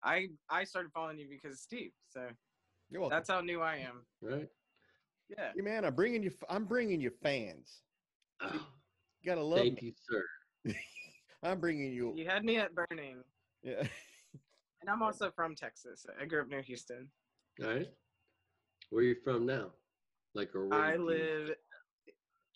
[0.03, 1.93] I, I started following you because of Steve.
[2.11, 2.27] So
[2.91, 4.05] You're that's how new I am.
[4.21, 4.49] Right?
[5.29, 5.53] Yeah.
[5.55, 6.31] Hey, man, I'm bringing you.
[6.49, 7.83] I'm bringing you fans.
[8.43, 8.51] Oh,
[9.23, 9.89] You gotta love thank me.
[9.89, 10.75] you, sir.
[11.43, 12.13] I'm bringing you.
[12.17, 13.19] You had me at burning,
[13.63, 13.83] Yeah.
[14.81, 16.07] and I'm also from Texas.
[16.21, 17.09] I grew up near Houston.
[17.63, 17.87] All right.
[18.91, 19.71] Where are you from now?
[20.35, 21.51] Like, or where I do you- live,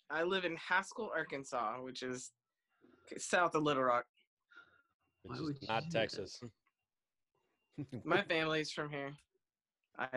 [0.09, 2.31] I live in Haskell, Arkansas, which is
[3.17, 4.05] south of Little Rock.
[5.23, 5.83] it's Why just would you not?
[5.91, 6.41] Texas.
[8.03, 9.13] My family's from here.
[9.97, 10.07] I,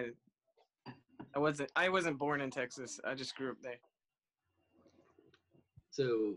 [1.34, 3.00] I wasn't, I wasn't born in Texas.
[3.04, 3.78] I just grew up there.
[5.90, 6.34] So,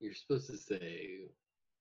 [0.00, 1.28] you're supposed to say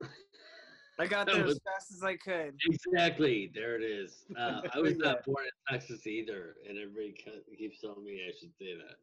[0.99, 2.55] I got there was- as fast as I could.
[2.65, 3.51] exactly.
[3.53, 4.25] There it is.
[4.37, 5.11] Uh, I was Yeah.
[5.11, 7.13] not born in Texas either, and everybody
[7.57, 8.97] keeps telling me I should say that.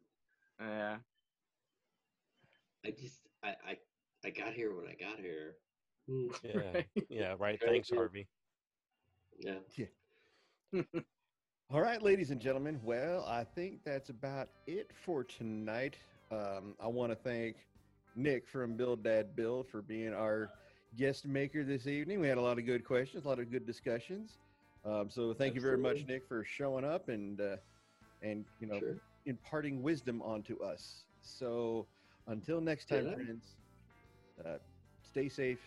[0.59, 0.97] Yeah.
[2.85, 3.77] I just I, I
[4.25, 5.55] I got here when I got here.
[6.07, 6.87] Hmm, Yeah, Right.
[7.09, 7.59] yeah, right.
[7.63, 7.95] Thanks, good.
[7.97, 8.27] Harvey.
[9.39, 9.59] Yeah.
[11.73, 12.81] All right, ladies and gentlemen.
[12.83, 15.95] Well, I think that's about it for tonight.
[16.29, 17.55] Um, I want to thank
[18.13, 20.49] Nick from Build Dad Build for being our
[20.97, 22.19] guest maker this evening.
[22.19, 24.37] We had a lot of good questions, a lot of good discussions.
[24.83, 27.55] Um, so thank you very much, Nick, for showing up and uh,
[28.21, 28.97] and you know Sure.
[29.25, 31.05] imparting wisdom onto us.
[31.21, 31.87] So
[32.27, 33.13] until next time, Yeah.
[33.13, 33.55] friends,
[34.43, 34.57] uh,
[35.03, 35.61] stay safe,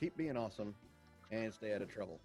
[0.00, 0.74] keep being awesome,
[1.30, 2.20] and stay out of trouble.